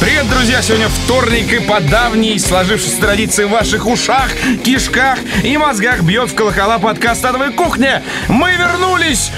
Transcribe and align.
Привет, 0.00 0.30
друзья! 0.30 0.62
Сегодня 0.62 0.88
вторник 0.88 1.52
и 1.52 1.58
по 1.60 1.78
давней 1.78 2.38
сложившейся 2.38 3.02
традиции 3.02 3.44
в 3.44 3.50
ваших 3.50 3.86
ушах, 3.86 4.30
кишках 4.64 5.18
и 5.44 5.58
мозгах 5.58 6.00
бьет 6.00 6.30
в 6.30 6.34
колокола 6.34 6.78
подкаст 6.78 7.22
«Адовая 7.22 7.50
кухня». 7.50 8.02
Мы 8.26 8.52
вернулись! 8.52 9.30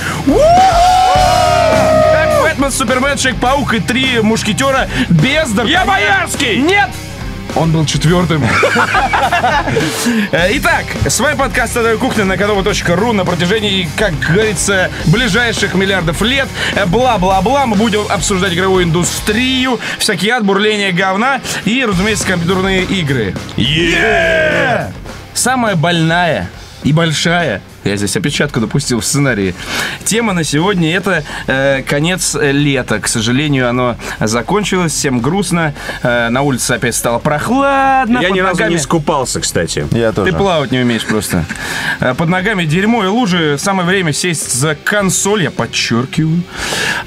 Бэтмен, 2.43 2.70
Супермен, 2.70 3.16
Человек-паук 3.16 3.75
и 3.75 3.80
три 3.80 4.20
мушкетера 4.20 4.88
без... 5.11 5.50
Я 5.66 5.84
Боярский! 5.84 6.58
Нет! 6.58 6.90
Он 7.54 7.70
был 7.72 7.84
четвертым. 7.84 8.44
Э, 10.30 10.48
Итак, 10.56 10.84
с 11.06 11.18
вами 11.20 11.36
подкаст 11.36 11.76
«Адовая 11.76 11.96
кухня» 11.96 12.24
на 12.24 12.34
kodova.ru 12.34 13.12
на 13.12 13.24
протяжении, 13.24 13.88
как 13.96 14.18
говорится, 14.18 14.90
ближайших 15.06 15.74
миллиардов 15.74 16.20
лет. 16.22 16.48
Э, 16.74 16.86
Бла-бла-бла. 16.86 17.66
Мы 17.66 17.76
будем 17.76 18.02
обсуждать 18.08 18.52
игровую 18.52 18.84
индустрию, 18.84 19.80
всякий 19.98 20.29
ад, 20.30 20.44
бурление 20.44 20.93
говна 20.93 21.40
и, 21.64 21.84
разумеется, 21.84 22.26
компьютерные 22.26 22.82
игры. 22.84 23.34
Самая 25.34 25.76
больная 25.76 26.48
и 26.82 26.93
большая 26.93 27.60
я 27.85 27.96
здесь 27.96 28.17
опечатку 28.17 28.61
допустил 28.61 29.00
в 29.00 29.04
сценарии. 29.04 29.54
Тема 30.04 30.32
на 30.32 30.45
сегодня 30.45 30.95
это 30.96 31.25
э, 31.46 31.82
конец 31.82 32.34
лета. 32.41 33.00
К 33.00 33.08
сожалению, 33.08 33.69
оно 33.69 33.97
закончилось, 34.20 34.92
всем 34.92 35.20
грустно. 35.20 35.75
Э, 36.03 36.28
на 36.28 36.42
улице 36.42 36.72
опять 36.72 36.95
стало 36.95 37.19
прохладно. 37.19 38.19
Я 38.20 38.31
ни 38.31 38.41
разу 38.41 38.56
ногами- 38.61 38.70
не 38.72 38.77
искупался, 38.77 39.41
кстати. 39.41 39.86
Я 39.92 40.12
тоже. 40.12 40.31
Ты 40.33 40.36
плавать 40.39 40.70
не 40.70 40.78
умеешь 40.81 41.05
просто. 41.05 41.45
Э, 42.00 42.14
Под 42.14 42.28
ногами 42.28 42.64
дерьмо 42.64 43.05
и 43.05 43.06
лужи. 43.08 43.56
Самое 43.58 43.86
время 43.89 44.12
сесть 44.12 44.53
за 44.53 44.75
консоль, 44.75 45.42
я 45.44 45.50
подчеркиваю, 45.50 46.42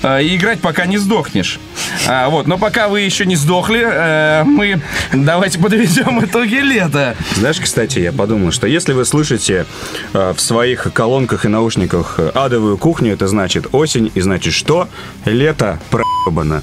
э, 0.04 0.24
и 0.24 0.36
играть, 0.36 0.60
пока 0.60 0.86
не 0.86 0.98
сдохнешь. 0.98 1.60
А, 2.08 2.30
Вот, 2.30 2.48
но 2.48 2.58
пока 2.58 2.88
вы 2.88 3.02
еще 3.02 3.26
не 3.26 3.36
сдохли, 3.36 3.82
э, 3.86 4.44
мы 4.44 4.82
давайте 5.14 5.60
подведем 5.60 6.20
итоги 6.26 6.56
лета. 6.56 7.16
Знаешь, 7.36 7.60
кстати, 7.60 8.00
я 8.00 8.12
подумал, 8.12 8.52
что 8.52 8.68
если 8.68 8.94
вы 8.94 9.06
слышите 9.06 9.66
э, 10.14 10.34
в 10.36 10.42
своих 10.66 10.92
колонках 10.94 11.46
и 11.46 11.48
наушниках 11.48 12.16
э, 12.18 12.30
адовую 12.30 12.80
кухню, 12.80 13.14
это 13.14 13.28
значит 13.28 13.68
осень, 13.72 14.12
и 14.16 14.22
значит 14.22 14.56
что? 14.56 14.88
Лето 15.24 15.80
проебано. 15.92 16.60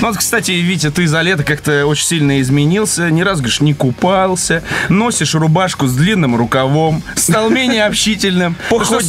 Ну, 0.00 0.08
вот, 0.08 0.16
кстати, 0.16 0.52
Витя, 0.52 0.90
ты 0.90 1.06
за 1.08 1.20
лето 1.20 1.42
как-то 1.42 1.84
очень 1.86 2.06
сильно 2.06 2.40
изменился. 2.40 3.10
Ни 3.10 3.22
разу, 3.22 3.38
говоришь, 3.38 3.60
не 3.60 3.74
купался. 3.74 4.62
Носишь 4.88 5.34
рубашку 5.34 5.86
с 5.86 5.94
длинным 5.94 6.36
рукавом. 6.36 7.02
Стал 7.16 7.50
менее 7.50 7.86
общительным. 7.86 8.54
Что, 8.68 9.00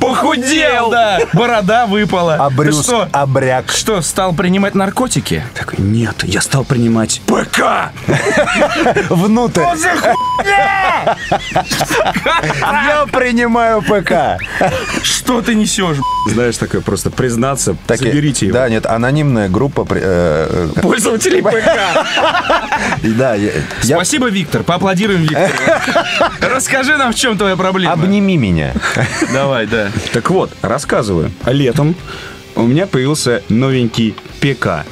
Похудел, 0.00 0.90
да. 0.90 1.20
Борода 1.34 1.86
выпала. 1.86 2.36
А 2.36 2.50
брюс, 2.50 2.84
что? 2.84 3.08
обряк. 3.12 3.70
Что, 3.70 4.00
стал 4.00 4.32
принимать 4.32 4.74
наркотики? 4.74 5.44
Так, 5.54 5.78
нет, 5.78 6.24
я 6.24 6.40
стал 6.40 6.64
принимать 6.64 7.20
ПК. 7.26 7.92
Внутрь. 9.10 9.62
Я 12.42 13.06
принимаю 13.10 13.82
ПК. 13.82 14.42
Что 15.02 15.42
ты 15.42 15.54
несешь? 15.54 15.96
Знаешь, 16.28 16.56
такое 16.56 16.80
просто 16.80 17.10
признаться, 17.10 17.76
Так, 17.86 17.98
заберите 17.98 18.46
его. 18.46 18.54
Да, 18.58 18.68
нет, 18.68 18.86
анонимная 18.86 19.48
группа. 19.48 19.86
э, 19.90 20.68
э, 20.76 20.80
Пользователей 20.80 21.42
ПК. 21.42 21.70
Да, 23.02 23.34
я- 23.34 23.50
я- 23.82 23.96
Спасибо, 23.96 24.28
Виктор. 24.28 24.62
Поаплодируем 24.62 25.22
Виктору. 25.22 25.48
Расскажи 26.54 26.96
нам, 26.96 27.12
в 27.12 27.14
чем 27.16 27.36
твоя 27.38 27.56
проблема. 27.56 27.92
Обними 27.92 28.36
меня. 28.36 28.72
Давай, 29.32 29.66
да. 29.66 29.88
Так 30.12 30.30
вот, 30.30 30.50
рассказываю. 30.62 31.30
Летом 31.46 31.94
у 32.56 32.62
меня 32.62 32.86
появился 32.86 33.42
новенький 33.48 34.14
ПК. 34.40 34.84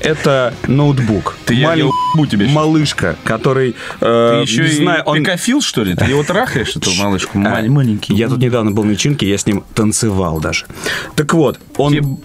Это 0.00 0.54
ноутбук. 0.66 1.36
Ты 1.44 1.54
я 1.54 1.72
уебу 1.72 2.26
тебе. 2.26 2.48
Малышка, 2.48 3.16
который... 3.24 3.72
Ты 4.00 4.06
э, 4.06 4.42
еще 4.42 4.62
не 4.62 4.68
и 4.68 4.76
знаю, 4.76 5.02
он... 5.04 5.18
пикофил, 5.18 5.60
что 5.60 5.84
ли? 5.84 5.94
Ты 5.94 6.06
его 6.06 6.22
трахаешь, 6.22 6.76
эту 6.76 6.92
малышку? 6.94 7.38
А, 7.38 7.62
Маленький. 7.62 8.14
Я 8.14 8.28
тут 8.28 8.38
недавно 8.38 8.70
был 8.70 8.84
на 8.84 8.90
вечеринке, 8.90 9.28
я 9.28 9.36
с 9.36 9.46
ним 9.46 9.64
танцевал 9.74 10.40
даже. 10.40 10.66
Так 11.16 11.34
вот, 11.34 11.60
он... 11.76 11.92
Тебе, 11.92 12.04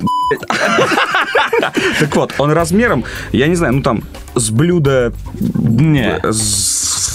Так 2.00 2.16
вот, 2.16 2.34
он 2.38 2.52
размером, 2.52 3.04
я 3.32 3.48
не 3.48 3.56
знаю, 3.56 3.74
ну 3.74 3.82
там, 3.82 4.04
с 4.36 4.50
блюда... 4.50 5.14
Не. 5.34 6.20
С, 6.24 7.15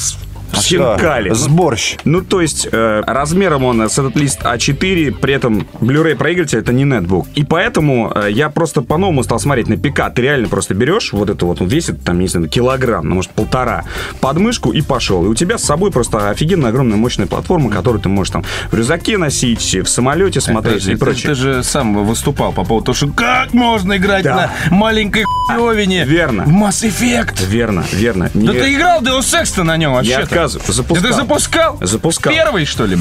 А 0.60 0.62
с 0.62 0.66
хинкали. 0.66 1.32
С 1.32 1.48
борщ. 1.48 1.97
Ну, 2.04 2.21
то 2.22 2.41
есть, 2.41 2.69
э, 2.71 3.03
размером 3.06 3.65
он 3.65 3.81
с 3.88 3.98
этот 3.98 4.16
лист 4.16 4.43
А4, 4.43 5.12
при 5.12 5.34
этом 5.34 5.66
Blu-ray 5.81 6.16
проигрыватель 6.16 6.59
это 6.59 6.72
не 6.72 6.84
нетбук. 6.84 7.26
И 7.34 7.44
поэтому 7.44 8.12
э, 8.15 8.28
я 8.31 8.50
просто 8.50 8.82
по-новому 8.82 9.22
стал 9.22 9.38
смотреть 9.41 9.69
на 9.69 9.76
ПК. 9.76 10.12
Ты 10.15 10.22
реально 10.22 10.48
просто 10.48 10.75
берешь 10.75 11.12
вот 11.12 11.31
это 11.31 11.47
вот, 11.47 11.60
он 11.60 11.69
весит 11.69 12.03
там, 12.04 12.19
не 12.19 12.28
знаю, 12.28 12.48
килограмм, 12.48 13.09
ну, 13.09 13.16
может, 13.16 13.31
полтора, 13.32 13.84
подмышку 14.21 14.72
и 14.72 14.81
пошел. 14.82 15.25
И 15.25 15.28
у 15.28 15.34
тебя 15.34 15.59
с 15.59 15.65
собой 15.65 15.91
просто 15.91 16.31
офигенно 16.31 16.69
огромная 16.69 16.97
мощная 16.97 17.27
платформа, 17.27 17.71
которую 17.71 18.00
ты 18.03 18.09
можешь 18.09 18.32
там 18.32 18.44
в 18.71 18.75
рюкзаке 18.75 19.19
носить, 19.19 19.60
в 19.84 19.88
самолете 19.88 20.41
смотреть 20.41 20.75
Подожди, 20.75 20.92
и 20.92 20.94
ты, 20.94 21.00
прочее. 21.04 21.28
ты 21.28 21.34
же 21.34 21.62
сам 21.62 22.04
выступал 22.04 22.53
по 22.53 22.65
поводу 22.65 22.87
того, 22.87 22.97
что 22.97 23.09
как 23.09 23.53
можно 23.54 23.97
играть 23.97 24.25
Да. 24.25 24.50
на 24.71 24.75
маленькой 24.77 25.25
хуевине 25.56 26.05
Верно. 26.05 26.44
в 26.44 26.49
Mass 26.49 26.87
Effect. 26.88 27.44
Верно, 27.47 27.84
верно. 27.93 28.31
Да 28.34 28.53
Не- 28.53 28.59
ты 28.59 28.75
играл 28.75 29.03
Deus 29.03 29.21
Ex-то 29.41 29.65
на 29.65 29.77
нем 29.77 29.91
не 29.91 29.97
вообще-то. 29.97 30.22
отказываю. 30.22 30.65
Да 30.66 30.72
Запускал. 30.72 31.09
ты 31.11 31.16
запускал? 31.16 31.78
Запускал. 31.81 32.33
Первый, 32.33 32.65
что 32.65 32.87
ли? 32.87 32.97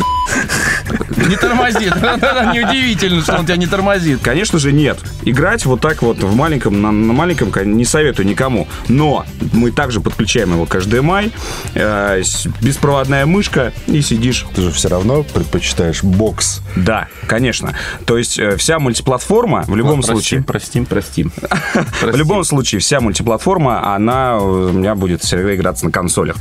Не 1.28 1.36
тормозит. 1.36 1.96
Неудивительно, 2.54 3.22
что 3.22 3.38
он 3.38 3.46
тебя 3.46 3.58
не 3.58 3.68
тормозит. 3.68 4.20
Конечно 4.22 4.60
же, 4.60 4.72
нет. 4.72 5.00
Играть 5.24 5.66
вот 5.66 5.82
так 5.82 6.02
вот 6.02 6.22
в 6.24 6.36
маленьком, 6.36 6.82
на, 6.82 6.92
на 6.92 7.14
маленьком 7.14 7.52
не 7.78 7.86
советую 7.86 8.28
никому. 8.28 8.68
Но 8.88 9.26
мы 9.54 9.72
также 9.72 10.02
подключаем 10.02 10.54
его 10.54 10.66
к 10.66 10.76
HDMI, 10.76 11.32
э, 11.76 12.22
беспроводная 12.62 13.26
мышка, 13.26 13.74
и 13.88 14.02
сидишь. 14.02 14.46
Ты 14.56 14.62
же 14.62 14.72
все 14.72 14.90
равно 14.90 15.24
предпочитаешь 15.24 16.04
бокс. 16.04 16.62
Да, 16.76 17.08
конечно. 17.28 17.76
То 18.06 18.18
есть 18.18 18.40
э, 18.40 18.56
вся 18.58 18.80
мультиплатформа 18.80 19.64
в 19.68 19.76
любом 19.76 20.04
случае... 20.04 20.44
Простим, 20.44 20.86
простим. 20.86 21.32
В 22.02 22.16
любом 22.16 22.39
случае, 22.44 22.80
вся 22.80 23.00
мультиплатформа, 23.00 23.94
она 23.96 24.38
э, 24.40 24.44
у 24.44 24.72
меня 24.72 24.96
будет 24.96 25.22
всегда 25.24 25.56
играться 25.56 25.86
на 25.86 25.92
консолях. 25.92 26.36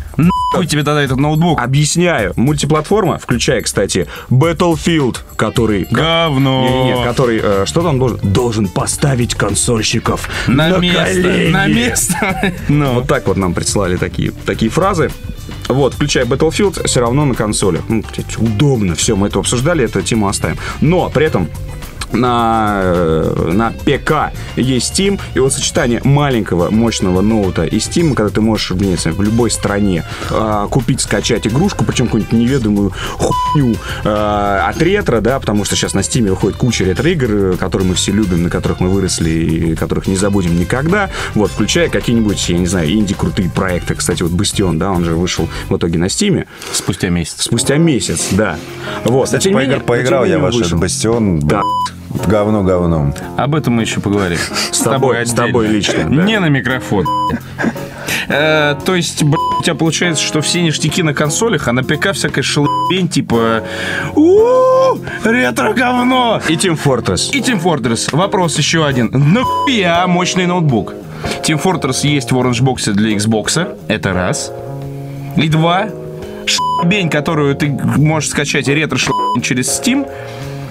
Хуй 0.54 0.66
тебе 0.66 0.82
тогда 0.82 1.02
этот 1.02 1.18
ноутбук. 1.18 1.60
Объясняю. 1.60 2.32
Мультиплатформа, 2.36 3.18
включая, 3.18 3.60
кстати, 3.62 4.06
Battlefield, 4.30 5.18
который... 5.36 5.86
Говно. 5.90 6.62
Не-не-не, 6.62 7.04
который, 7.04 7.40
э, 7.42 7.64
что 7.66 7.82
там 7.82 7.98
должен? 7.98 8.18
Должен 8.22 8.68
поставить 8.68 9.34
консольщиков 9.34 10.28
На, 10.46 10.68
на, 10.68 10.76
место. 10.78 11.04
колени. 11.04 11.50
На 11.50 11.66
место. 11.66 12.52
Ну. 12.68 12.94
Вот 12.94 13.08
так 13.08 13.26
вот 13.26 13.36
нам 13.36 13.54
прислали 13.54 13.96
такие, 13.96 14.30
такие 14.30 14.70
фразы. 14.70 15.10
Вот, 15.68 15.94
включая 15.94 16.24
Battlefield, 16.24 16.86
все 16.86 17.00
равно 17.00 17.24
на 17.24 17.34
консоли. 17.34 17.80
Ну, 17.88 18.02
удобно, 18.38 18.94
все, 18.94 19.16
мы 19.16 19.28
это 19.28 19.38
обсуждали, 19.38 19.84
эту 19.84 20.00
тему 20.02 20.28
оставим. 20.28 20.56
Но 20.80 21.10
при 21.10 21.26
этом 21.26 21.48
на, 22.12 22.80
э, 22.82 23.50
на 23.52 23.70
ПК 23.84 24.32
есть 24.56 24.98
Steam, 24.98 25.20
и 25.34 25.38
вот 25.40 25.52
сочетание 25.52 26.00
маленького 26.04 26.70
мощного 26.70 27.20
ноута 27.20 27.64
и 27.64 27.76
Steam, 27.78 28.14
когда 28.14 28.30
ты 28.32 28.40
можешь 28.40 28.70
не 28.70 28.96
знаю, 28.96 29.16
в 29.16 29.22
любой 29.22 29.50
стране 29.50 30.04
а, 30.30 30.66
купить, 30.68 31.00
скачать 31.00 31.46
игрушку, 31.46 31.84
причем 31.84 32.06
какую-нибудь 32.06 32.32
неведомую 32.32 32.92
хуйню 33.16 33.76
а, 34.04 34.68
от 34.68 34.80
ретро, 34.82 35.20
да, 35.20 35.38
потому 35.40 35.64
что 35.64 35.76
сейчас 35.76 35.94
на 35.94 36.00
Steam 36.00 36.28
выходит 36.28 36.56
куча 36.56 36.84
ретро-игр, 36.84 37.26
э, 37.30 37.56
которые 37.58 37.88
мы 37.88 37.94
все 37.94 38.12
любим, 38.12 38.42
на 38.42 38.50
которых 38.50 38.80
мы 38.80 38.88
выросли 38.88 39.30
и 39.30 39.74
которых 39.76 40.06
не 40.06 40.16
забудем 40.16 40.58
никогда, 40.58 41.10
вот, 41.34 41.50
включая 41.50 41.88
какие-нибудь, 41.88 42.48
я 42.48 42.58
не 42.58 42.66
знаю, 42.66 42.90
инди-крутые 42.90 43.50
проекты, 43.50 43.94
кстати, 43.94 44.22
вот 44.22 44.32
Бастион, 44.32 44.78
да, 44.78 44.90
он 44.90 45.04
же 45.04 45.14
вышел 45.14 45.48
в 45.68 45.76
итоге 45.76 45.98
на 45.98 46.06
Steam 46.06 46.46
Спустя 46.72 47.08
месяц. 47.08 47.42
спустя 47.42 47.76
месяц, 47.76 48.28
да. 48.32 48.56
Вот, 49.04 49.24
Кстати, 49.26 49.48
не 49.48 49.54
поигр- 49.54 49.60
менее- 49.60 49.80
поиграл 49.80 50.24
я 50.24 50.38
ваш 50.38 50.54
менее 50.54 50.76
бастион. 50.76 51.40
Да. 51.40 51.62
Говно 52.26 52.62
говном. 52.62 53.14
Об 53.36 53.54
этом 53.54 53.74
мы 53.74 53.82
еще 53.82 54.00
поговорим. 54.00 54.38
С, 54.72 54.80
тобой- 54.80 55.24
с 55.26 55.32
тобой 55.32 55.68
лично. 55.68 56.02
Не 56.04 56.38
на 56.40 56.48
микрофон. 56.48 57.06
Э, 58.30 58.74
то 58.84 58.94
есть, 58.94 59.22
б***ь, 59.22 59.60
у 59.60 59.62
тебя 59.62 59.74
получается, 59.74 60.22
что 60.22 60.42
все 60.42 60.60
ништяки 60.60 61.02
на 61.02 61.14
консолях, 61.14 61.66
а 61.66 61.72
на 61.72 61.82
ПК 61.82 62.12
всякая 62.12 62.42
шелбень, 62.42 63.08
типа 63.08 63.62
у 64.14 64.98
ретро-говно. 65.24 66.40
И 66.46 66.54
Team 66.54 66.78
Fortress. 66.82 67.30
И 67.32 67.40
Team 67.40 67.62
Fortress. 67.62 68.14
Вопрос 68.14 68.58
еще 68.58 68.84
один. 68.84 69.08
Нахуя 69.12 70.06
мощный 70.06 70.46
ноутбук? 70.46 70.92
Team 71.42 71.62
Fortress 71.62 72.06
есть 72.06 72.30
в 72.30 72.36
Orange 72.36 72.62
Box 72.62 72.92
для 72.92 73.16
Xbox. 73.16 73.76
Это 73.88 74.12
раз. 74.12 74.52
И 75.36 75.48
два. 75.48 75.88
Шебень, 76.46 77.08
которую 77.10 77.54
ты 77.56 77.68
можешь 77.68 78.30
скачать 78.30 78.68
ретро 78.68 78.98
через 79.42 79.68
Steam, 79.80 80.06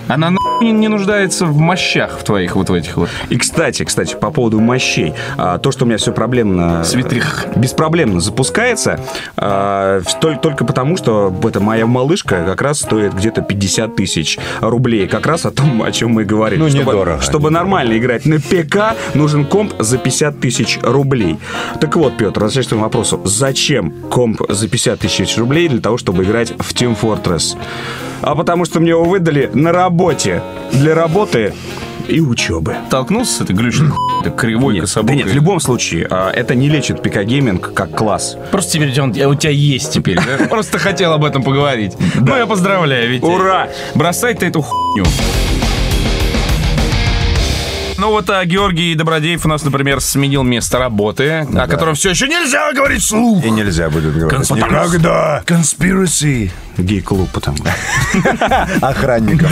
она 0.07 0.31
на 0.31 0.37
не, 0.61 0.87
нуждается 0.87 1.45
в 1.45 1.57
мощах 1.59 2.17
в 2.19 2.23
твоих 2.23 2.55
вот 2.55 2.69
в 2.69 2.73
этих 2.73 2.97
вот. 2.97 3.09
И, 3.29 3.37
кстати, 3.37 3.83
кстати, 3.85 4.15
по 4.15 4.31
поводу 4.31 4.59
мощей. 4.59 5.13
А, 5.37 5.59
то, 5.59 5.71
что 5.71 5.85
у 5.85 5.87
меня 5.87 5.97
все 5.97 6.11
проблемно... 6.11 6.83
Свитрих. 6.83 7.45
Беспроблемно 7.55 8.19
запускается, 8.19 8.99
а, 9.35 10.01
в- 10.01 10.19
толь- 10.19 10.39
только 10.41 10.65
потому, 10.65 10.97
что 10.97 11.31
эта 11.43 11.59
моя 11.59 11.85
малышка 11.85 12.43
как 12.43 12.61
раз 12.63 12.79
стоит 12.79 13.13
где-то 13.13 13.41
50 13.43 13.95
тысяч 13.95 14.39
рублей. 14.61 15.07
Как 15.07 15.27
раз 15.27 15.45
о 15.45 15.51
том, 15.51 15.83
о 15.83 15.91
чем 15.91 16.11
мы 16.11 16.25
говорили. 16.25 16.59
Ну, 16.59 16.69
чтобы, 16.69 16.83
недорого, 16.91 17.21
Чтобы 17.21 17.49
недорого. 17.49 17.53
нормально 17.53 17.97
играть 17.97 18.25
на 18.25 18.37
ПК, 18.39 18.95
нужен 19.13 19.45
комп 19.45 19.73
за 19.77 19.97
50 19.99 20.39
тысяч 20.39 20.79
рублей. 20.81 21.37
Так 21.79 21.95
вот, 21.95 22.17
Петр, 22.17 22.39
возвращаясь 22.41 22.65
к 22.65 22.69
твоему 22.69 22.85
вопросу. 22.85 23.21
Зачем 23.25 23.91
комп 24.09 24.41
за 24.49 24.67
50 24.67 24.99
тысяч 24.99 25.37
рублей 25.37 25.67
для 25.69 25.81
того, 25.81 25.97
чтобы 25.97 26.23
играть 26.23 26.51
в 26.57 26.73
Team 26.73 26.97
Fortress? 26.99 27.55
А 28.21 28.35
потому 28.35 28.65
что 28.65 28.79
мне 28.79 28.89
его 28.91 29.03
выдали 29.03 29.49
на 29.53 29.71
работе. 29.71 30.41
Для 30.71 30.95
работы 30.95 31.53
и 32.07 32.19
учебы. 32.21 32.75
Столкнулся 32.87 33.33
с 33.39 33.41
этой 33.41 33.55
глючной 33.55 33.89
хуй, 33.91 34.31
кривой, 34.31 34.73
Нет, 34.75 34.83
да 34.83 34.87
кособокой? 34.87 35.17
нет, 35.17 35.27
в 35.27 35.33
любом 35.33 35.59
случае, 35.59 36.07
а, 36.09 36.31
это 36.31 36.55
не 36.55 36.69
лечит 36.69 37.01
ПК-гейминг 37.01 37.73
как 37.73 37.91
класс. 37.91 38.37
Просто 38.51 38.73
теперь 38.73 38.99
он 39.01 39.09
у 39.09 39.35
тебя 39.35 39.51
есть 39.51 39.91
теперь. 39.91 40.17
да? 40.17 40.45
Просто 40.49 40.79
хотел 40.79 41.11
об 41.13 41.25
этом 41.25 41.43
поговорить. 41.43 41.93
Ну, 42.15 42.35
я 42.35 42.45
поздравляю, 42.45 43.09
Витя. 43.09 43.25
Ура! 43.25 43.67
Бросай 43.93 44.33
ты 44.35 44.45
эту 44.45 44.61
хуйню. 44.61 45.05
Ну 47.97 48.09
вот 48.11 48.29
а, 48.29 48.45
Георгий 48.45 48.93
Добродеев 48.95 49.43
у 49.45 49.49
нас, 49.49 49.63
например, 49.63 50.01
сменил 50.01 50.43
место 50.43 50.77
работы, 50.77 51.47
о 51.55 51.67
котором 51.67 51.95
все 51.95 52.11
еще 52.11 52.27
нельзя 52.27 52.71
говорить 52.73 53.01
вслух. 53.01 53.43
И 53.43 53.49
нельзя 53.49 53.89
будет 53.89 54.15
говорить. 54.15 54.45
Что- 54.45 54.55
Никогда. 54.55 55.41
Conspiracy. 55.45 56.51
Гей-клуб 56.77 57.29
потому. 57.33 57.57
Охранников. 58.81 59.51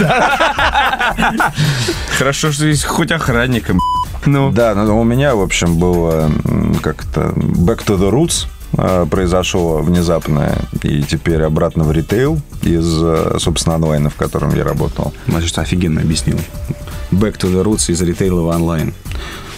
Хорошо, 2.18 2.52
что 2.52 2.66
есть 2.66 2.84
хоть 2.84 3.10
охранником. 3.10 3.80
Ну, 4.24 4.50
Да, 4.52 4.74
ну, 4.74 5.00
у 5.00 5.04
меня, 5.04 5.34
в 5.34 5.40
общем, 5.40 5.78
было 5.78 6.30
как-то 6.82 7.32
back 7.36 7.84
to 7.84 7.98
the 7.98 8.10
roots 8.10 8.46
произошло 9.10 9.78
внезапно, 9.78 10.52
и 10.82 11.02
теперь 11.02 11.42
обратно 11.42 11.84
в 11.84 11.92
ритейл 11.92 12.38
из, 12.62 12.86
э, 13.02 13.36
собственно, 13.38 13.76
онлайна, 13.76 14.10
в 14.10 14.16
котором 14.16 14.54
я 14.54 14.64
работал. 14.64 15.12
Значит, 15.26 15.58
офигенно 15.58 16.00
объяснил. 16.00 16.38
Back 17.10 17.38
to 17.38 17.52
the 17.52 17.62
roots 17.62 17.90
из 17.90 18.00
ритейла 18.02 18.42
в 18.42 18.48
онлайн. 18.48 18.92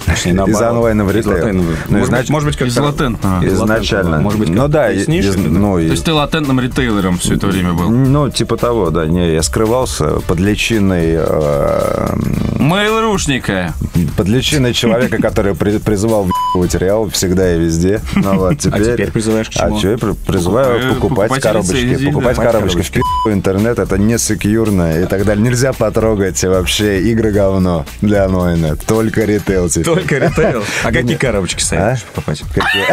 Точнее, 0.06 0.32
Из 0.46 0.60
онлайна 0.60 1.04
в 1.04 1.10
ритейл. 1.12 1.52
Ну, 1.52 1.62
Может 1.62 1.90
быть, 1.90 2.02
изнач- 2.28 2.32
может 2.32 2.48
быть, 2.48 2.56
как 2.56 2.68
из 2.68 2.76
латентного. 2.78 3.46
Изначально. 3.46 4.20
Может 4.20 4.38
быть, 4.40 4.48
ну 4.48 4.66
да, 4.68 4.90
из- 4.90 5.06
ну, 5.08 5.74
То 5.74 5.78
есть 5.80 6.04
ты 6.04 6.12
латентным 6.12 6.60
ритейлером 6.60 7.18
все 7.18 7.34
это 7.34 7.46
время 7.48 7.74
был. 7.74 7.90
ну, 7.90 8.30
типа 8.30 8.56
того, 8.56 8.90
да. 8.90 9.06
Не, 9.06 9.34
я 9.34 9.42
скрывался 9.42 10.20
под 10.26 10.40
личиной, 10.40 11.14
э, 11.18 12.16
Мейл-рушника. 12.58 13.72
под 14.16 14.28
личиной 14.28 14.72
человека, 14.74 15.18
который 15.22 15.54
при- 15.54 15.78
призывал 15.78 16.26
реал 16.74 17.08
всегда 17.10 17.54
и 17.54 17.58
везде. 17.58 18.00
Ну 18.16 18.36
вот, 18.36 18.58
теперь... 18.58 18.92
теперь 18.94 19.10
призываешь 19.12 19.48
к 19.48 19.52
А 19.56 19.66
чему? 19.68 19.78
что 19.78 19.88
я 19.90 19.98
при- 19.98 20.12
призываю 20.12 20.94
покупать 20.94 21.28
покупать 21.28 21.42
коробочки. 21.42 21.72
лицензии, 21.76 22.04
да. 22.06 22.10
Покупать 22.12 22.36
Покупать 22.36 22.52
коробочки. 22.52 23.02
В 23.24 23.30
интернет 23.32 23.78
это 23.78 23.96
не 23.98 24.18
секьюрно 24.18 25.00
и 25.02 25.06
так 25.06 25.24
далее. 25.24 25.44
Нельзя 25.44 25.72
потрогать 25.72 26.42
вообще 26.44 27.00
игры 27.02 27.30
говно 27.32 27.86
для 28.00 28.24
онлайна. 28.24 28.76
Только 28.76 29.24
ритейл 29.24 29.68
теперь. 29.68 29.84
Только 29.84 30.18
ритейл. 30.18 30.64
А 30.84 30.92
какие 30.92 31.16
коробочки 31.16 31.62
советуешь 31.62 32.02
покупать? 32.04 32.42
Какие? 32.54 32.84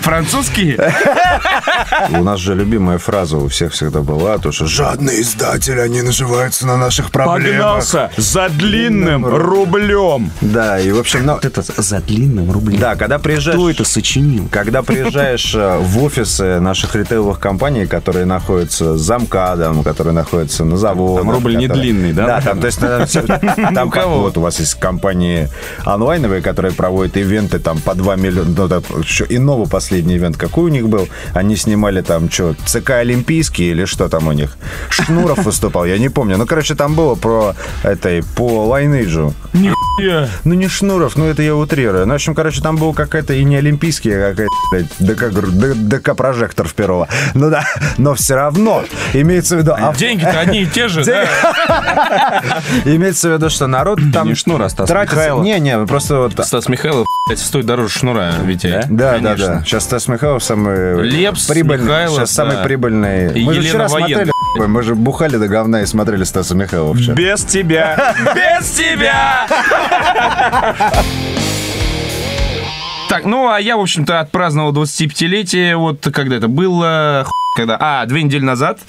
Французские? 0.00 0.92
У 2.10 2.22
нас 2.24 2.40
же 2.40 2.54
любимая 2.54 2.98
фраза 2.98 3.36
у 3.38 3.48
всех 3.48 3.72
всегда 3.72 4.00
была, 4.00 4.38
то 4.38 4.52
что 4.52 4.66
жадные 4.66 5.20
издатели, 5.20 5.78
они 5.80 6.02
наживаются 6.02 6.66
на 6.66 6.76
наших 6.76 7.01
проблемах. 7.10 7.58
Погнался 7.58 8.10
за 8.16 8.48
длинным 8.48 9.26
рублем. 9.26 10.30
Да, 10.40 10.78
и 10.80 10.90
в 10.92 10.98
общем, 10.98 11.24
ну, 11.26 11.34
Вот 11.34 11.44
это 11.44 11.62
за 11.62 12.00
длинным 12.00 12.50
рублем. 12.52 12.78
да, 12.80 12.94
когда 12.96 13.18
приезжаешь... 13.18 13.56
Кто 13.56 13.70
это 13.70 13.84
сочинил? 13.84 14.48
Когда 14.50 14.82
приезжаешь 14.82 15.54
э, 15.54 15.78
в 15.78 16.02
офисы 16.02 16.60
наших 16.60 16.94
ритейловых 16.96 17.38
компаний, 17.40 17.86
которые 17.86 18.24
находятся 18.26 18.96
за 18.96 19.18
МКАДом, 19.18 19.82
которые 19.82 20.12
находятся 20.14 20.64
на 20.64 20.76
заводах. 20.76 21.24
Там 21.24 21.30
рубль 21.34 21.56
не 21.56 21.66
которые- 21.68 21.82
длинный, 21.92 22.12
да, 22.12 22.26
Да, 22.26 22.40
там, 22.40 22.60
то 22.60 22.66
есть, 22.66 22.78
э, 22.82 23.06
там 23.74 23.90
кого? 23.90 24.20
вот 24.22 24.36
у 24.36 24.40
вас 24.40 24.60
есть 24.60 24.74
компании 24.74 25.48
онлайновые, 25.84 26.42
которые 26.42 26.72
проводят 26.72 27.16
ивенты 27.16 27.58
там 27.58 27.78
по 27.78 27.94
2 27.94 28.16
миллиона, 28.16 28.50
ну, 28.56 28.68
да, 28.68 28.76
еще 29.00 29.26
иного 29.28 29.66
последний 29.66 30.16
ивент, 30.16 30.36
какой 30.36 30.64
у 30.64 30.68
них 30.68 30.88
был, 30.88 31.08
они 31.34 31.56
снимали 31.56 32.02
там, 32.02 32.30
что, 32.30 32.54
ЦК 32.66 32.90
Олимпийский 32.90 33.70
или 33.70 33.84
что 33.84 34.08
там 34.08 34.28
у 34.28 34.32
них? 34.32 34.56
Шнуров 34.90 35.44
выступал, 35.44 35.84
я 35.86 35.98
не 35.98 36.08
помню. 36.08 36.36
Ну, 36.38 36.46
короче, 36.46 36.74
там 36.74 36.91
было 36.94 37.14
про 37.14 37.54
этой, 37.82 38.22
по 38.36 38.76
Lineage. 38.76 39.32
Нихуя. 39.52 40.28
Ну, 40.44 40.54
не 40.54 40.68
Шнуров, 40.68 41.16
ну 41.16 41.26
это 41.26 41.42
я 41.42 41.54
утрирую. 41.54 42.06
Ну, 42.06 42.12
в 42.12 42.14
общем, 42.14 42.34
короче, 42.34 42.62
там 42.62 42.76
был 42.76 42.94
какая-то 42.94 43.34
и 43.34 43.44
не 43.44 43.56
олимпийская, 43.56 44.30
а 44.30 44.34
какая-то, 44.34 45.74
ДК-прожектор 45.74 46.66
в 46.66 46.74
Перово. 46.74 47.08
Ну 47.34 47.50
да, 47.50 47.64
но 47.98 48.14
все 48.14 48.34
равно 48.34 48.84
имеется 49.12 49.56
в 49.56 49.60
виду... 49.60 49.72
а- 49.76 49.94
Деньги-то 49.94 50.40
одни 50.40 50.62
и 50.62 50.66
те 50.66 50.88
же, 50.88 51.04
да? 51.04 51.24
Имеется 52.84 53.28
в 53.28 53.32
виду, 53.32 53.50
что 53.50 53.66
народ 53.66 54.00
там 54.12 54.28
не 54.28 54.34
Шнур, 54.34 54.62
а 54.62 54.68
Стас. 54.68 54.88
Михайлов. 54.90 55.44
Не, 55.44 55.60
не, 55.60 55.86
просто 55.86 56.16
вот... 56.16 56.32
Стас 56.44 56.68
Михайлов, 56.68 57.06
блядь, 57.28 57.38
стоит 57.38 57.66
дороже 57.66 57.90
шнура, 57.90 58.32
Витя. 58.42 58.84
Да, 58.88 59.18
да, 59.18 59.36
да. 59.36 59.62
Сейчас 59.64 59.84
Стас 59.84 60.08
Михайлов 60.08 60.42
самый 60.42 61.02
Лепс, 61.02 61.46
прибыльный. 61.46 62.08
Сейчас 62.08 62.30
самый 62.30 62.58
прибыльный. 62.64 63.38
И 63.38 63.44
мы 63.44 63.54
же 63.54 63.62
вчера 63.62 63.88
смотрели, 63.88 64.32
мы 64.58 64.82
же 64.82 64.94
бухали 64.94 65.36
до 65.36 65.48
говна 65.48 65.82
и 65.82 65.86
смотрели 65.86 66.24
Стаса 66.24 66.54
Михайлова 66.54 66.81
вчера. 66.94 67.14
Без 67.14 67.44
тебя. 67.44 68.14
Без 68.34 68.70
тебя! 68.70 69.46
Так, 73.08 73.24
ну 73.26 73.50
а 73.50 73.60
я, 73.60 73.76
в 73.76 73.80
общем-то, 73.80 74.20
отпраздновал 74.20 74.72
25-летие, 74.72 75.76
вот 75.76 76.08
когда 76.14 76.36
это 76.36 76.48
было, 76.48 77.26
когда, 77.54 77.76
а, 77.78 78.06
две 78.06 78.22
недели 78.22 78.42
назад, 78.42 78.80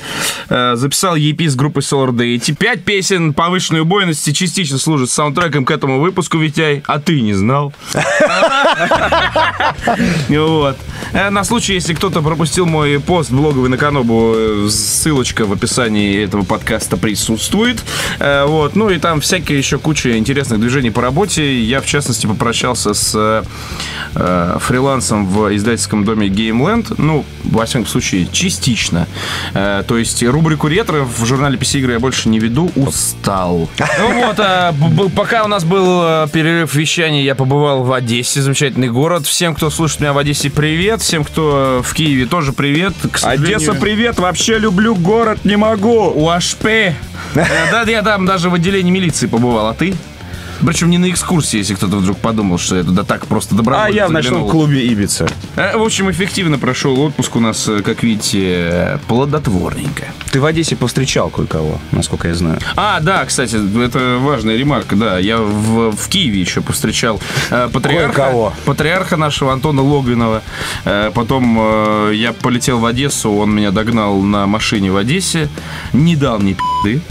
записал 0.49 1.15
EP 1.15 1.47
с 1.47 1.55
группой 1.55 1.79
Solar 1.81 2.09
Deity. 2.11 2.55
Пять 2.55 2.83
песен 2.83 3.33
повышенной 3.33 3.81
убойности 3.81 4.31
частично 4.31 4.77
служат 4.77 5.09
саундтреком 5.09 5.65
к 5.65 5.71
этому 5.71 5.99
выпуску, 5.99 6.37
Витяй, 6.37 6.83
а 6.87 6.99
ты 6.99 7.21
не 7.21 7.33
знал. 7.33 7.73
Вот. 10.29 10.77
Э, 11.13 11.29
На 11.29 11.43
случай, 11.43 11.73
если 11.73 11.93
кто-то 11.93 12.21
пропустил 12.21 12.65
мой 12.65 12.99
пост 12.99 13.31
блоговый 13.31 13.69
на 13.69 13.77
Канобу, 13.77 14.33
э, 14.35 14.67
ссылочка 14.69 15.45
в 15.45 15.51
описании 15.53 16.23
этого 16.23 16.43
подкаста 16.43 16.97
присутствует. 16.97 17.83
Э, 18.19 18.45
Вот. 18.45 18.75
Ну 18.75 18.89
и 18.89 18.97
там 18.99 19.21
всякие 19.21 19.57
еще 19.57 19.77
куча 19.77 20.17
интересных 20.17 20.59
движений 20.59 20.91
по 20.91 21.01
работе. 21.01 21.61
Я, 21.61 21.81
в 21.81 21.85
частности, 21.85 22.27
попрощался 22.27 22.93
с 22.93 23.13
э, 23.15 23.43
э, 24.15 24.57
фрилансом 24.59 25.27
в 25.27 25.55
издательском 25.55 26.03
доме 26.05 26.27
Gameland. 26.27 26.93
Ну, 26.97 27.25
во 27.43 27.65
всяком 27.65 27.87
случае, 27.87 28.27
частично. 28.31 29.07
Э, 29.53 29.83
То 29.87 29.97
есть 29.97 30.23
рубрику 30.33 30.67
ретро 30.67 31.03
в 31.03 31.25
журнале 31.25 31.57
PC 31.57 31.79
игры 31.79 31.93
я 31.93 31.99
больше 31.99 32.27
не 32.27 32.39
веду. 32.39 32.71
Устал. 32.75 33.69
Ну 33.99 34.25
вот, 34.25 34.35
а, 34.39 34.73
пока 35.15 35.43
у 35.43 35.47
нас 35.47 35.63
был 35.63 36.01
э, 36.03 36.27
перерыв 36.33 36.73
вещания, 36.73 37.21
я 37.21 37.35
побывал 37.35 37.83
в 37.83 37.93
Одессе, 37.93 38.41
замечательный 38.41 38.89
город. 38.89 39.25
Всем, 39.25 39.55
кто 39.55 39.69
слушает 39.69 40.01
меня 40.01 40.13
в 40.13 40.17
Одессе, 40.17 40.49
привет. 40.49 41.01
Всем, 41.01 41.23
кто 41.23 41.81
в 41.83 41.93
Киеве, 41.93 42.25
тоже 42.25 42.51
привет. 42.51 42.93
К 43.11 43.17
сожалению, 43.17 43.57
Одесса, 43.57 43.73
привет. 43.73 44.19
Вообще 44.19 44.57
люблю 44.57 44.95
город, 44.95 45.39
не 45.45 45.55
могу. 45.55 46.09
УАШП. 46.09 46.65
Э, 47.35 47.43
Да, 47.71 47.83
я 47.83 48.01
там 48.01 48.25
даже 48.25 48.49
в 48.49 48.53
отделении 48.53 48.91
милиции 48.91 49.27
побывал, 49.27 49.67
а 49.67 49.73
ты? 49.73 49.93
Причем 50.65 50.89
не 50.89 50.97
на 50.97 51.09
экскурсии, 51.09 51.57
если 51.57 51.73
кто-то 51.75 51.97
вдруг 51.97 52.17
подумал, 52.17 52.57
что 52.57 52.75
я 52.75 52.83
туда 52.83 53.03
так 53.03 53.27
просто 53.27 53.55
добровольно 53.55 53.87
А 53.87 53.89
я 53.91 54.07
в 54.07 54.11
ночном 54.11 54.49
клубе 54.49 54.85
Ибица. 54.87 55.27
Э, 55.55 55.77
В 55.77 55.83
общем, 55.83 56.09
эффективно 56.11 56.57
прошел 56.57 56.99
отпуск 57.01 57.35
у 57.35 57.39
нас, 57.39 57.67
э, 57.67 57.81
как 57.81 58.03
видите, 58.03 58.99
плодотворненько. 59.07 60.05
Ты 60.31 60.39
в 60.39 60.45
Одессе 60.45 60.75
повстречал 60.75 61.29
кое-кого, 61.29 61.79
насколько 61.91 62.27
я 62.27 62.35
знаю. 62.35 62.59
А, 62.75 62.99
да, 62.99 63.23
кстати, 63.25 63.57
это 63.83 64.17
важная 64.19 64.55
ремарка, 64.57 64.95
да. 64.95 65.19
Я 65.19 65.37
в, 65.37 65.91
в 65.95 66.09
Киеве 66.09 66.39
еще 66.41 66.61
повстречал 66.61 67.19
э, 67.51 67.69
патриарха, 67.71 68.13
Кое-кого. 68.13 68.53
патриарха 68.65 69.17
нашего 69.17 69.53
Антона 69.53 69.81
Логвинова. 69.81 70.41
Э, 70.85 71.11
потом 71.13 71.57
э, 71.59 72.11
я 72.15 72.33
полетел 72.33 72.79
в 72.79 72.85
Одессу, 72.85 73.31
он 73.31 73.55
меня 73.55 73.71
догнал 73.71 74.21
на 74.21 74.45
машине 74.47 74.91
в 74.91 74.97
Одессе, 74.97 75.49
не 75.93 76.15
дал 76.15 76.39
мне 76.39 76.53
пи***ды, 76.53 77.01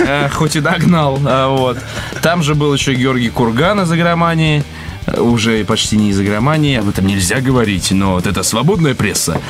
э, 0.00 0.28
хоть 0.30 0.56
и 0.56 0.60
догнал. 0.60 1.18
а, 1.26 1.48
вот. 1.48 1.78
Там 2.22 2.42
же 2.42 2.54
был 2.54 2.72
еще 2.74 2.83
Георгий 2.92 3.30
Курган 3.30 3.80
из 3.80 3.92
игромании. 3.92 4.62
э, 5.06 5.20
Уже 5.20 5.64
почти 5.64 5.96
не 5.96 6.10
из 6.10 6.20
игромании, 6.20 6.78
об 6.78 6.88
этом 6.88 7.06
нельзя 7.06 7.40
говорить, 7.40 7.90
но 7.92 8.12
вот 8.12 8.26
это 8.26 8.42
свободная 8.42 8.94
пресса. 8.94 9.40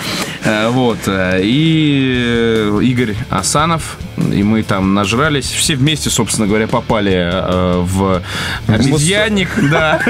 Э, 0.45 0.69
Вот. 0.69 0.99
э, 1.07 1.41
И 1.43 2.69
Игорь 2.83 3.14
Асанов, 3.31 3.99
и 4.33 4.43
мы 4.43 4.62
там 4.62 4.95
нажрались. 4.95 5.47
Все 5.50 5.76
вместе, 5.76 6.11
собственно 6.11 6.47
говоря, 6.47 6.66
попали 6.66 7.12
э, 7.12 7.78
в 7.81 8.23
обезьянник, 8.69 9.49
да. 9.71 10.00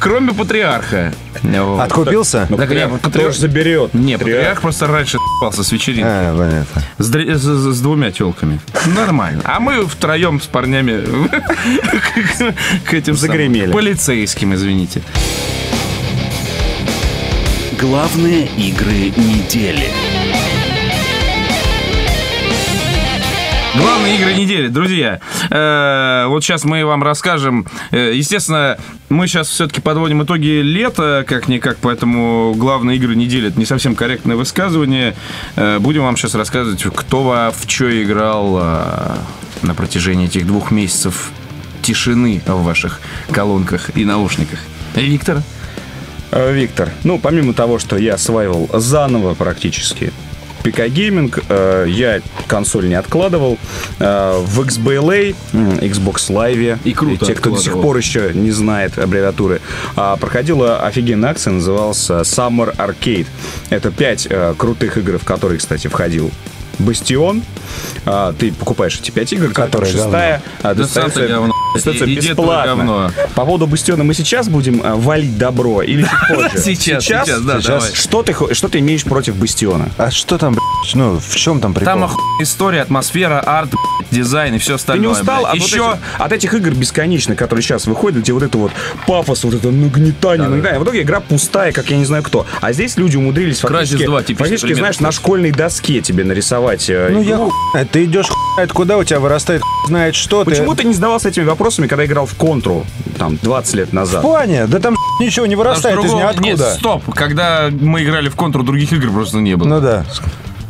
Кроме 0.00 0.32
патриарха. 0.32 1.12
Откупился? 1.80 2.48
Так 2.56 2.70
я 2.72 2.88
патриарх 2.88 3.34
заберет. 3.34 3.94
Не, 3.94 4.18
Патриарх. 4.18 4.60
просто 4.60 4.86
раньше 4.86 5.18
ебался 5.40 5.62
с 5.64 5.72
вечеринки. 5.72 6.06
А, 6.08 6.36
понятно. 6.36 6.82
С, 7.38 7.80
двумя 7.80 8.10
телками. 8.10 8.60
Нормально. 8.86 9.42
А 9.44 9.60
мы 9.60 9.86
втроем 9.86 10.40
с 10.40 10.46
парнями 10.46 11.04
к 12.84 12.94
этим 12.94 13.14
Загремели. 13.16 13.72
полицейским, 13.72 14.54
извините. 14.54 15.02
Главные 17.78 18.46
игры 18.56 19.12
недели. 19.16 19.88
Главные 23.98 24.16
игры 24.16 24.34
недели, 24.34 24.68
друзья. 24.68 25.18
Э, 25.50 26.26
вот 26.28 26.44
сейчас 26.44 26.62
мы 26.62 26.86
вам 26.86 27.02
расскажем. 27.02 27.66
Э, 27.90 28.12
естественно, 28.14 28.78
мы 29.08 29.26
сейчас 29.26 29.48
все-таки 29.48 29.80
подводим 29.80 30.22
итоги 30.22 30.60
лета, 30.62 31.24
как-никак, 31.26 31.78
поэтому 31.78 32.54
главные 32.54 32.96
игры 32.96 33.16
недели 33.16 33.48
это 33.48 33.58
не 33.58 33.66
совсем 33.66 33.96
корректное 33.96 34.36
высказывание. 34.36 35.16
Э, 35.56 35.80
будем 35.80 36.04
вам 36.04 36.16
сейчас 36.16 36.36
рассказывать, 36.36 36.80
кто 36.94 37.24
во 37.24 37.50
в 37.50 37.68
что 37.68 38.04
играл 38.04 38.58
э, 38.60 39.16
на 39.62 39.74
протяжении 39.74 40.26
этих 40.26 40.46
двух 40.46 40.70
месяцев 40.70 41.32
тишины 41.82 42.40
в 42.46 42.62
ваших 42.62 43.00
колонках 43.32 43.90
и 43.96 44.04
наушниках. 44.04 44.60
Виктор? 44.94 45.42
Э, 46.30 46.52
Виктор, 46.52 46.90
ну, 47.02 47.18
помимо 47.18 47.52
того, 47.52 47.80
что 47.80 47.98
я 47.98 48.14
осваивал 48.14 48.70
заново 48.72 49.34
практически 49.34 50.12
ПК 50.62 50.88
гейминг, 50.88 51.40
э, 51.48 51.86
я 51.88 52.20
консоль 52.46 52.88
не 52.88 52.94
откладывал. 52.94 53.58
Э, 53.98 54.38
в 54.44 54.60
XBLA, 54.60 55.34
Xbox 55.52 56.28
Live, 56.30 56.78
И 56.84 56.92
круто 56.92 57.26
те, 57.26 57.34
кто 57.34 57.50
до 57.50 57.58
сих 57.58 57.80
пор 57.80 57.96
еще 57.96 58.32
не 58.34 58.50
знает 58.50 58.98
аббревиатуры, 58.98 59.60
а, 59.96 60.16
проходила 60.16 60.80
офигенная 60.80 61.30
акция, 61.30 61.52
называлась 61.52 62.08
Summer 62.10 62.74
Arcade. 62.76 63.26
Это 63.70 63.90
пять 63.90 64.26
э, 64.28 64.54
крутых 64.56 64.98
игр, 64.98 65.18
в 65.18 65.24
которые, 65.24 65.58
кстати, 65.58 65.88
входил 65.88 66.30
Бастион. 66.78 67.42
А, 68.06 68.32
ты 68.32 68.52
покупаешь 68.52 68.98
эти 69.00 69.10
пять 69.10 69.32
игр, 69.32 69.52
Которые 69.52 69.92
шестая 69.92 70.42
а, 70.62 70.68
говно. 70.68 70.82
достается 70.82 71.26
ты 71.74 72.14
бесплатно. 72.14 72.76
говно. 72.76 73.10
По 73.34 73.44
поводу 73.44 73.66
Бастиона 73.66 74.04
мы 74.04 74.14
сейчас 74.14 74.48
будем 74.48 74.80
а, 74.84 74.96
валить 74.96 75.36
добро 75.38 75.82
или 75.82 76.02
чуть 76.28 76.36
позже? 76.36 76.58
Сейчас, 76.58 77.04
сейчас, 77.04 77.40
да, 77.42 77.60
давай. 77.60 77.94
Что 77.94 78.22
ты, 78.22 78.34
что 78.54 78.68
ты 78.68 78.78
имеешь 78.80 79.04
против 79.04 79.36
Бастиона? 79.36 79.88
А 79.98 80.10
что 80.10 80.38
там, 80.38 80.54
блядь, 80.54 80.94
ну, 80.94 81.18
в 81.18 81.36
чем 81.36 81.60
там 81.60 81.74
прикол? 81.74 81.92
Там 81.92 82.04
охуенная 82.04 82.42
история, 82.42 82.82
атмосфера, 82.82 83.40
арт, 83.40 83.70
блядь, 83.70 84.10
дизайн 84.10 84.54
и 84.54 84.58
все 84.58 84.70
Ты 84.70 84.74
остальное. 84.74 85.06
не 85.08 85.12
устал 85.12 85.42
блядь. 85.42 85.62
от, 85.62 85.68
Еще 85.68 85.82
вот 85.82 85.94
этих, 85.94 86.20
от 86.20 86.32
этих 86.32 86.54
игр 86.54 86.70
бесконечно, 86.70 87.36
которые 87.36 87.62
сейчас 87.62 87.86
выходят, 87.86 88.22
где 88.22 88.32
вот 88.32 88.42
это 88.42 88.58
вот 88.58 88.72
пафос, 89.06 89.44
вот 89.44 89.54
это 89.54 89.70
нагнетание, 89.70 90.48
нагнетание. 90.48 90.80
В 90.80 90.84
итоге 90.84 91.02
игра 91.02 91.20
пустая, 91.20 91.72
как 91.72 91.90
я 91.90 91.96
не 91.98 92.04
знаю 92.04 92.22
кто. 92.22 92.46
А 92.60 92.72
здесь 92.72 92.96
люди 92.96 93.16
умудрились 93.16 93.60
фактически, 93.60 94.02
Crysis 94.02 94.06
2 94.06 94.22
типичный 94.22 94.36
фактически 94.44 94.66
пример, 94.66 94.80
знаешь, 94.80 95.00
на 95.00 95.12
школьной 95.12 95.52
доске 95.52 96.00
тебе 96.00 96.24
нарисовать. 96.24 96.88
э, 96.88 97.08
Ну, 97.12 97.22
я 97.22 97.34
игру. 97.36 97.50
хуй 97.50 97.70
знает. 97.72 97.90
Ты 97.90 98.04
идешь 98.04 98.26
хуй 98.26 98.66
куда, 98.68 98.98
у 98.98 99.04
тебя 99.04 99.20
вырастает 99.20 99.62
хуй 99.62 99.88
знает 99.88 100.14
что. 100.14 100.44
Почему 100.44 100.74
ты... 100.74 100.82
ты 100.82 100.88
не 100.88 100.94
задавался 100.94 101.28
этими 101.28 101.44
вопросами, 101.44 101.57
когда 101.88 102.04
играл 102.04 102.26
в 102.26 102.34
контру, 102.34 102.84
там, 103.18 103.36
20 103.42 103.74
лет 103.74 103.88
В 103.90 103.92
назад? 103.92 104.22
плане? 104.22 104.66
Да 104.66 104.78
там 104.78 104.96
ничего 105.20 105.46
не 105.46 105.56
вырастает 105.56 106.02
из 106.04 106.12
ниоткуда. 106.12 106.46
Нет, 106.48 106.60
стоп. 106.60 107.02
Когда 107.14 107.68
мы 107.70 108.02
играли 108.02 108.28
в 108.28 108.36
контру, 108.36 108.62
других 108.62 108.92
игр 108.92 109.10
просто 109.10 109.38
не 109.38 109.56
было. 109.56 109.68
Ну 109.68 109.80
да, 109.80 110.04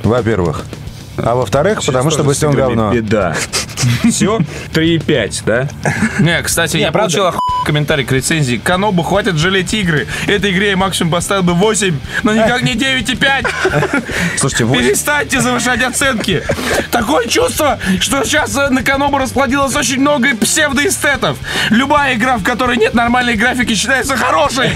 во-первых. 0.03 0.65
А 1.17 1.35
во-вторых, 1.35 1.85
потому 1.85 2.11
что 2.11 2.23
Бастион 2.23 2.55
говно. 2.55 2.93
Беда. 2.93 3.35
Все, 4.11 4.39
3,5, 4.73 5.43
да? 5.47 5.69
Не, 6.21 6.43
кстати, 6.43 6.77
я 6.77 6.93
получил 6.93 7.27
охуенный 7.27 7.48
комментарий 7.69 8.07
к 8.07 8.13
рецензии. 8.13 8.57
Канобу 8.57 9.03
хватит 9.03 9.37
жалеть 9.37 9.75
игры. 9.75 10.07
Этой 10.27 10.53
игре 10.53 10.71
я 10.71 10.77
максимум 10.79 11.13
поставил 11.13 11.43
бы 11.43 11.53
8, 11.53 11.99
но 12.23 12.33
никак 12.33 12.63
не 12.63 12.73
9,5. 12.73 14.05
Слушайте, 14.39 14.65
вот 14.65 14.79
Перестаньте 14.79 15.43
завышать 15.43 15.83
оценки. 15.83 16.43
Такое 16.91 17.27
чувство, 17.27 17.79
что 18.01 18.25
сейчас 18.25 18.57
э, 18.57 18.71
на 18.71 18.83
Канобу 18.83 19.19
расплодилось 19.19 19.77
очень 19.77 20.01
много 20.01 20.35
псевдоэстетов. 20.35 21.37
Любая 21.69 22.15
игра, 22.15 22.39
в 22.39 22.43
которой 22.43 22.79
нет 22.79 22.95
нормальной 22.95 23.35
графики, 23.35 23.75
считается 23.75 24.17
хорошей. 24.17 24.71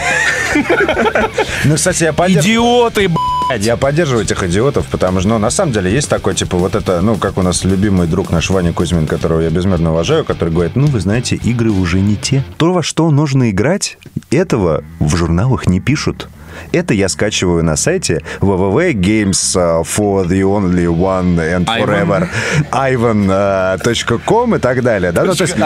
Ну, 1.65 1.77
кстати, 1.77 2.05
я 2.05 2.13
поддерживаю. 2.13 2.45
Идиоты, 2.45 3.09
блядь. 3.09 3.32
Я 3.61 3.77
поддерживаю 3.77 4.25
этих 4.25 4.43
идиотов, 4.43 4.87
потому 4.87 5.21
что, 5.21 5.29
ну, 5.29 5.39
на 5.39 5.51
самом 5.51 5.73
деле, 5.73 5.93
есть 5.93 6.09
такой, 6.09 6.35
типа, 6.35 6.57
вот 6.57 6.75
это, 6.75 7.01
ну, 7.01 7.17
как 7.17 7.39
у 7.39 7.43
нас 7.43 7.65
любимый 7.65 8.07
друг 8.07 8.31
наш 8.31 8.51
Ваня 8.51 8.73
Кузьмин, 8.73 9.07
которого 9.07 9.41
я 9.41 9.51
безмерно 9.51 9.93
уважаю, 9.93 10.25
который 10.25 10.51
говорит, 10.51 10.77
ну, 10.77 10.87
вы 10.87 11.01
знаете, 11.01 11.37
игры 11.37 11.71
уже 11.71 12.01
не 12.01 12.17
те. 12.17 12.45
То, 12.57 12.73
во 12.73 12.83
что 12.83 13.11
нужно 13.11 13.51
играть, 13.51 13.99
этого 14.31 14.85
в 15.01 15.17
журналах 15.17 15.67
не 15.67 15.81
пишут. 15.81 16.29
Это 16.73 16.95
я 16.95 17.09
скачиваю 17.09 17.63
на 17.65 17.77
сайте 17.77 18.23
www.games 18.41 19.83
for 19.85 20.27
the 20.27 20.43
only 20.43 20.87
one 20.87 21.37
and 21.37 21.67
forever 21.67 22.29
ivan.com 22.71 24.55
и 24.55 24.59
так 24.59 24.83
далее. 24.83 25.13
Да? 25.13 25.25
Ну, 25.25 25.35
то 25.35 25.43
есть, 25.43 25.57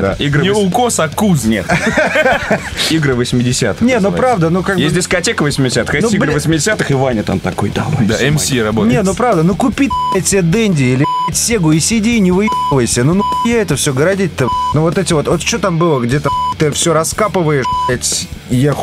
да. 0.00 0.12
игры 0.18 0.42
Не 0.42 0.50
укос, 0.50 1.00
а 1.00 1.08
куз. 1.08 1.44
Нет. 1.44 1.66
Игры 2.90 3.14
80-х. 3.14 3.84
Не, 3.84 4.00
ну 4.00 4.12
правда, 4.12 4.50
ну 4.50 4.62
как 4.62 4.76
бы... 4.76 4.82
Есть 4.82 4.94
дискотека 4.94 5.44
80-х, 5.44 5.96
есть 5.96 6.10
Ну, 6.10 6.16
игры 6.16 6.32
блин. 6.32 6.38
80-х, 6.38 6.86
и 6.88 6.94
Ваня 6.94 7.22
там 7.22 7.40
такой, 7.40 7.70
давай. 7.70 8.06
Да, 8.06 8.16
снимай». 8.16 8.34
MC 8.34 8.64
работает. 8.64 8.92
Не, 8.94 9.02
ну 9.02 9.14
правда, 9.14 9.42
ну 9.42 9.54
купи 9.54 9.90
себе 10.24 10.42
Дэнди 10.42 10.82
или 10.82 11.04
Сегу 11.32 11.72
и 11.72 11.80
сиди 11.80 12.16
и 12.16 12.20
не 12.20 12.30
выебывайся. 12.30 13.02
Ну, 13.02 13.14
ну 13.14 13.22
я 13.46 13.60
это 13.62 13.76
все 13.76 13.92
городить-то. 13.92 14.48
Ну 14.74 14.82
вот 14.82 14.98
эти 14.98 15.12
вот, 15.12 15.26
вот 15.26 15.42
что 15.42 15.58
там 15.58 15.78
было, 15.78 16.00
где-то 16.00 16.30
ты 16.58 16.70
все 16.70 16.92
раскапываешь, 16.92 17.66
блядь, 17.88 18.28
я 18.50 18.74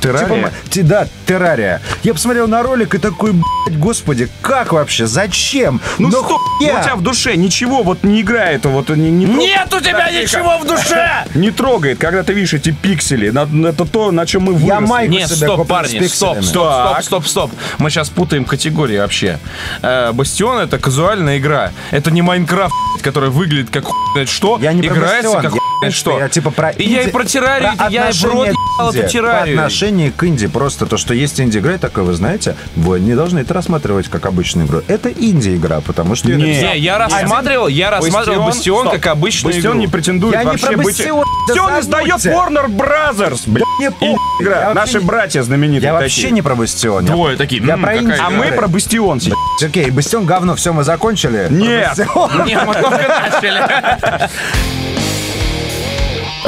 Террария? 0.00 0.52
типа, 0.68 0.86
да, 0.88 1.08
террария. 1.26 1.80
Я 2.02 2.12
посмотрел 2.12 2.46
на 2.46 2.62
ролик 2.62 2.94
и 2.94 2.98
такой, 2.98 3.32
блядь, 3.32 3.78
господи, 3.78 4.28
как 4.42 4.72
вообще, 4.72 5.06
зачем? 5.06 5.80
Ну 5.98 6.10
что, 6.10 6.22
Нахуя? 6.22 6.80
у 6.80 6.82
тебя 6.82 6.96
в 6.96 7.02
душе 7.02 7.36
ничего 7.36 7.82
вот 7.82 8.04
не 8.04 8.20
играет, 8.20 8.64
вот 8.66 8.90
не, 8.90 9.10
не. 9.10 9.24
Нет 9.24 9.72
у 9.72 9.80
тебя 9.80 10.10
ничего 10.10 10.58
в 10.58 10.66
душе! 10.66 11.24
Не 11.34 11.50
трогает, 11.50 11.98
когда 11.98 12.22
ты 12.22 12.32
видишь 12.32 12.54
эти 12.54 12.70
пиксели. 12.70 13.28
Это 13.68 13.84
то, 13.84 14.10
на 14.10 14.26
чем 14.26 14.42
мы 14.42 14.52
выросли. 14.52 14.68
Я 14.68 14.80
майку 14.80 15.12
Нет, 15.12 15.28
себе 15.28 15.46
стоп, 15.46 15.68
парни, 15.68 16.06
стоп, 16.06 16.42
стоп, 16.42 16.44
стоп, 16.44 17.02
стоп, 17.02 17.26
стоп. 17.26 17.50
Мы 17.78 17.90
сейчас 17.90 18.08
путаем 18.08 18.44
категории 18.44 18.98
вообще. 18.98 19.38
Э, 19.82 20.12
Бастион 20.12 20.58
это 20.58 20.78
казуальная 20.78 21.38
игра. 21.38 21.72
Это 21.90 22.10
не 22.10 22.22
Майнкрафт, 22.22 22.74
который 23.02 23.30
выглядит 23.30 23.70
как 23.70 23.84
хуй 23.84 24.26
что. 24.26 24.58
Я 24.60 24.72
не 24.72 24.82
про 24.82 24.96
играется 24.96 25.36
как 25.36 25.44
я- 25.44 25.50
хуй 25.50 25.67
что. 25.90 26.18
Я 26.18 26.28
типа 26.28 26.50
про 26.50 26.70
И 26.70 26.84
я 26.88 27.02
и 27.02 27.04
инди- 27.06 27.10
про 27.12 27.24
террарию, 27.24 27.70
про 27.76 27.88
я 27.88 28.08
и 28.08 28.12
в 28.12 28.24
рот 28.24 28.48
эту 28.48 28.56
инди. 28.98 29.08
террарию. 29.08 29.56
По 29.56 29.62
отношению 29.64 30.12
к 30.12 30.24
инди. 30.24 30.46
Просто 30.46 30.86
то, 30.86 30.96
что 30.96 31.14
есть 31.14 31.40
инди-игра, 31.40 31.78
такое, 31.78 32.04
вы 32.04 32.12
знаете, 32.14 32.56
вы 32.76 33.00
не 33.00 33.14
должны 33.14 33.40
это 33.40 33.54
рассматривать 33.54 34.08
как 34.08 34.26
обычную 34.26 34.66
игру. 34.66 34.82
Это 34.88 35.10
инди-игра, 35.10 35.80
потому 35.80 36.14
что... 36.14 36.28
Не. 36.28 36.36
Не, 36.60 36.78
я 36.78 36.98
рассматривал, 36.98 37.68
я 37.68 37.90
рассматривал 37.90 38.46
Бастион 38.46 38.86
стоп. 38.88 38.94
как 38.94 39.06
обычную 39.12 39.54
Бастион 39.54 39.72
игру. 39.74 39.80
не 39.80 39.86
претендует 39.88 40.34
Я 40.34 40.40
не 40.40 40.46
вообще 40.50 40.66
про 40.68 40.76
быть... 40.76 40.86
Бастион, 40.86 41.24
да 41.48 41.54
Бастион 41.54 41.80
издает. 41.80 42.24
Warner 42.24 42.66
Brothers, 42.66 43.42
блядь. 43.46 43.64
Мне 43.78 43.90
похуй. 43.90 44.18
Игра. 44.40 44.74
Наши 44.74 44.98
не- 44.98 45.04
братья 45.04 45.42
знаменитые 45.42 45.82
Я 45.92 45.92
такие. 45.92 46.02
вообще 46.04 46.30
не 46.32 46.42
про 46.42 46.54
Бастион. 46.56 47.04
Я- 47.04 47.12
Двое 47.12 47.36
такие, 47.36 47.62
Я 47.64 47.74
«М, 47.74 47.82
про 47.82 47.96
инди. 47.96 48.04
игра». 48.14 48.26
А 48.26 48.30
мы 48.30 48.46
про 48.52 48.66
Бастион 48.68 49.20
сейчас. 49.20 49.34
Окей, 49.62 49.90
Бастион 49.90 50.24
говно, 50.26 50.54
все, 50.56 50.72
мы 50.72 50.82
закончили. 50.84 51.46
Нет. 51.50 51.94
Про 51.94 52.04
Бастион. 52.04 52.44
Не, 52.46 52.58
мы 52.64 52.74
только 52.74 53.08
начали. 53.30 54.28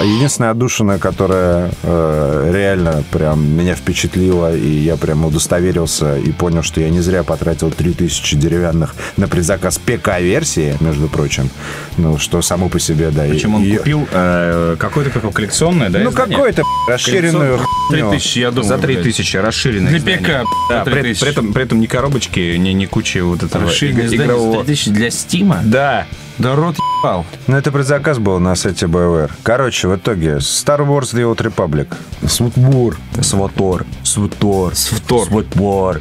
Единственная 0.02 0.50
отдушина, 0.52 0.98
которая 0.98 1.70
э, 1.82 2.50
реально 2.52 3.04
прям 3.10 3.46
меня 3.56 3.74
впечатлила, 3.74 4.54
и 4.56 4.66
я 4.68 4.96
прям 4.96 5.24
удостоверился 5.24 6.16
и 6.16 6.32
понял, 6.32 6.62
что 6.62 6.80
я 6.80 6.88
не 6.88 7.00
зря 7.00 7.22
потратил 7.22 7.70
3000 7.70 8.36
деревянных 8.36 8.94
на 9.16 9.28
предзаказ 9.28 9.78
ПК-версии, 9.78 10.76
между 10.80 11.08
прочим. 11.08 11.50
Ну, 11.98 12.18
что 12.18 12.40
само 12.42 12.68
по 12.68 12.78
себе, 12.80 13.10
да. 13.10 13.24
Причем 13.28 13.54
он 13.56 13.62
и- 13.64 13.76
купил 13.76 14.08
э, 14.10 14.76
какое-то 14.78 15.10
какое 15.10 15.32
коллекционное, 15.32 15.90
да? 15.90 15.98
Ну, 16.00 16.12
какое-то 16.12 16.62
расширенную 16.88 17.58
хуйню. 17.58 18.10
3000, 18.10 18.38
я 18.38 18.50
думаю. 18.50 18.68
За 18.68 18.78
блядь. 18.78 19.02
3000 19.02 19.36
расширенное 19.36 19.90
Для 19.90 19.98
издание. 19.98 20.18
ПК, 20.20 20.48
Да, 20.70 20.84
при, 20.84 20.92
3000. 20.92 21.20
при 21.20 21.30
этом, 21.30 21.52
при 21.52 21.62
этом 21.64 21.80
ни 21.80 21.86
коробочки, 21.86 22.56
ни, 22.56 22.70
ни 22.70 22.86
кучи 22.86 23.18
вот 23.18 23.42
этого 23.42 23.64
Расширенное 23.64 24.06
игрового... 24.08 24.58
за 24.60 24.64
3000 24.64 24.90
для 24.90 25.10
Стима? 25.10 25.60
Да. 25.64 26.06
Да 26.40 26.56
рот 26.56 26.74
ебал. 27.02 27.26
Ну, 27.48 27.56
это 27.58 27.70
предзаказ 27.70 28.18
был 28.18 28.40
на 28.40 28.54
сайте 28.54 28.86
BioWare. 28.86 29.30
Короче, 29.42 29.88
в 29.88 29.96
итоге 29.96 30.36
Star 30.36 30.78
Wars 30.78 31.12
The 31.12 31.30
Old 31.30 31.36
Republic. 31.36 31.94
Свутбур. 32.26 32.96
Сватор. 33.20 33.84
Свутор. 34.02 34.74
Свтор. 34.74 35.26
Свутбор. 35.26 36.00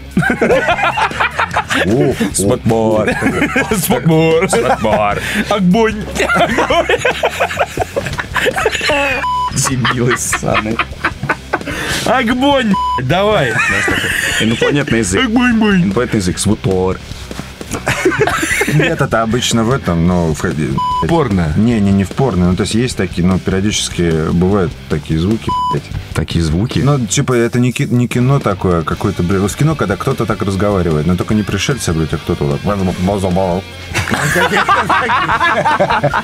Сватбор. 2.33 3.09
Спокбор. 3.83 4.49
Сватбор. 4.49 5.19
Огонь. 5.49 6.05
Дебилы 9.55 10.17
ссаные. 10.17 10.77
Агбонь, 12.05 12.73
давай. 13.03 13.53
Инопланетный 14.39 14.99
язык. 14.99 15.21
Агбонь-бонь. 15.21 15.83
Инопланетный 15.83 16.19
язык. 16.21 16.39
Свутор. 16.39 16.97
Нет, 18.67 19.01
это 19.01 19.21
обычно 19.21 19.63
в 19.63 19.71
этом, 19.71 20.07
ну, 20.07 20.33
в. 20.33 21.07
Порно. 21.07 21.53
Не, 21.57 21.79
не, 21.79 21.91
не 21.91 22.03
в 22.03 22.09
порно. 22.09 22.49
Ну, 22.51 22.55
то 22.55 22.63
есть 22.63 22.75
есть 22.75 22.97
такие, 22.97 23.25
ну, 23.25 23.39
периодически 23.39 24.29
бывают 24.31 24.71
такие 24.89 25.19
звуки, 25.19 25.49
блядь. 25.71 25.83
Такие 26.13 26.43
звуки. 26.43 26.79
Ну, 26.79 26.99
типа, 27.05 27.33
это 27.33 27.59
не, 27.59 27.71
ки- 27.71 27.87
не 27.89 28.07
кино 28.07 28.39
такое, 28.39 28.79
а 28.79 28.83
какое-то, 28.83 29.23
блядь. 29.23 29.41
Вот 29.41 29.53
кино, 29.55 29.75
когда 29.75 29.95
кто-то 29.95 30.25
так 30.25 30.41
разговаривает, 30.41 31.05
но 31.07 31.15
только 31.15 31.33
не 31.33 31.43
пришельцы, 31.43 31.93
блядь, 31.93 32.13
а 32.13 32.17
кто-то 32.17 32.43
вот 32.43 32.61
так. 32.61 32.65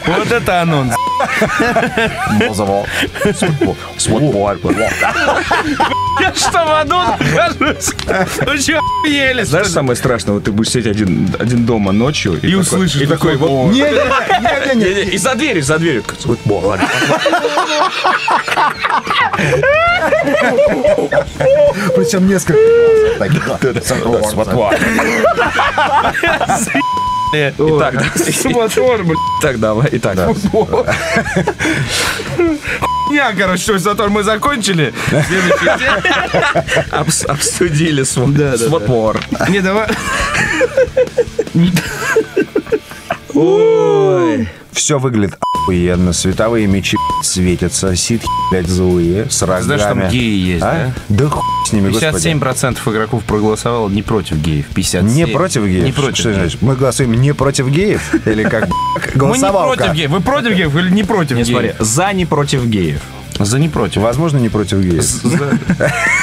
Вот 0.08 0.32
это 0.32 0.62
анонс. 0.62 0.94
Я 6.22 6.34
что, 6.34 6.66
в 6.66 6.72
аду 6.82 6.96
нахожусь? 6.98 7.94
Ну 8.46 8.58
что, 8.58 8.80
охуели? 8.80 9.44
Знаешь, 9.44 9.68
самое 9.68 9.96
страшное, 9.98 10.34
вот 10.36 10.44
ты 10.46 10.52
будешь 10.52 10.70
сидеть 10.72 10.88
один, 10.96 11.30
один 11.40 11.66
дома 11.66 11.92
ночью 11.92 12.25
И 12.34 12.56
услышишь 12.56 13.02
и 13.02 13.06
такой 13.06 13.38
вот, 13.38 13.72
Не, 13.72 13.82
не, 13.82 14.76
не, 14.76 14.94
не, 14.96 15.02
и 15.12 15.18
за 15.18 15.36
дверью, 15.36 15.64
за 15.64 15.78
дверью. 15.78 16.04
Причем 21.96 22.28
несколько. 22.28 22.60
Итак, 27.80 27.96
да. 27.98 28.12
Мотор, 28.50 29.04
блядь. 29.04 29.18
Итак, 29.42 29.60
давай. 29.60 29.90
Итак, 29.94 30.16
Я, 33.12 33.34
короче, 33.34 33.62
что, 33.64 33.78
затор 33.78 34.10
мы 34.10 34.24
закончили. 34.24 34.94
Следующий 35.08 35.66
день. 35.80 35.90
обс- 36.92 37.26
обсудили 37.28 38.04
св- 38.04 38.58
свутор. 38.58 39.20
Не, 39.50 39.60
давай. 39.62 39.88
Все 44.72 45.00
выглядит 45.00 45.38
охуенно. 45.54 46.14
Световые 46.14 46.68
мечи 46.68 46.98
светятся. 47.22 47.96
Ситхи, 47.96 48.28
блядь, 48.52 48.68
злые. 48.68 49.30
С 49.30 49.42
рогами. 49.42 49.64
Знаешь, 49.64 49.82
там 49.82 50.10
геи 50.10 50.38
есть, 50.38 50.64
А? 50.64 50.92
Да 51.10 51.28
хуй 51.30 51.44
с 51.66 51.72
ними, 51.74 51.90
господи. 51.90 52.28
57% 52.28 52.78
игроков 52.92 53.24
проголосовало 53.24 53.90
не 53.90 54.04
против 54.04 54.38
геев. 54.42 54.66
57. 54.74 55.16
Не 55.16 55.28
против 55.28 55.66
геев? 55.66 55.84
Не 55.86 55.92
против 55.92 56.18
Что 56.18 56.30
геев. 56.30 56.42
значит? 56.42 56.62
Мы 56.62 56.76
голосуем 56.76 57.14
не 57.14 57.34
против 57.34 57.68
геев? 57.70 58.14
Или 58.26 58.44
как? 58.44 58.68
Мы 58.96 59.02
не 59.14 59.18
Голосовалка. 59.20 59.78
против 59.78 59.94
геев. 59.96 60.12
Вы 60.12 60.20
против 60.22 60.56
геев 60.56 60.76
или 60.76 60.90
не 60.92 61.04
против 61.04 61.38
Не 61.38 61.44
геев? 61.44 61.48
смотри, 61.50 61.74
за 61.80 62.14
не 62.14 62.26
против 62.26 62.66
геев. 62.66 63.02
За 63.40 63.60
не 63.60 63.70
против. 63.70 64.02
Возможно, 64.02 64.38
не 64.38 64.50
против 64.50 64.80
геев. 64.82 65.04
За- 65.04 65.60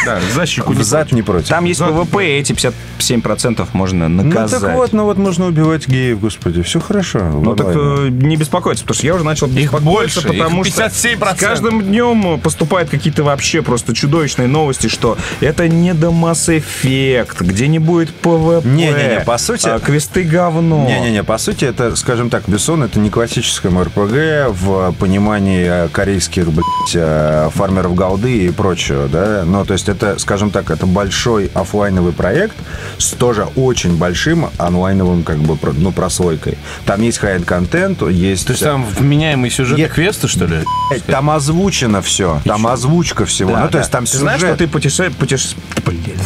Да, 0.06 0.18
за 0.34 0.46
щеку 0.46 0.72
не 0.72 0.78
В 0.80 0.82
зад 0.82 1.12
не 1.12 1.22
против. 1.22 1.48
Там 1.48 1.64
есть 1.66 1.80
ПВП, 1.80 2.24
и 2.24 2.40
эти 2.40 2.52
57% 2.52 3.68
можно 3.74 4.08
Ну 4.08 4.22
наказать. 4.22 4.60
так 4.60 4.74
вот, 4.76 4.92
ну 4.92 5.04
вот 5.04 5.18
нужно 5.18 5.46
убивать 5.46 5.86
геев, 5.88 6.20
господи. 6.20 6.62
Все 6.62 6.80
хорошо. 6.80 7.18
Ну 7.20 7.54
так 7.54 7.66
э, 7.76 8.08
не 8.10 8.36
беспокоиться, 8.36 8.84
потому 8.84 8.96
что 8.96 9.06
я 9.06 9.14
уже 9.14 9.24
начал 9.24 9.46
беспокоиться, 9.46 9.90
больше, 9.90 10.18
их 10.20 10.26
потому 10.38 10.64
что 10.64 10.82
57%. 10.84 11.36
с 11.36 11.40
каждым 11.40 11.82
днем 11.82 12.40
поступают 12.40 12.88
какие-то 12.90 13.22
вообще 13.24 13.62
просто 13.62 13.94
чудовищные 13.94 14.48
новости, 14.48 14.86
что 14.88 15.16
это 15.40 15.68
не 15.68 15.94
до 15.94 16.08
Mass 16.08 16.62
Effect, 16.82 17.36
где 17.44 17.68
не 17.68 17.78
будет 17.78 18.14
ПВП. 18.14 18.62
Не-не-не, 18.64 19.20
по 19.24 19.38
сути- 19.38 19.68
а, 19.68 19.78
квесты 19.78 20.22
говно. 20.24 20.86
Не-не-не, 20.86 21.22
по 21.24 21.38
сути, 21.38 21.64
это, 21.66 21.94
скажем 21.96 22.30
так, 22.30 22.44
Бессон 22.48 22.82
это 22.82 22.98
не 22.98 23.10
классическое 23.10 23.70
МРПГ 23.70 24.50
в 24.50 24.92
понимании 24.98 25.66
э, 25.68 25.88
корейских, 25.88 26.50
блядь, 26.50 26.94
э, 27.02 27.50
фармеров 27.54 27.94
голды 27.94 28.46
и 28.46 28.50
прочего, 28.50 29.08
да. 29.08 29.42
Ну, 29.44 29.64
то 29.64 29.72
есть 29.72 29.88
это, 29.88 30.18
скажем 30.18 30.50
так, 30.50 30.70
это 30.70 30.86
большой 30.86 31.50
оффлайновый 31.54 32.12
проект 32.12 32.56
с 32.98 33.10
тоже 33.12 33.46
очень 33.56 33.96
большим 33.96 34.48
онлайновым, 34.58 35.22
как 35.22 35.38
бы, 35.38 35.58
ну, 35.74 35.92
прослойкой. 35.92 36.58
Там 36.86 37.02
есть 37.02 37.18
хай 37.18 37.40
контент, 37.42 38.02
есть... 38.02 38.46
То 38.46 38.52
есть 38.52 38.62
там 38.62 38.84
вменяемый 38.84 39.50
сюжет 39.50 39.78
Я- 39.78 39.88
квеста, 39.88 40.28
что 40.28 40.46
ли? 40.46 40.60
Там 41.06 41.30
озвучено 41.30 42.02
все, 42.02 42.40
там 42.44 42.66
озвучка 42.66 43.26
всего. 43.26 43.52
Да, 43.52 43.60
ну, 43.60 43.66
то 43.66 43.72
да. 43.72 43.78
есть 43.80 43.90
там 43.90 44.04
Ты 44.04 44.18
знаешь, 44.18 44.40
что 44.40 44.56
ты 44.56 44.68
путеше... 44.68 45.10
путеше... 45.10 45.48
Блин. 45.84 46.18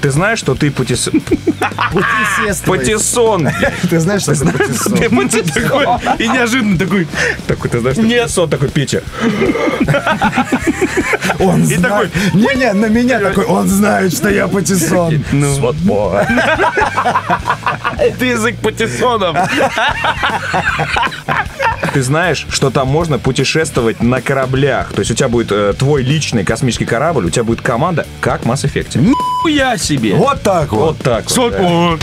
Ты 0.00 0.10
знаешь, 0.10 0.38
что 0.38 0.54
ты 0.54 0.70
путес... 0.70 1.10
Патиссон. 2.64 3.48
Ты 3.90 3.98
знаешь, 3.98 4.22
что 4.22 4.32
это 4.32 4.44
Ты 4.96 5.08
будь 5.08 5.32
такой, 5.52 5.86
и 6.18 6.28
неожиданно 6.28 6.78
такой, 6.78 7.06
Такой, 7.46 7.70
ты 7.70 7.80
знаешь, 7.80 7.96
что 7.96 8.06
Патиссон 8.06 8.46
такой, 8.46 8.68
Петя. 8.68 9.02
Он 11.40 11.64
знает. 11.64 12.10
Не-не, 12.34 12.72
на 12.72 12.86
меня 12.86 13.18
такой, 13.20 13.44
он 13.44 13.68
знает, 13.68 14.12
что 14.12 14.28
я 14.28 14.46
Патиссон. 14.46 15.24
это 17.98 18.24
язык 18.24 18.56
патиссонов. 18.58 19.36
Ты 21.98 22.02
знаешь, 22.04 22.46
что 22.48 22.70
там 22.70 22.86
можно 22.86 23.18
путешествовать 23.18 24.00
на 24.00 24.20
кораблях. 24.22 24.92
То 24.92 25.00
есть 25.00 25.10
у 25.10 25.14
тебя 25.14 25.28
будет 25.28 25.50
э, 25.50 25.74
твой 25.76 26.04
личный 26.04 26.44
космический 26.44 26.84
корабль, 26.84 27.26
у 27.26 27.30
тебя 27.30 27.42
будет 27.42 27.60
команда, 27.60 28.06
как 28.20 28.44
в 28.44 28.48
Mass 28.48 28.64
Effect. 28.64 29.04
Я 29.48 29.76
себе. 29.76 30.14
Вот 30.14 30.40
так 30.42 30.70
вот. 30.70 30.80
Вот 30.80 30.98
так 30.98 31.28
вот. 31.28 31.54
О. 31.58 31.98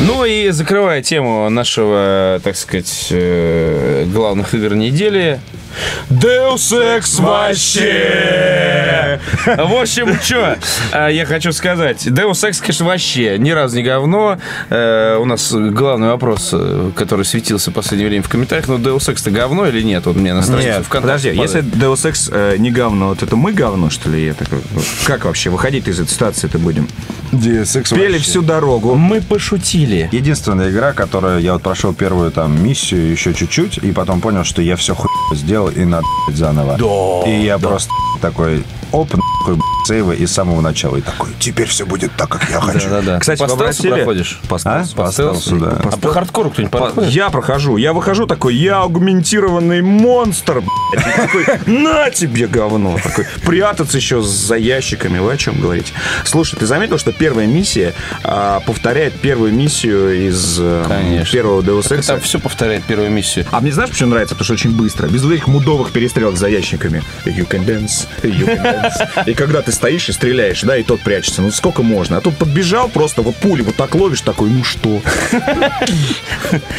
Ну 0.00 0.26
и 0.26 0.50
закрывая 0.50 1.00
тему 1.00 1.48
нашего, 1.48 2.42
так 2.44 2.56
сказать, 2.56 3.06
э, 3.08 4.04
главных 4.12 4.52
игр 4.52 4.74
недели. 4.74 5.40
Deus 6.10 6.72
Ex 6.72 7.20
вообще! 7.20 9.20
В 9.46 9.80
общем, 9.80 10.18
что 10.20 10.56
я 11.08 11.26
хочу 11.26 11.52
сказать. 11.52 12.06
Deus 12.06 12.32
Ex, 12.48 12.60
конечно, 12.60 12.86
вообще 12.86 13.38
ни 13.38 13.50
разу 13.50 13.76
не 13.76 13.82
говно. 13.82 14.38
Э, 14.70 15.16
У 15.18 15.24
нас 15.24 15.52
главный 15.52 16.08
вопрос, 16.08 16.50
э, 16.52 16.90
который 16.96 17.24
светился 17.24 17.70
в 17.70 17.74
последнее 17.74 18.08
время 18.08 18.22
в 18.22 18.28
комментариях, 18.28 18.68
ну 18.68 18.78
Deus 18.78 19.10
Ex-то 19.10 19.30
говно 19.30 19.66
или 19.68 19.82
нет? 19.82 20.06
Вот 20.06 20.16
мне 20.16 20.34
на 20.34 20.42
странице 20.42 20.78
Нет, 20.78 20.86
подожди, 20.88 21.28
если. 21.30 21.62
Deus 21.62 22.10
Ex 22.10 22.30
э, 22.32 22.56
не 22.58 22.70
говно, 22.70 23.08
вот 23.08 23.22
это 23.22 23.36
мы 23.36 23.52
говно, 23.52 23.90
что 23.90 24.10
ли? 24.10 24.26
Я 24.26 24.34
такой, 24.34 24.60
как 25.06 25.24
вообще 25.24 25.50
выходить 25.50 25.88
из 25.88 26.00
этой 26.00 26.10
ситуации-то 26.10 26.58
будем? 26.58 26.88
DSX 27.32 27.94
Пели 27.94 28.12
вообще. 28.12 28.30
всю 28.30 28.42
дорогу. 28.42 28.94
Мы 28.94 29.20
пошутили. 29.20 30.08
Единственная 30.12 30.70
игра, 30.70 30.92
которую 30.92 31.40
я 31.40 31.54
вот 31.54 31.62
прошел 31.62 31.92
первую 31.92 32.30
там 32.30 32.62
миссию 32.62 33.10
еще 33.10 33.34
чуть-чуть, 33.34 33.78
и 33.78 33.92
потом 33.92 34.20
понял, 34.20 34.44
что 34.44 34.62
я 34.62 34.76
все 34.76 34.94
хуй 34.94 35.08
сделал 35.32 35.63
и 35.70 35.84
надо 35.84 36.06
заново. 36.28 36.76
Да, 36.78 37.30
И 37.30 37.44
я 37.44 37.58
просто 37.58 37.90
такой, 38.20 38.64
оп, 38.92 39.14
блядь, 39.52 39.86
сейвы 39.86 40.16
и 40.16 40.26
с 40.26 40.32
самого 40.32 40.60
начала. 40.60 40.96
И 40.96 41.00
такой, 41.00 41.30
теперь 41.38 41.66
все 41.68 41.84
будет 41.86 42.12
так, 42.16 42.28
как 42.28 42.48
я 42.50 42.60
хочу. 42.60 42.88
Да-да-да. 42.88 43.20
Кстати, 43.20 43.40
по 43.40 43.48
стелсу 43.48 43.82
проходишь? 43.88 44.40
По 44.48 44.56
А? 44.56 44.58
стелсу. 44.84 44.94
По 44.96 45.12
стелсу, 45.12 45.56
да. 45.58 45.78
А 45.84 45.96
по 45.96 46.08
хардкору 46.08 46.50
кто-нибудь 46.50 46.72
проходит? 46.72 47.10
Я 47.10 47.30
прохожу, 47.30 47.76
я 47.76 47.92
выхожу 47.92 48.26
такой, 48.26 48.54
я 48.54 48.78
аугментированный 48.80 49.82
монстр, 49.82 50.62
блядь. 50.62 51.16
Такой, 51.16 51.46
на 51.66 52.10
тебе 52.10 52.46
говно. 52.46 52.98
Такой, 53.02 53.26
прятаться 53.44 53.96
еще 53.96 54.22
за 54.22 54.56
ящиками, 54.56 55.18
вы 55.18 55.32
о 55.32 55.36
чем 55.36 55.60
говорите? 55.60 55.92
Слушай, 56.24 56.56
ты 56.58 56.66
заметил, 56.66 56.98
что 56.98 57.12
первая 57.12 57.46
миссия 57.46 57.94
а, 58.22 58.60
повторяет 58.60 59.14
первую 59.20 59.52
миссию 59.52 60.28
из 60.28 60.56
э, 60.60 60.84
Конечно. 60.88 61.32
первого 61.32 61.60
Deus 61.62 61.90
Ex? 61.90 62.06
Там 62.06 62.20
все 62.20 62.38
повторяет 62.38 62.84
первую 62.84 63.10
миссию. 63.10 63.44
А 63.50 63.60
мне 63.60 63.72
знаешь, 63.72 63.90
почему 63.90 64.10
нравится? 64.10 64.34
Потому 64.34 64.44
что 64.44 64.54
очень 64.54 64.76
быстро. 64.76 65.08
Без 65.08 65.22
вот 65.22 65.32
этих 65.32 65.46
мудовых 65.46 65.92
перестрелок 65.92 66.36
за 66.36 66.48
ящиками. 66.48 67.02
You 67.24 67.46
can 67.48 67.64
dance, 67.66 68.06
you 68.22 68.46
can 68.46 68.62
dance. 68.62 69.33
И 69.34 69.36
когда 69.36 69.62
ты 69.62 69.72
стоишь 69.72 70.08
и 70.08 70.12
стреляешь, 70.12 70.62
да, 70.62 70.76
и 70.76 70.84
тот 70.84 71.00
прячется. 71.00 71.42
Ну 71.42 71.50
сколько 71.50 71.82
можно? 71.82 72.18
А 72.18 72.20
тут 72.20 72.36
подбежал 72.36 72.88
просто, 72.88 73.20
вот 73.22 73.34
пули 73.34 73.62
вот 73.62 73.74
так 73.74 73.96
ловишь, 73.96 74.20
такой, 74.20 74.48
ну 74.48 74.62
что? 74.62 75.02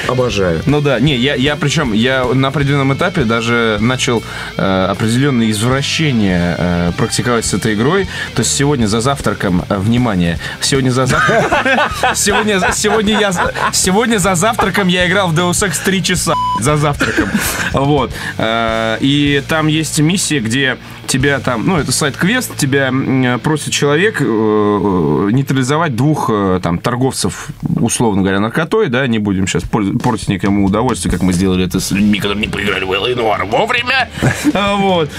Обожаю. 0.08 0.62
Ну 0.65 0.80
да, 0.80 0.98
не, 1.02 1.18
я, 1.18 1.36
я 1.36 1.58
причем, 1.58 1.91
я 1.91 2.24
на 2.24 2.48
определенном 2.48 2.94
этапе 2.94 3.26
даже 3.26 3.78
начал 3.82 4.24
э, 4.56 4.88
определенные 4.89 5.52
извращения 5.52 6.56
э, 6.58 6.91
практиковать 6.98 7.46
с 7.46 7.54
этой 7.54 7.74
игрой. 7.74 8.08
То 8.36 8.41
есть 8.41 8.56
сегодня 8.56 8.88
за 8.88 9.02
завтраком, 9.02 9.65
э, 9.68 9.76
внимание, 9.76 10.39
сегодня 10.62 10.91
за 10.91 11.08
завтраком, 11.08 11.52
сегодня, 12.15 12.62
сегодня 12.72 13.20
я, 13.20 13.34
сегодня 13.74 14.18
за 14.18 14.34
завтраком 14.36 14.88
я 14.88 15.10
играл 15.10 15.28
в 15.28 15.38
Deus 15.38 15.62
Ex 15.68 15.84
3 15.84 16.04
часа 16.04 16.34
за 16.62 16.78
завтраком. 16.78 17.30
Вот. 17.74 18.13
Э, 18.38 18.98
И 19.02 19.44
там 19.50 19.68
есть 19.68 20.00
миссия, 20.00 20.39
где 20.39 20.78
тебя 21.08 21.39
там, 21.39 21.65
ну, 21.65 21.78
это 21.78 21.91
сайт-квест, 21.91 22.44
тебя 22.47 22.88
м, 22.88 23.39
просит 23.39 23.73
человек 23.73 24.21
э, 24.21 24.23
э, 24.25 25.29
нейтрализовать 25.31 25.95
двух 25.95 26.29
э, 26.31 26.60
там 26.62 26.77
торговцев, 26.79 27.49
условно 27.79 28.21
говоря, 28.21 28.39
наркотой, 28.39 28.88
да, 28.88 29.05
не 29.08 29.19
будем 29.19 29.47
сейчас 29.47 29.63
портить 29.63 30.29
никому 30.29 30.65
удовольствие, 30.65 31.12
как 31.12 31.21
мы 31.21 31.34
сделали 31.34 31.65
это 31.65 31.79
с 31.79 31.91
людьми, 31.91 32.19
которые 32.19 32.45
не 32.45 32.51
поиграли 32.51 32.84
в 32.84 32.91
Элла 32.91 33.08
Нуар 33.15 33.45
вовремя. 33.45 34.10
А, 34.53 34.75
Вот. 34.75 35.10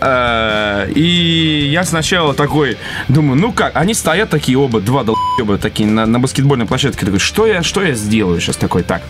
А, 0.00 0.86
И 0.88 1.68
я 1.70 1.84
сначала 1.84 2.34
такой 2.34 2.76
думаю, 3.08 3.40
ну 3.40 3.52
как, 3.52 3.76
они 3.76 3.94
стоят 3.94 4.30
такие 4.30 4.58
оба, 4.58 4.80
два 4.80 5.04
долбоеба 5.04 5.58
такие 5.58 5.88
на, 5.88 6.06
на 6.06 6.18
баскетбольной 6.18 6.66
площадке, 6.66 7.04
такой, 7.06 7.20
что 7.20 7.46
я, 7.46 7.62
что 7.62 7.82
я 7.82 7.94
сделаю 7.94 8.40
сейчас 8.40 8.56
такой, 8.56 8.82
так, 8.82 9.02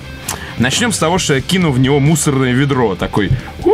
Начнем 0.59 0.93
с 0.93 0.99
того, 0.99 1.19
что 1.19 1.35
я 1.35 1.41
кину 1.41 1.71
в 1.71 1.79
него 1.79 1.99
мусорное 1.99 2.53
ведро. 2.53 2.95
Такой, 2.95 3.31
«Уу!» 3.65 3.73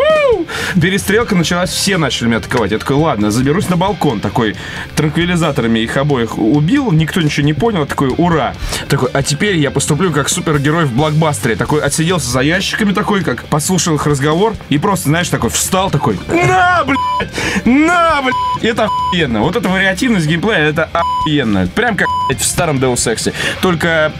Перестрелка 0.80 1.34
началась, 1.34 1.70
все 1.70 1.98
начали 1.98 2.26
меня 2.26 2.38
атаковать. 2.38 2.72
Я 2.72 2.78
такой, 2.78 2.96
ладно, 2.96 3.30
заберусь 3.30 3.68
на 3.68 3.76
балкон. 3.76 4.20
Такой, 4.20 4.56
транквилизаторами 4.96 5.80
их 5.80 5.96
обоих 5.96 6.38
убил, 6.38 6.92
никто 6.92 7.20
ничего 7.20 7.46
не 7.46 7.54
понял. 7.54 7.86
Такой, 7.86 8.12
ура. 8.16 8.54
Такой, 8.88 9.10
а 9.12 9.22
теперь 9.22 9.56
я 9.56 9.70
поступлю 9.70 10.12
как 10.12 10.28
супергерой 10.28 10.84
в 10.84 10.92
блокбастере. 10.92 11.56
Такой, 11.56 11.82
отсиделся 11.82 12.28
за 12.28 12.40
ящиками 12.40 12.92
такой, 12.92 13.22
как 13.22 13.44
послушал 13.44 13.94
их 13.96 14.06
разговор 14.06 14.54
и 14.68 14.78
просто, 14.78 15.08
знаешь, 15.08 15.28
такой, 15.28 15.50
встал 15.50 15.90
такой, 15.90 16.18
на, 16.28 16.84
блядь, 16.84 17.66
на, 17.66 18.22
блядь. 18.22 18.34
Это 18.62 18.84
охуенно. 18.84 19.40
Вот 19.40 19.56
эта 19.56 19.68
вариативность 19.68 20.26
геймплея, 20.26 20.70
это 20.70 20.88
охуенно. 20.92 21.66
Прям 21.68 21.96
как, 21.96 22.08
блядь, 22.28 22.40
в 22.40 22.46
старом 22.46 22.78
Deus 22.78 23.12
Ex. 23.12 23.32
Только 23.60 24.12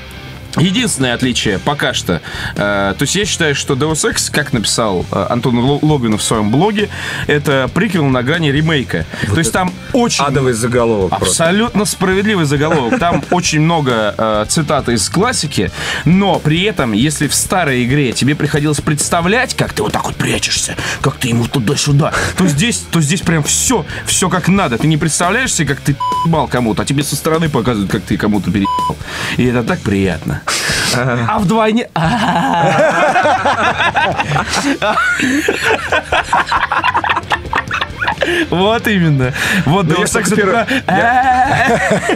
Единственное 0.56 1.14
отличие 1.14 1.58
пока 1.58 1.92
что, 1.94 2.20
э, 2.54 2.56
то 2.56 3.02
есть 3.02 3.14
я 3.14 3.24
считаю, 3.24 3.54
что 3.54 3.74
Deus 3.74 4.10
Ex, 4.10 4.30
как 4.30 4.52
написал 4.52 5.04
э, 5.12 5.26
Антон 5.28 5.58
Ло- 5.58 5.78
Логвинов 5.82 6.20
в 6.20 6.24
своем 6.24 6.50
блоге, 6.50 6.88
это 7.26 7.70
приквел 7.72 8.06
на 8.06 8.22
грани 8.22 8.50
ремейка. 8.50 9.04
то 9.26 9.38
есть 9.38 9.52
там 9.52 9.72
очень... 9.92 10.24
Адовый 10.24 10.54
заголовок 10.54 11.10
просто. 11.10 11.44
Абсолютно 11.44 11.84
справедливый 11.84 12.46
заголовок. 12.46 12.98
Там 12.98 13.22
очень 13.30 13.60
много 13.60 14.14
э, 14.16 14.46
цитат 14.48 14.88
из 14.88 15.08
классики, 15.08 15.70
но 16.04 16.38
при 16.38 16.62
этом, 16.62 16.92
если 16.92 17.28
в 17.28 17.34
старой 17.34 17.84
игре 17.84 18.12
тебе 18.12 18.34
приходилось 18.34 18.80
представлять, 18.80 19.54
как 19.54 19.72
ты 19.74 19.82
вот 19.82 19.92
так 19.92 20.06
вот 20.06 20.16
прячешься, 20.16 20.76
как 21.02 21.16
ты 21.16 21.28
ему 21.28 21.46
туда-сюда, 21.46 22.12
то 22.36 22.46
здесь, 22.46 22.82
то 22.90 23.00
здесь 23.00 23.20
прям 23.20 23.42
все, 23.42 23.84
все 24.06 24.28
как 24.28 24.48
надо. 24.48 24.78
Ты 24.78 24.86
не 24.86 24.96
представляешь 24.96 25.52
себе, 25.54 25.68
как 25.68 25.80
ты 25.80 25.94
перебал 26.24 26.48
кому-то, 26.48 26.82
а 26.82 26.84
тебе 26.84 27.02
со 27.04 27.16
стороны 27.16 27.48
показывают, 27.48 27.90
как 27.90 28.02
ты 28.02 28.16
кому-то 28.16 28.50
перебал. 28.50 28.96
И 29.36 29.44
это 29.44 29.62
так 29.62 29.80
приятно. 29.80 30.37
А 31.28 31.38
вдвойне... 31.38 31.88
Вот 38.50 38.86
именно. 38.88 39.32
Вот 39.66 39.86
Ну, 39.86 39.96
я 39.98 40.04
Ex 40.04 40.12
только 40.12 40.36
про- 40.36 40.66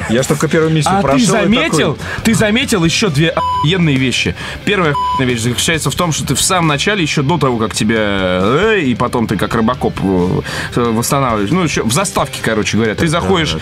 Я 0.08 0.22
ж 0.22 0.26
только 0.26 0.48
первую 0.48 0.72
миссию 0.72 0.98
а 0.98 1.02
прошел. 1.02 1.18
ты 1.18 1.22
и 1.22 1.26
заметил? 1.26 1.98
Ты 2.24 2.34
заметил 2.34 2.84
еще 2.84 3.08
две 3.08 3.30
охуенные 3.30 3.96
вещи. 3.96 4.34
Первая 4.64 4.92
охуенная 4.92 5.32
вещь 5.34 5.42
заключается 5.42 5.90
в 5.90 5.94
том, 5.94 6.12
что 6.12 6.26
ты 6.26 6.34
в 6.34 6.42
самом 6.42 6.68
начале, 6.68 7.02
еще 7.02 7.22
до 7.22 7.38
того, 7.38 7.58
как 7.58 7.74
тебя... 7.74 7.96
э, 7.98 8.80
и 8.84 8.94
потом 8.94 9.26
ты 9.26 9.36
как 9.36 9.54
рыбакоп 9.54 9.94
э, 10.02 10.40
восстанавливаешь. 10.76 11.50
Ну, 11.50 11.64
еще 11.64 11.82
в 11.82 11.92
заставке, 11.92 12.40
короче 12.42 12.76
говоря. 12.76 12.94
Ты 12.94 13.08
заходишь... 13.08 13.56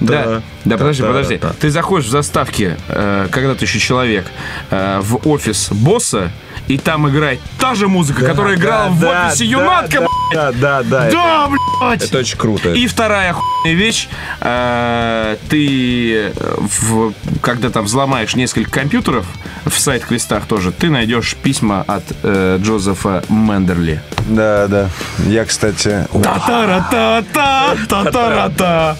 Да, 0.00 0.42
да, 0.64 0.76
подожди, 0.78 1.02
подожди. 1.02 1.40
Ты 1.60 1.70
заходишь 1.70 2.06
в 2.06 2.10
заставке, 2.10 2.76
э, 2.88 3.28
когда 3.30 3.54
ты 3.54 3.64
еще 3.64 3.78
человек, 3.78 4.26
в 4.70 5.28
офис 5.28 5.68
босса, 5.70 6.30
и 6.68 6.78
там 6.78 7.08
играет 7.08 7.40
та 7.58 7.74
же 7.74 7.88
музыка, 7.88 8.24
которая 8.24 8.56
играла 8.56 8.88
в 8.90 9.00
да, 9.00 9.26
офисе 9.28 9.44
да, 9.44 9.50
юнатка, 9.50 10.00
да, 10.32 10.52
Да, 10.52 10.52
да, 10.52 10.82
да. 10.82 11.06
это- 11.08 11.12
да, 11.16 11.48
блядь! 11.48 12.02
Это 12.02 12.18
очень 12.18 12.36
круто. 12.38 12.72
И 12.72 12.86
вторая 12.86 13.30
охуенная 13.30 13.74
вещь, 13.84 14.08
э, 14.40 15.36
ты, 15.48 16.32
э, 16.36 16.56
в- 16.58 17.12
когда 17.40 17.70
там 17.70 17.84
взломаешь 17.84 18.34
несколько 18.34 18.70
компьютеров, 18.70 19.26
в 19.64 19.78
сайт-квестах 19.78 20.46
тоже, 20.46 20.70
ты 20.72 20.90
найдешь 20.90 21.34
письма 21.42 21.84
от 21.86 22.04
э, 22.22 22.58
Джозефа 22.62 23.22
Мендерли. 23.28 24.00
Да, 24.28 24.66
да. 24.68 24.88
Я, 25.28 25.44
кстати... 25.44 26.06
Та-та-та-та, 26.22 27.74
та-та-та. 27.88 28.96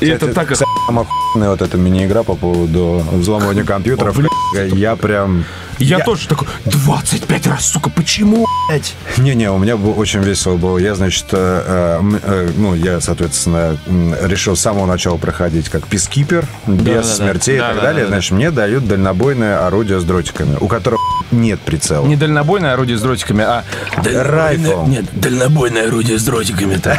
И 0.00 0.06
это 0.06 0.32
так... 0.32 0.48
Кстати, 0.52 0.70
самая 0.88 1.04
охуенная 1.04 1.50
вот 1.50 1.60
эта 1.60 1.76
мини-игра 1.76 2.22
по 2.22 2.34
поводу 2.34 3.04
взломывания 3.12 3.64
компьютеров. 3.64 4.16
Я 4.54 4.96
прям... 4.96 5.44
Я 5.78 6.00
тоже 6.00 6.26
такой, 6.26 6.48
25 6.64 7.46
раз, 7.46 7.66
сука, 7.66 7.90
почему, 7.90 8.46
блядь? 8.68 8.94
Не-не, 9.16 9.50
у 9.50 9.58
меня 9.58 9.76
был 9.76 9.96
очень 9.96 10.20
весело 10.20 10.56
было. 10.56 10.78
Я, 10.78 10.96
значит, 10.96 11.26
э, 11.30 11.98
м, 12.00 12.18
э, 12.20 12.50
ну, 12.56 12.74
я, 12.74 13.00
соответственно, 13.00 13.78
решил 14.22 14.56
с 14.56 14.60
самого 14.60 14.86
начала 14.86 15.18
проходить 15.18 15.68
как 15.68 15.86
пискипер, 15.86 16.46
без 16.66 16.84
да, 16.84 16.94
да. 16.94 17.02
смертей 17.04 17.58
Да, 17.58 17.66
и 17.66 17.68
так 17.68 17.76
да, 17.76 17.82
далее. 17.82 18.04
да, 18.04 18.10
да. 18.10 18.16
Значит, 18.16 18.32
мне 18.32 18.50
дают 18.50 18.88
дальнобойное 18.88 19.66
орудие 19.66 20.00
с 20.00 20.04
дротиками, 20.04 20.56
у 20.60 20.66
которого 20.66 20.98
нет 21.30 21.60
прицела. 21.60 22.04
Не 22.06 22.16
дальнобойное 22.16 22.72
орудие 22.72 22.98
с 22.98 23.02
дротиками, 23.02 23.44
а... 23.44 23.62
Райфл. 24.02 24.86
Нет, 24.86 25.04
дальнобойное 25.12 25.86
орудие 25.86 26.18
с 26.18 26.24
дротиками-то. 26.24 26.98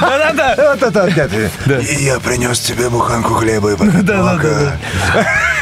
Да-да-да. 0.00 0.54
Вот 0.56 0.82
это 0.82 1.04
опять. 1.04 1.30
И 1.90 2.04
я 2.04 2.18
принес 2.28 2.60
тебе 2.60 2.90
буханку 2.90 3.32
хлеба 3.34 3.72
и 3.72 3.76
молока. 4.12 4.76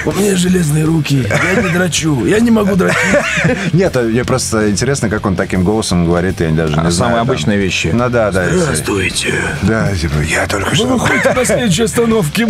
У 0.05 0.11
меня 0.12 0.35
железные 0.37 0.85
руки, 0.85 1.24
я 1.24 1.62
не 1.62 1.68
драчу, 1.68 2.26
я 2.26 2.40
не 2.40 2.50
могу 2.50 2.74
дрочить. 2.74 2.98
Нет, 3.72 3.94
мне 3.94 4.24
просто 4.24 4.68
интересно, 4.70 5.09
как 5.09 5.26
он 5.26 5.37
таким 5.37 5.62
голосом 5.62 6.05
говорит, 6.07 6.40
я 6.40 6.50
даже 6.50 6.72
не 6.72 6.90
знаю. 6.90 6.92
самые 6.92 7.20
обычные 7.20 7.57
вещи. 7.59 7.90
Ну 7.92 8.09
да, 8.09 8.33
да. 8.33 8.48
Здравствуйте. 8.50 9.35
Да, 9.62 9.94
типа, 9.94 10.18
я 10.20 10.48
только 10.48 10.74
что... 10.74 10.87
Выходите 10.87 11.33
на 11.33 11.44
следующей 11.44 11.85
остановке. 11.85 12.42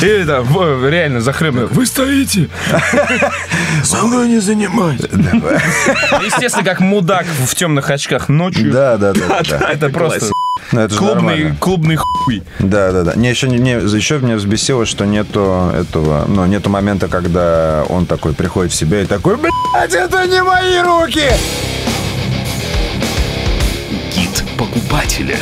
Или 0.00 0.24
там, 0.24 0.88
реально, 0.88 1.20
захлебно. 1.20 1.66
Вы 1.66 1.86
стоите? 1.86 2.48
Со 3.84 4.02
мной 4.02 4.26
не 4.28 4.40
занимать. 4.40 5.02
Естественно, 6.24 6.64
как 6.64 6.80
мудак 6.80 7.26
в 7.46 7.54
темных 7.54 7.88
очках 7.90 8.28
ночью. 8.28 8.72
Да, 8.72 8.96
да, 8.96 9.12
да. 9.12 9.42
да. 9.48 9.70
Это 9.70 9.88
просто 9.90 10.32
Ну, 10.72 10.80
это 10.80 10.94
клубный, 10.96 11.14
нормально. 11.14 11.56
клубный 11.58 11.96
хуй. 11.96 12.42
Да, 12.58 12.92
да, 12.92 13.02
да. 13.02 13.14
Не, 13.14 13.30
еще, 13.30 13.48
не, 13.48 13.58
не- 13.58 13.72
еще 13.72 14.18
меня 14.18 14.36
взбесило, 14.36 14.86
что 14.86 15.04
нету 15.04 15.70
этого, 15.74 16.24
ну, 16.28 16.46
нету 16.46 16.70
момента, 16.70 17.08
когда 17.08 17.84
он 17.88 18.06
такой 18.06 18.32
приходит 18.34 18.72
в 18.72 18.76
себя 18.76 19.02
и 19.02 19.06
такой, 19.06 19.36
блядь, 19.36 19.94
это 19.94 20.26
не 20.26 20.42
мои 20.42 20.78
руки! 20.80 21.28
Гид 24.14 24.44
покупателя. 24.58 25.38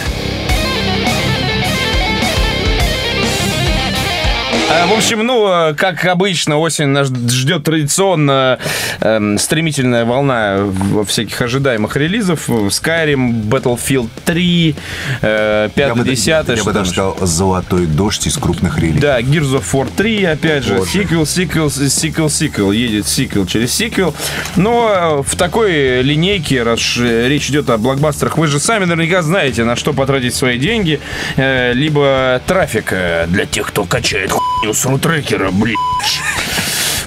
В 4.69 4.93
общем, 4.93 5.27
ну, 5.27 5.49
э, 5.49 5.75
как 5.75 6.05
обычно, 6.05 6.59
осень 6.59 6.89
нас 6.89 7.09
ждет 7.09 7.65
традиционно 7.65 8.59
эм, 9.01 9.39
стремительная 9.39 10.05
волна 10.05 10.59
во 10.61 11.05
всяких 11.05 11.41
ожидаемых 11.41 11.97
релизов. 11.97 12.49
Skyrim, 12.51 13.45
Battlefield 13.45 14.09
3, 14.27 14.77
э, 15.23 15.69
5 15.75 16.05
10 16.05 16.27
я 16.27 16.65
бы 16.65 16.73
даже 16.73 16.91
сказал, 16.91 17.17
золотой 17.21 17.87
дождь 17.87 18.27
из 18.27 18.37
крупных 18.37 18.79
релизов. 18.79 19.01
Да, 19.01 19.21
Gears 19.21 19.59
of 19.59 19.65
War 19.73 19.89
3, 19.97 20.25
опять 20.25 20.65
же, 20.65 20.85
сиквел, 20.85 21.25
сиквел, 21.25 21.71
сиквел, 21.71 22.29
сиквел, 22.29 22.73
едет 22.73 23.07
сиквел 23.07 23.47
через 23.47 23.73
сиквел. 23.73 24.15
Но 24.57 25.23
в 25.27 25.35
такой 25.37 26.03
линейке, 26.03 26.63
раз 26.63 26.81
уж 26.81 26.99
речь 26.99 27.49
идет 27.49 27.71
о 27.71 27.79
блокбастерах, 27.79 28.37
вы 28.37 28.47
же 28.47 28.61
сами 28.61 28.85
наверняка 28.85 29.23
знаете, 29.23 29.65
на 29.65 29.77
что 29.77 29.95
потратить 29.95 30.35
свои 30.35 30.59
деньги. 30.59 31.01
Э, 31.37 31.73
Либо 31.73 32.41
трафик 32.47 32.93
э, 32.93 33.27
для 33.29 33.47
тех, 33.47 33.69
кто 33.69 33.85
качает 33.85 34.31
хуйню 34.31 34.58
с 34.73 34.85
рутрекера, 34.85 35.51
блин. 35.51 35.77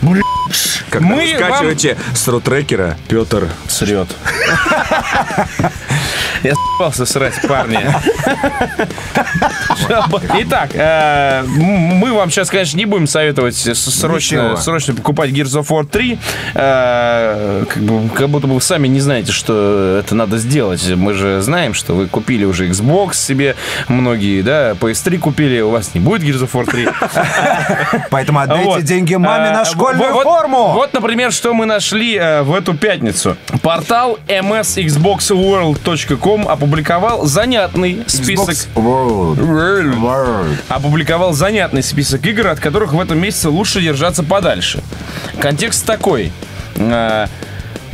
Блин. 0.02 0.24
Когда 0.92 1.08
Мы 1.08 1.16
вы 1.16 1.38
вам- 1.40 1.52
скачиваете 1.54 1.98
с 2.14 2.28
рутрекера, 2.28 2.98
Петр 3.08 3.48
Срет. 3.70 4.10
Я 6.44 6.54
с***ался 6.54 7.06
срать, 7.06 7.36
парни. 7.48 7.80
Итак, 10.40 10.72
э, 10.74 11.44
мы 11.46 12.12
вам 12.14 12.32
сейчас, 12.32 12.50
конечно, 12.50 12.78
не 12.78 12.86
будем 12.86 13.06
советовать 13.06 13.56
срочно, 13.56 14.58
срочно 14.58 14.96
покупать 14.96 15.30
Gears 15.30 15.62
of 15.62 15.68
War 15.68 15.86
3. 15.86 16.18
э, 16.56 17.66
Как, 17.70 17.84
бы, 17.84 18.10
как 18.10 18.30
будто 18.30 18.48
бы 18.48 18.56
вы 18.56 18.62
сами 18.62 18.88
не 18.88 19.00
знаете, 19.00 19.32
что 19.32 20.00
это 20.04 20.16
надо 20.16 20.38
сделать. 20.40 20.84
Мы 20.90 21.14
же 21.14 21.42
знаем, 21.42 21.76
что 21.76 21.94
вы 21.94 22.08
купили 22.08 22.44
уже 22.46 22.68
Xbox 22.70 23.14
себе, 23.14 23.56
многие, 23.88 24.42
да, 24.42 24.72
PS3 24.72 25.20
купили, 25.20 25.62
у 25.62 25.70
вас 25.70 25.94
не 25.94 26.00
будет 26.00 26.24
Gears 26.24 26.50
of 26.50 26.52
War 26.54 26.66
3. 26.66 26.88
Поэтому 28.10 28.40
отдайте 28.40 28.82
деньги 28.82 29.14
маме 29.14 29.52
на 29.52 29.64
школьную 29.64 30.12
вот- 30.14 30.24
форму! 30.24 30.74
Вот, 30.82 30.94
например, 30.94 31.32
что 31.32 31.54
мы 31.54 31.68
нашли 31.68 32.16
э, 32.16 32.42
в 32.42 32.56
эту 32.56 32.74
пятницу. 32.74 33.38
Портал 33.62 34.18
msxboxworld.com 34.28 36.48
опубликовал 36.48 37.28
занятный 37.28 38.04
список... 38.08 38.56
World. 38.74 39.38
World. 39.38 40.00
World. 40.00 40.58
Опубликовал 40.70 41.34
занятный 41.34 41.84
список 41.84 42.26
игр, 42.26 42.48
от 42.48 42.60
которых 42.60 42.94
в 42.94 43.00
этом 43.00 43.20
месяце 43.20 43.50
лучше 43.50 43.80
держаться 43.80 44.24
подальше. 44.24 44.82
Контекст 45.40 45.86
такой. 45.86 46.32
Э, 46.78 47.28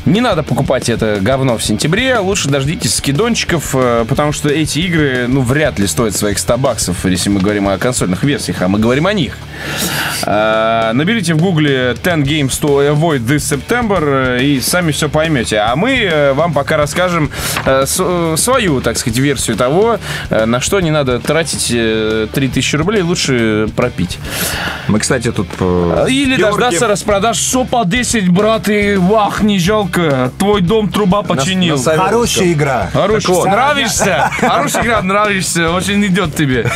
Не 0.07 0.21
надо 0.21 0.41
покупать 0.41 0.87
это 0.87 1.19
говно 1.19 1.57
в 1.57 1.63
сентябре, 1.63 2.17
лучше 2.19 2.47
дождитесь 2.47 2.95
скидончиков, 2.95 3.71
э, 3.73 4.05
потому 4.07 4.31
что 4.31 4.47
эти 4.47 4.79
игры, 4.79 5.25
ну, 5.27 5.41
вряд 5.41 5.79
ли 5.79 5.87
стоят 5.87 6.15
своих 6.15 6.39
100 6.39 6.57
баксов, 6.57 7.05
если 7.05 7.29
мы 7.29 7.41
говорим 7.41 7.67
о 7.67 7.77
консольных 7.77 8.23
версиях, 8.23 8.61
а 8.61 8.69
мы 8.69 8.79
говорим 8.79 9.05
о 9.05 9.11
них. 9.11 9.37
А, 10.23 10.93
Наберите 10.93 11.33
в 11.33 11.39
гугле 11.39 11.93
10 12.01 12.19
Games 12.19 12.57
to 12.61 12.95
Avoid 12.95 13.25
this 13.25 13.59
September 13.59 14.37
э, 14.37 14.43
и 14.43 14.61
сами 14.61 14.93
все 14.93 15.09
поймете. 15.09 15.57
А 15.57 15.75
мы 15.75 15.97
э, 15.97 16.31
вам 16.31 16.53
пока 16.53 16.77
расскажем 16.77 17.29
э, 17.65 17.83
э, 17.99 18.35
свою, 18.37 18.79
так 18.79 18.97
сказать, 18.97 19.19
версию 19.19 19.57
того, 19.57 19.99
э, 20.29 20.45
на 20.45 20.61
что 20.61 20.79
не 20.79 20.91
надо 20.91 21.19
тратить 21.19 21.69
э, 21.73 22.27
3000 22.33 22.75
рублей, 22.77 23.01
лучше 23.01 23.67
пропить. 23.75 24.19
Мы, 24.87 24.99
кстати, 24.99 25.33
тут... 25.33 25.49
э, 25.59 26.05
Или 26.09 26.37
дождаться 26.37 26.87
распродаж. 26.87 27.35
Что 27.37 27.65
по 27.65 27.83
10, 27.83 28.29
брат, 28.29 28.69
и 28.69 28.95
вах, 28.95 29.41
не 29.41 29.59
жалко. 29.59 29.96
Твой 30.37 30.61
дом 30.61 30.89
труба 30.89 31.23
починил. 31.23 31.77
на 31.77 31.81
совет- 31.81 31.99
Хорошая 32.01 32.51
игра. 32.53 32.89
Хороший, 32.93 33.25
Так 33.27 33.35
вот. 33.35 33.45
нравишься? 33.47 34.31
Хорошая 34.39 34.83
игра, 34.83 35.01
нравишься, 35.01 35.71
очень 35.71 36.05
идет 36.05 36.35
тебе. 36.35 36.69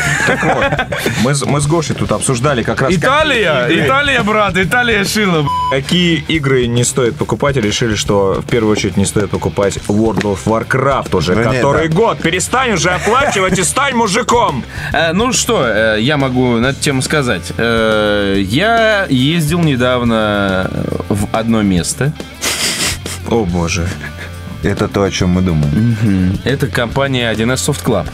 Мы, 1.24 1.36
с- 1.36 1.46
мы 1.46 1.60
с 1.62 1.68
Гошей 1.68 1.96
тут 1.96 2.12
обсуждали 2.12 2.64
как 2.64 2.82
раз... 2.82 2.94
Италия, 2.94 3.68
Италия, 3.70 4.24
брат, 4.24 4.58
Италия 4.58 5.04
шила. 5.06 5.46
Какие 5.72 6.18
игры 6.28 6.68
не 6.68 6.84
стоит 6.84 7.16
покупать, 7.16 7.56
решили, 7.58 7.96
что 7.96 8.42
в 8.42 8.50
первую 8.50 8.72
очередь 8.74 8.98
не 8.98 9.06
стоит 9.06 9.30
покупать 9.30 9.78
World 9.88 10.22
of 10.24 10.40
Warcraft 10.46 11.16
уже 11.16 11.36
Ну, 11.36 11.44
нет, 11.44 11.56
который 11.62 11.88
да. 11.90 11.96
год. 11.96 12.22
Перестань 12.22 12.72
уже 12.74 12.90
оплачивать 12.92 13.58
и 13.60 13.64
стань 13.64 13.96
мужиком. 13.96 14.64
Э, 14.94 15.14
Ну 15.14 15.34
что, 15.34 15.66
э, 15.68 15.98
я 16.02 16.18
могу 16.18 16.58
на 16.58 16.68
эту 16.68 16.80
тему 16.82 17.02
сказать. 17.02 17.52
Э, 17.58 18.36
Я 18.42 19.06
ездил 19.10 19.60
недавно 19.62 20.70
в 21.10 21.28
одно 21.32 21.62
место. 21.62 22.12
О 23.32 23.46
боже. 23.46 23.88
Это 24.62 24.88
то, 24.88 25.04
о 25.04 25.10
чем 25.10 25.30
мы 25.30 25.42
думаем. 25.42 26.38
Это 26.44 26.68
компания 26.68 27.32
1С 27.34 27.70
Soft 27.70 27.84
Club. 27.84 28.08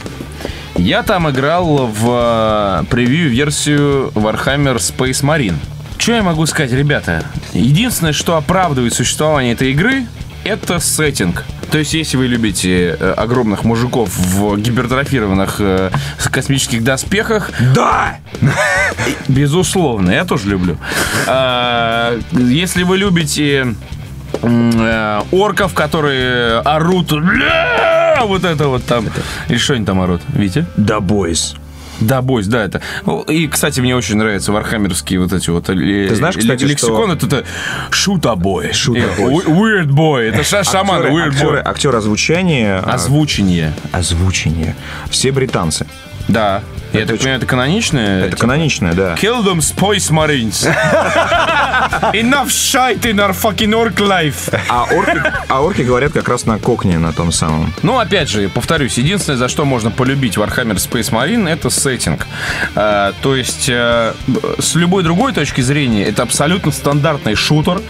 Я 0.75 1.01
там 1.01 1.27
играл 1.29 1.87
в 1.87 2.81
э, 2.81 2.85
превью-версию 2.89 4.11
Warhammer 4.13 4.75
Space 4.77 5.23
Marine. 5.23 5.55
Что 5.97 6.13
я 6.13 6.21
могу 6.23 6.45
сказать, 6.45 6.71
ребята? 6.71 7.23
Единственное, 7.53 8.13
что 8.13 8.37
оправдывает 8.37 8.93
существование 8.93 9.53
этой 9.53 9.71
игры, 9.71 10.05
это 10.43 10.79
сеттинг. 10.79 11.43
То 11.71 11.79
есть, 11.79 11.95
если 11.95 12.15
вы 12.15 12.27
любите 12.27 12.95
э, 12.97 13.13
огромных 13.17 13.63
мужиков 13.63 14.15
в 14.15 14.57
гипертрофированных 14.57 15.55
э, 15.59 15.91
космических 16.31 16.83
доспехах, 16.83 17.49
Да! 17.73 18.19
Безусловно, 19.27 20.11
я 20.11 20.25
тоже 20.25 20.47
люблю. 20.49 20.77
А, 21.25 22.17
Если 22.31 22.83
вы 22.83 22.97
любите 22.99 23.75
э, 24.41 25.21
орков, 25.31 25.73
которые 25.73 26.59
орут, 26.59 27.11
«Ля!» 27.11 28.23
вот 28.25 28.43
это 28.43 28.67
вот 28.67 28.83
там. 28.85 29.05
Или 29.49 29.57
что 29.57 29.73
они 29.73 29.85
там 29.85 29.99
орут, 30.01 30.21
Витя? 30.29 30.65
Да, 30.75 30.99
бойс. 30.99 31.55
Да, 31.99 32.21
бойс, 32.21 32.45
да, 32.45 32.63
это. 32.63 32.81
Ну, 33.05 33.21
И, 33.23 33.47
кстати, 33.47 33.79
мне 33.79 33.95
очень 33.95 34.17
нравятся 34.17 34.51
вархаммерские 34.51 35.19
вот 35.19 35.33
эти 35.33 35.49
вот 35.49 35.65
Ты 35.65 36.15
знаешь, 36.15 36.37
кстати, 36.37 36.63
лексикон, 36.63 37.11
это, 37.11 37.25
это 37.25 37.43
шута 37.89 38.35
бой. 38.35 38.69
Weird 38.71 39.87
boy. 39.87 40.21
Это 40.29 40.43
ша- 40.43 40.63
шаман, 40.63 40.97
Актеры, 40.97 41.13
weird 41.15 41.29
актеры, 41.29 41.57
boy. 41.57 41.61
актер 41.65 41.95
озвучания. 41.95 42.79
Озвучение. 42.79 43.73
Озвучение. 43.91 44.75
Все 45.09 45.31
британцы. 45.31 45.87
Да. 46.27 46.61
Я 46.93 47.05
так 47.05 47.17
понимаю, 47.17 47.37
это 47.37 47.45
каноничное? 47.45 48.25
Это 48.25 48.37
каноничное, 48.37 48.93
да. 48.93 49.13
Kill 49.15 49.43
them 49.43 49.57
Space 49.57 50.09
Marines. 50.09 50.65
Enough 52.13 52.47
shite 52.47 53.01
in 53.05 53.17
our 53.19 53.33
fucking 53.33 53.73
orc 53.73 53.95
life. 53.97 54.53
А 54.69 54.85
орки, 54.85 55.21
а 55.49 55.61
орки 55.61 55.81
говорят 55.81 56.13
как 56.13 56.27
раз 56.29 56.45
на 56.45 56.57
кокне, 56.59 56.97
на 56.97 57.11
том 57.11 57.31
самом. 57.31 57.73
Ну, 57.83 57.99
опять 57.99 58.29
же, 58.29 58.47
повторюсь, 58.49 58.97
единственное, 58.97 59.37
за 59.37 59.47
что 59.49 59.65
можно 59.65 59.91
полюбить 59.91 60.37
Warhammer 60.37 60.75
Space 60.75 61.11
Marine, 61.11 61.49
это 61.49 61.69
сеттинг. 61.69 62.25
А, 62.75 63.13
то 63.21 63.35
есть, 63.35 63.67
э, 63.69 64.13
с 64.59 64.75
любой 64.75 65.03
другой 65.03 65.33
точки 65.33 65.61
зрения, 65.61 66.03
это 66.05 66.23
абсолютно 66.23 66.71
стандартный 66.71 67.35
шутер. 67.35 67.81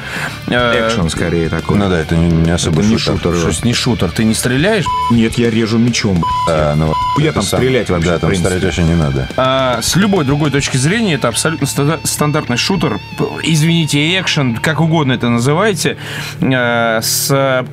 Э, 0.48 0.88
Экшен 0.88 1.10
скорее 1.10 1.50
такой. 1.50 1.78
Ну 1.78 1.88
да, 1.90 2.00
это 2.00 2.16
не, 2.16 2.30
не 2.30 2.52
особо 2.52 2.80
Это 2.82 2.90
не 2.90 2.98
шутер. 2.98 3.34
шутер. 3.36 3.54
Что 3.54 3.66
не 3.68 3.74
шутер? 3.74 4.10
Ты 4.12 4.24
не 4.24 4.34
стреляешь? 4.34 4.86
Нет, 5.12 5.38
я 5.38 5.50
режу 5.52 5.78
мечом. 5.78 6.24
А, 6.50 6.74
ну, 6.76 6.94
Я 7.20 7.26
это 7.26 7.36
там 7.36 7.44
сам- 7.44 7.60
стрелять 7.60 7.90
вообще, 7.90 8.10
Да, 8.10 8.20
там 8.36 8.44
стрелять 8.44 8.64
вообще 8.64 8.84
не 8.84 8.96
надо. 8.96 9.28
А, 9.38 9.80
с 9.82 9.96
любой 9.96 10.26
другой 10.26 10.52
точки 10.52 10.78
зрения, 10.78 11.16
это 11.16 11.28
абсолютно 11.28 11.66
станда- 11.66 12.00
стандартный 12.04 12.58
шутер. 12.58 13.00
Извините, 13.44 14.20
экшен, 14.20 14.56
как 14.56 14.82
угодно 14.82 15.14
это 15.14 15.30
называйте, 15.30 15.98
э, 16.40 17.00
с 17.02 17.66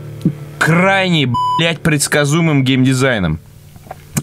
крайне, 0.59 1.31
блядь, 1.59 1.81
предсказуемым 1.81 2.64
геймдизайном. 2.64 3.38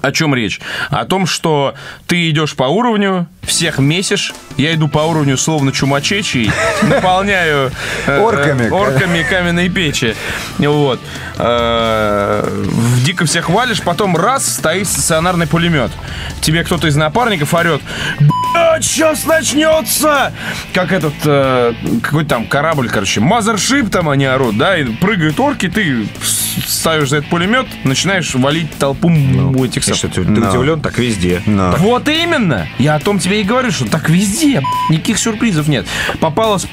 О 0.01 0.11
чем 0.11 0.33
речь? 0.33 0.59
О 0.89 1.05
том, 1.05 1.25
что 1.27 1.75
ты 2.07 2.29
идешь 2.29 2.55
по 2.55 2.63
уровню, 2.63 3.27
всех 3.43 3.77
месишь. 3.79 4.33
Я 4.57 4.73
иду 4.73 4.87
по 4.87 4.99
уровню 4.99 5.37
словно 5.37 5.71
чумачечий, 5.71 6.51
наполняю 6.83 7.71
э, 8.07 8.19
Орками. 8.19 8.69
орками 8.69 9.23
каменные 9.23 9.69
печи. 9.69 10.15
Вот. 10.57 10.99
Э, 11.37 12.43
В 12.47 13.03
дико 13.03 13.25
всех 13.25 13.49
валишь, 13.49 13.81
потом 13.81 14.15
раз, 14.17 14.45
стоит 14.55 14.87
стационарный 14.87 15.47
пулемет. 15.47 15.91
Тебе 16.41 16.63
кто-то 16.63 16.87
из 16.87 16.95
напарников 16.95 17.53
орет, 17.53 17.81
сейчас 18.81 19.25
начнется! 19.25 20.33
Как 20.73 20.91
этот, 20.91 21.13
э, 21.25 21.73
какой 22.01 22.25
там 22.25 22.45
корабль, 22.47 22.89
короче, 22.89 23.19
мазершип 23.19 23.89
там 23.89 24.09
они 24.09 24.25
орут, 24.25 24.57
да, 24.57 24.77
и 24.77 24.83
прыгают 24.85 25.39
орки, 25.39 25.69
ты 25.69 26.07
ставишь 26.67 27.09
за 27.09 27.17
этот 27.17 27.29
пулемет, 27.29 27.67
начинаешь 27.83 28.33
валить 28.35 28.71
толпу 28.77 29.09
м- 29.09 29.63
этих 29.63 29.83
самых- 29.83 29.97
что, 29.97 30.07
ты, 30.09 30.23
ты 30.23 30.29
Но. 30.31 30.49
удивлен? 30.49 30.81
Так 30.81 30.97
везде. 30.97 31.41
Но. 31.45 31.75
вот 31.77 32.09
именно. 32.09 32.67
Я 32.77 32.95
о 32.95 32.99
том 32.99 33.19
тебе 33.19 33.41
и 33.41 33.43
говорю, 33.43 33.71
что 33.71 33.85
так 33.89 34.09
везде. 34.09 34.61
Никаких 34.89 35.17
сюрпризов 35.19 35.67
нет. 35.67 35.85
Попалась 36.19 36.67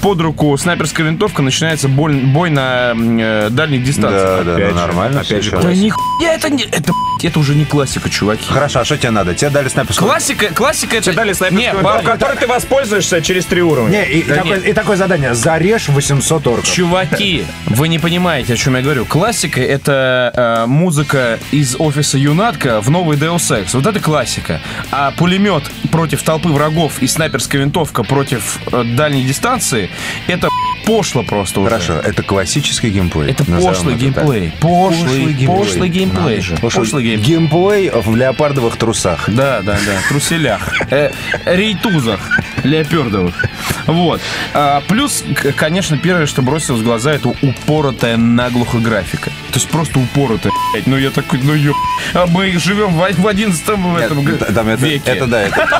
под 0.00 0.20
руку 0.20 0.56
снайперская 0.56 1.06
винтовка, 1.06 1.42
начинается 1.42 1.88
боль- 1.88 2.14
бой 2.32 2.48
на 2.50 2.92
э, 2.96 3.48
дальних 3.50 3.84
дистанциях. 3.84 4.44
Да, 4.44 4.44
да, 4.44 4.54
опять 4.54 4.72
ну 4.72 4.78
же, 4.78 4.86
нормально. 4.86 5.20
опять 5.20 5.44
же. 5.44 5.50
Да 5.50 5.72
нихуя 5.74 6.34
это 6.34 6.48
не... 6.48 6.62
Это, 6.64 6.92
это 7.22 7.38
уже 7.38 7.54
не 7.54 7.64
классика, 7.66 8.08
чуваки. 8.08 8.44
Хорошо, 8.48 8.80
а 8.80 8.84
что 8.84 8.96
тебе 8.96 9.10
надо? 9.10 9.34
Тебе 9.34 9.50
дали 9.50 9.68
снайперскую... 9.68 10.08
Классика, 10.08 10.46
классика 10.54 10.96
это... 10.96 11.09
Дали 11.14 11.28
Не, 11.30 11.34
снайперскую 11.34 11.76
винтовку, 11.78 12.06
которой 12.06 12.36
ты 12.36 12.46
воспользуешься 12.46 13.20
через 13.22 13.44
три 13.46 13.62
уровня. 13.62 13.90
Не, 13.90 14.04
и, 14.06 14.18
и 14.20 14.22
Да 14.24 14.36
такое, 14.36 14.56
нет. 14.56 14.66
и 14.66 14.72
такое 14.72 14.96
задание. 14.96 15.34
Зарежь 15.34 15.88
800 15.88 16.46
орков. 16.46 16.66
Чуваки, 16.68 17.44
вы 17.66 17.88
не 17.88 17.98
понимаете, 17.98 18.54
о 18.54 18.56
чем 18.56 18.76
я 18.76 18.82
говорю. 18.82 19.04
Классика— 19.04 19.60
это 19.62 20.62
э, 20.64 20.66
музыка 20.66 21.38
из 21.50 21.76
офиса 21.78 22.18
Юнатка 22.18 22.80
в 22.80 22.90
новый 22.90 23.16
Deus 23.16 23.50
Ex. 23.50 23.70
Вот 23.74 23.86
это 23.86 24.00
классика. 24.00 24.60
А 24.90 25.12
пулемет 25.12 25.64
против 25.90 26.22
толпы 26.22 26.48
врагов 26.48 27.02
и 27.02 27.06
снайперская 27.06 27.60
винтовка 27.60 28.02
против 28.02 28.58
э, 28.72 28.84
дальней 28.84 29.24
дистанции— 29.24 29.90
это 30.26 30.48
пошло 30.86 31.22
просто 31.22 31.60
уже. 31.60 31.70
Хорошо, 31.70 31.94
это 31.94 32.22
классический 32.22 32.90
геймплей. 32.90 33.30
Это 33.30 33.44
пошлый 33.44 33.94
это 33.94 34.12
так. 34.14 34.24
геймплей. 34.24 34.52
Пошлый, 34.60 35.46
пошлый 35.46 35.88
геймплей. 35.88 36.36
Пошлый 36.38 36.70
Пошлый 36.70 37.04
геймплей. 37.04 37.26
геймплей 37.26 37.90
в 37.90 38.16
леопардовых 38.16 38.76
трусах. 38.76 39.28
Да, 39.28 39.60
да, 39.62 39.72
да, 39.72 40.08
труселях, 40.08 40.60
э, 40.90 41.10
рейтузах, 41.44 42.20
леопердовых. 42.64 43.44
Вот. 43.86 44.20
А, 44.54 44.82
плюс, 44.88 45.24
конечно, 45.56 45.96
первое, 45.96 46.26
что 46.26 46.42
бросилось 46.42 46.80
в 46.80 46.84
глаза, 46.84 47.12
это 47.12 47.28
упоротая 47.28 48.16
наглухо 48.16 48.78
графика. 48.78 49.30
То 49.50 49.54
есть 49.54 49.68
просто 49.68 49.98
упоротая, 49.98 50.52
блядь. 50.72 50.86
Ну, 50.86 50.96
я 50.96 51.10
такой, 51.10 51.40
ну, 51.42 51.54
ё... 51.54 51.74
А 52.14 52.26
мы 52.26 52.50
живем 52.58 52.94
в, 52.94 53.12
в 53.12 53.26
11 53.26 53.66
в 53.66 53.96
этом 53.96 54.24
Там 54.54 54.68
это, 54.68 54.84
веке. 54.84 55.10
это 55.10 55.26
да, 55.26 55.42
это 55.42 55.79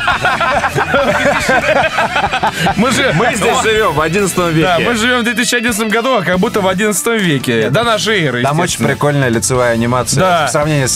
Мы 2.77 2.91
же... 2.93 3.13
Мы 3.15 3.35
здесь 3.35 3.63
живем 3.63 3.93
в 3.93 4.01
11 4.01 4.37
веке. 4.39 4.63
Да, 4.63 4.79
мы 4.81 4.95
живем 4.95 5.21
в 5.21 5.25
2011 5.25 5.89
году, 5.89 6.17
а 6.19 6.23
как 6.23 6.39
будто 6.39 6.61
в 6.61 6.69
11 6.69 7.07
веке. 7.21 7.71
До 7.71 7.83
нашей 7.83 8.25
эры, 8.25 8.43
Там 8.43 8.59
очень 8.61 8.85
прикольная 8.85 9.29
лицевая 9.29 9.73
анимация 9.75 10.21
Да. 10.21 10.47
в 10.47 10.51
сравнении 10.51 10.87
с 10.87 10.93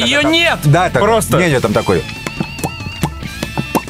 когда 0.00 0.22
там- 0.22 0.32
нет! 0.32 0.58
Да, 0.64 0.90
Просто. 0.90 1.38
Не, 1.38 1.50
нет, 1.50 1.62
там 1.62 1.72
такой. 1.72 2.04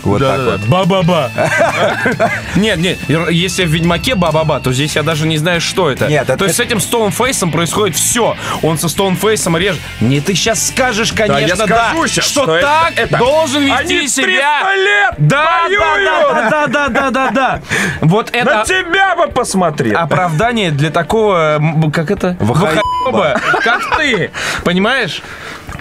Вот 0.05 0.21
так 0.21 0.40
вот. 0.40 0.61
Ба-ба-ба. 0.69 1.31
Нет, 2.57 2.79
нет, 2.79 2.99
если 3.31 3.64
в 3.64 3.71
Ведьмаке 3.71 4.14
ба-ба-ба, 4.14 4.61
то 4.61 4.73
здесь 4.73 4.97
я 4.97 5.03
даже 5.03 5.27
не 5.27 5.38
знаю, 5.38 5.61
что 5.61 5.90
это. 5.90 6.07
Нет, 6.07 6.27
То 6.27 6.45
есть 6.45 6.57
с 6.57 6.61
этим 6.61 6.81
Стоунфейсом 6.81 7.51
происходит 7.51 7.97
все. 7.97 8.37
Он 8.62 8.79
со 8.79 8.88
Стоунфейсом 8.88 9.57
режет. 9.57 9.81
Не, 10.01 10.21
ты 10.21 10.35
сейчас 10.35 10.69
скажешь, 10.69 11.12
конечно, 11.12 11.67
да, 11.67 11.93
что, 12.07 12.61
так 12.61 12.95
должен 13.19 13.62
вести 13.62 14.09
себя. 14.09 14.61
300 14.64 14.75
лет 14.77 15.14
Да, 15.19 15.69
да, 15.69 16.51
да, 16.51 16.67
да, 16.67 16.88
да, 16.88 17.11
да, 17.11 17.31
да. 17.31 17.61
Вот 18.01 18.33
На 18.33 18.37
это 18.37 18.64
тебя 18.67 19.17
бы 19.17 19.29
посмотрел. 19.29 19.99
оправдание 19.99 20.71
для 20.71 20.90
такого, 20.90 21.61
как 21.93 22.11
это? 22.11 22.37
Вахаёба, 22.40 23.40
как 23.62 23.97
ты, 23.99 24.31
понимаешь? 24.64 25.23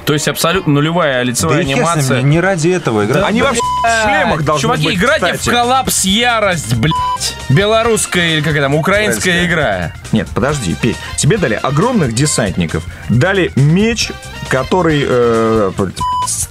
То 0.06 0.14
есть 0.14 0.28
абсолютно 0.28 0.74
нулевая 0.74 1.24
лицевая 1.24 1.58
Да 1.58 1.62
анимация. 1.62 2.22
не 2.22 2.40
ради 2.40 2.70
этого 2.70 3.06
играть. 3.06 3.24
Они 3.26 3.42
вообще 3.42 3.62
в 3.62 4.04
шлемах 4.04 4.44
должны 4.44 4.62
Чуваки, 4.62 4.86
быть, 4.86 4.96
играйте 4.96 5.26
кстати. 5.34 5.50
в 5.50 5.52
коллапс 5.52 6.04
ярость, 6.06 6.76
блядь. 6.76 6.94
Белорусская 7.50 8.34
или 8.36 8.42
как 8.42 8.56
там, 8.56 8.76
украинская 8.76 9.46
игра. 9.46 9.94
Нет, 10.12 10.28
подожди, 10.34 10.76
Петь. 10.82 10.98
Тебе 11.18 11.38
дали 11.38 11.54
огромных 11.62 12.14
десантников, 12.14 12.84
дали 13.10 13.52
меч, 13.56 14.12
который 14.50 15.04
э, 15.08 15.72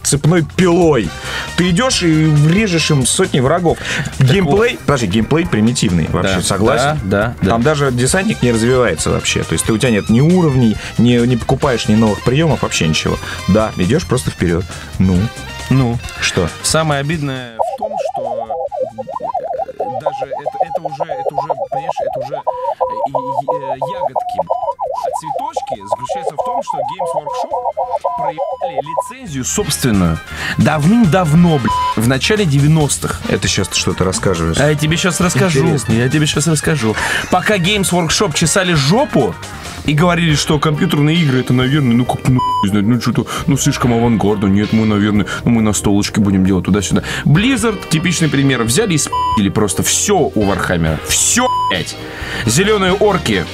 цепной 0.03 0.43
пилой. 0.57 1.09
Ты 1.57 1.71
идешь 1.71 2.03
и 2.03 2.27
врежешь 2.27 2.91
им 2.91 3.07
сотни 3.07 3.41
врагов. 3.41 3.79
Геймплей, 4.19 4.79
подожди, 4.85 5.07
геймплей 5.07 5.47
примитивный, 5.47 6.09
вообще, 6.11 6.37
Да, 6.37 6.43
согласен? 6.43 6.99
да, 7.05 7.27
да, 7.29 7.35
да. 7.43 7.51
Там 7.51 7.63
даже 7.63 7.91
десантник 7.93 8.43
не 8.43 8.53
развивается 8.53 9.11
вообще. 9.11 9.43
То 9.43 9.55
есть 9.55 9.65
ты, 9.65 9.73
у 9.73 9.79
тебя 9.79 9.91
нет 9.91 10.09
ни 10.11 10.21
уровней, 10.21 10.77
ни, 10.99 11.17
не 11.27 11.37
покупаешь 11.37 11.89
ни 11.89 11.95
новых 11.95 12.23
приемов, 12.23 12.63
вообще 12.63 12.89
ничего. 12.89 13.17
Да, 13.49 13.73
идешь 13.77 14.07
просто 14.07 14.31
вперед. 14.31 14.65
Ну, 14.99 15.17
Ну, 15.71 15.99
что? 16.21 16.49
самое 16.63 17.01
обидное 17.01 17.55
в 17.57 17.79
том, 17.79 17.93
что 18.13 18.49
э, 18.49 19.85
даже 20.01 20.33
это, 20.33 20.59
это 20.61 20.83
уже, 20.83 21.05
это 21.05 21.35
уже, 21.35 21.49
понимаешь, 21.71 22.01
это 22.01 22.21
уже 22.21 22.35
э, 22.35 22.41
э, 23.55 23.79
ягодки. 23.79 24.39
Цветочки 26.13 26.19
заключаются 26.23 26.35
в 26.35 26.45
том, 26.45 26.63
что 26.63 26.79
Games 26.79 27.11
Workshop 27.17 27.53
проебали 28.19 28.81
лицензию 28.83 29.45
собственную 29.45 30.19
давным-давно, 30.59 31.59
блядь, 31.59 31.73
в 31.97 32.09
начале 32.09 32.45
90-х. 32.45 33.21
Это 33.29 33.49
сейчас 33.49 33.69
ты 33.69 33.77
что-то 33.77 34.05
рассказываешь. 34.05 34.59
А 34.59 34.69
я 34.69 34.75
тебе 34.75 34.97
сейчас 34.97 35.21
расскажу. 35.21 35.61
Интересно. 35.61 35.93
Я 35.93 36.09
тебе 36.09 36.27
сейчас 36.27 36.47
расскажу. 36.47 36.95
Пока 37.31 37.57
Games 37.57 37.91
Workshop 37.93 38.35
чесали 38.35 38.75
жопу 38.75 39.35
и 39.85 39.93
говорили, 39.95 40.35
что 40.35 40.59
компьютерные 40.59 41.17
игры 41.17 41.41
это, 41.41 41.53
наверное, 41.53 41.95
ну 41.97 42.05
как, 42.05 42.29
ну, 42.29 42.41
знаю, 42.65 42.87
ну 42.87 43.01
что-то, 43.01 43.27
ну 43.47 43.57
слишком 43.57 43.93
авангардно, 43.93 44.47
нет, 44.47 44.73
мы, 44.73 44.87
наверное, 44.87 45.27
ну 45.45 45.51
мы 45.51 45.63
на 45.63 45.73
столочке 45.73 46.21
будем 46.21 46.45
делать 46.45 46.65
туда-сюда. 46.65 47.03
Blizzard, 47.25 47.89
типичный 47.89 48.29
пример, 48.29 48.63
взяли 48.63 48.95
и 48.95 48.99
спиздили 48.99 49.49
просто 49.49 49.83
все 49.83 50.31
у 50.35 50.43
Warhammer 50.43 50.90
а. 50.90 51.01
Все, 51.07 51.47
блядь. 51.71 51.97
Зеленые 52.47 52.93
орки, 52.93 53.45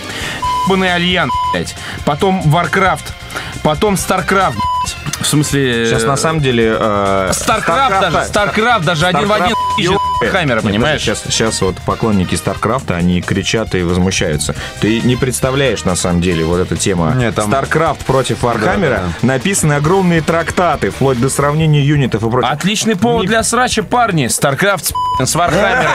ебаный 0.69 0.95
альянс, 0.95 1.33
блядь. 1.53 1.75
Потом 2.05 2.41
Warcraft, 2.43 3.05
потом 3.63 3.95
StarCraft, 3.95 4.55
блядь. 4.55 4.97
В 5.21 5.27
смысле... 5.27 5.87
Сейчас 5.87 6.05
на 6.05 6.17
самом 6.17 6.41
деле... 6.41 6.77
э, 6.79 7.31
StarCraft 7.33 8.01
даже, 8.01 8.17
StarCraft 8.19 8.85
даже 8.85 9.07
один 9.07 9.27
в 9.27 9.33
один 9.33 9.55
ищет 9.77 9.99
Вархаммера, 10.21 10.61
понимаешь? 10.63 11.01
Сейчас, 11.01 11.23
сейчас 11.25 11.61
вот 11.61 11.77
поклонники 11.85 12.35
StarCraft 12.35 12.84
а, 12.84 12.95
они 12.97 13.21
кричат 13.21 13.75
и 13.75 13.83
возмущаются. 13.83 14.55
Ты 14.81 15.01
не 15.01 15.17
представляешь, 15.17 15.85
на 15.85 15.97
самом 15.97 16.21
деле, 16.21 16.45
вот 16.45 16.61
эта 16.61 16.77
тема. 16.77 17.13
Нет, 17.15 17.35
там- 17.35 17.49
StarCraft 17.49 18.05
против 18.05 18.43
Warhammer 18.43 18.92
а. 18.92 19.03
Да, 19.23 19.27
Написаны 19.27 19.75
огромные 19.75 20.21
трактаты, 20.21 20.91
вплоть 20.91 21.21
до 21.21 21.29
сравнения 21.29 21.83
юнитов 21.83 22.23
и 22.23 22.31
прочего. 22.31 22.51
Отличный 22.53 22.97
повод 22.97 23.27
для 23.27 23.43
срача, 23.43 23.83
парни. 23.83 24.27
StarCraft 24.27 24.93
с 25.25 25.37
Warhammer. 25.37 25.89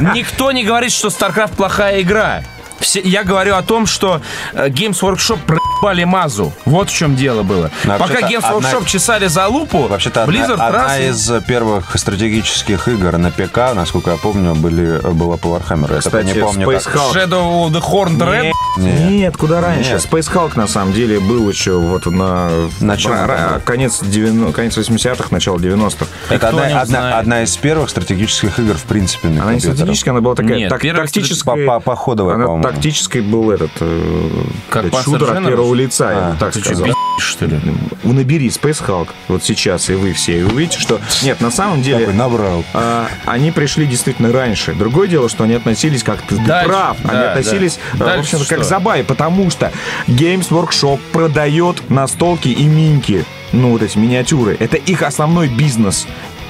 Никто 0.14 0.52
не 0.52 0.64
говорит, 0.64 0.92
что 0.92 1.08
StarCraft 1.08 1.56
плохая 1.56 2.02
игра. 2.02 2.42
Все, 2.80 3.00
я 3.00 3.24
говорю 3.24 3.54
о 3.54 3.62
том, 3.62 3.86
что 3.86 4.20
э, 4.52 4.68
Games 4.68 5.00
Workshop 5.00 5.38
проебали 5.80 6.04
мазу. 6.04 6.52
Вот 6.64 6.90
в 6.90 6.94
чем 6.94 7.16
дело 7.16 7.42
было. 7.42 7.70
Ну, 7.84 7.92
Пока 7.98 8.06
вообще-то 8.06 8.26
Games 8.32 8.44
одна- 8.44 8.70
Workshop 8.72 8.86
чесали 8.86 9.26
за 9.26 9.46
лупу, 9.48 9.86
Вообще-то 9.88 10.22
одна, 10.22 10.34
Blizzard 10.34 10.52
одна 10.54 10.70
раз 10.70 10.98
и- 10.98 11.08
из 11.08 11.30
первых 11.46 11.96
стратегических 11.98 12.88
игр 12.88 13.16
на 13.18 13.30
ПК, 13.30 13.74
насколько 13.74 14.10
я 14.10 14.16
помню, 14.16 14.54
были, 14.54 15.00
была 15.12 15.36
по 15.36 15.48
Warhammer. 15.48 15.92
Я 15.94 16.00
Кстати, 16.00 16.26
не 16.26 16.34
помню, 16.34 16.68
Space 16.68 16.84
как. 16.84 16.94
Hulk. 16.96 17.14
Shadow 17.14 17.66
of 17.66 17.70
the 17.72 17.82
Horned 17.82 18.18
Red. 18.18 18.52
Нет, 18.78 19.10
нет, 19.10 19.36
куда 19.36 19.60
раньше. 19.60 19.92
Нет. 19.92 20.06
Space 20.10 20.32
Hulk, 20.32 20.52
на 20.56 20.66
самом 20.66 20.92
деле, 20.92 21.20
был 21.20 21.48
еще 21.48 21.72
вот 21.78 22.06
на... 22.06 22.48
На 22.80 22.96
чем 22.96 23.12
ра- 23.12 23.22
он 23.24 23.30
ра- 23.30 23.54
был? 23.54 23.60
конец, 23.64 24.00
90, 24.02 24.52
конец 24.52 24.76
80-х, 24.76 25.28
начало 25.30 25.58
90-х. 25.58 26.06
Это 26.30 26.48
одна, 26.48 26.80
одна, 26.80 27.18
одна 27.18 27.42
из 27.42 27.56
первых 27.56 27.90
стратегических 27.90 28.58
игр, 28.58 28.74
в 28.74 28.84
принципе, 28.84 29.28
на 29.28 29.42
Она 29.42 29.54
не 29.54 29.60
стратегическая, 29.60 30.10
она 30.12 30.20
была 30.20 30.34
такая 30.34 30.56
Нет, 30.56 30.70
так- 30.70 30.80
тактическая. 30.82 31.66
По- 31.66 31.74
по- 31.74 31.80
походовая, 31.80 32.34
Она 32.36 32.46
по-моему. 32.46 32.62
тактической 32.68 33.20
был 33.20 33.50
этот... 33.50 33.70
э, 33.80 34.30
Как 34.70 34.84
шутер 35.02 35.30
от 35.30 35.38
General? 35.38 35.65
Первого 35.66 35.74
лица, 35.74 36.12
я 36.12 36.18
А, 36.28 36.30
бы 36.32 36.38
так 36.38 36.52
Ты 36.52 36.60
что, 36.60 36.68
сказал. 36.68 36.86
пиздишь, 36.86 37.30
что 37.30 37.46
ли? 37.46 37.60
Набери 38.04 38.48
Space 38.48 38.84
Hulk 38.86 39.08
вот 39.28 39.42
сейчас, 39.42 39.90
и 39.90 39.94
вы 39.94 40.12
все, 40.12 40.40
и 40.40 40.42
увидите, 40.42 40.78
что... 40.78 41.00
Нет, 41.22 41.40
на 41.40 41.50
самом 41.50 41.82
деле... 41.82 42.00
Такой 42.00 42.14
набрал. 42.14 42.64
а, 42.72 43.08
они 43.24 43.50
пришли 43.50 43.86
действительно 43.86 44.32
раньше. 44.32 44.74
Другое 44.74 45.08
дело, 45.08 45.28
что 45.28 45.44
они 45.44 45.54
относились 45.54 46.02
как 46.02 46.22
ты 46.22 46.36
прав. 46.36 46.96
Они 47.04 47.12
да, 47.12 47.32
относились, 47.32 47.78
да. 47.94 48.14
э, 48.14 48.16
в 48.18 48.20
общем-то, 48.20 48.46
как 48.46 48.58
что? 48.58 48.68
забай, 48.68 49.04
потому 49.04 49.50
что 49.50 49.72
Games 50.06 50.48
Workshop 50.50 51.00
продает 51.12 51.88
настолки 51.90 52.48
и 52.48 52.64
миньки. 52.64 53.24
Ну, 53.52 53.70
вот 53.72 53.82
эти 53.82 53.96
миниатюры. 53.96 54.56
Это 54.58 54.76
их 54.76 55.02
основной 55.02 55.48
бизнес. 55.48 56.06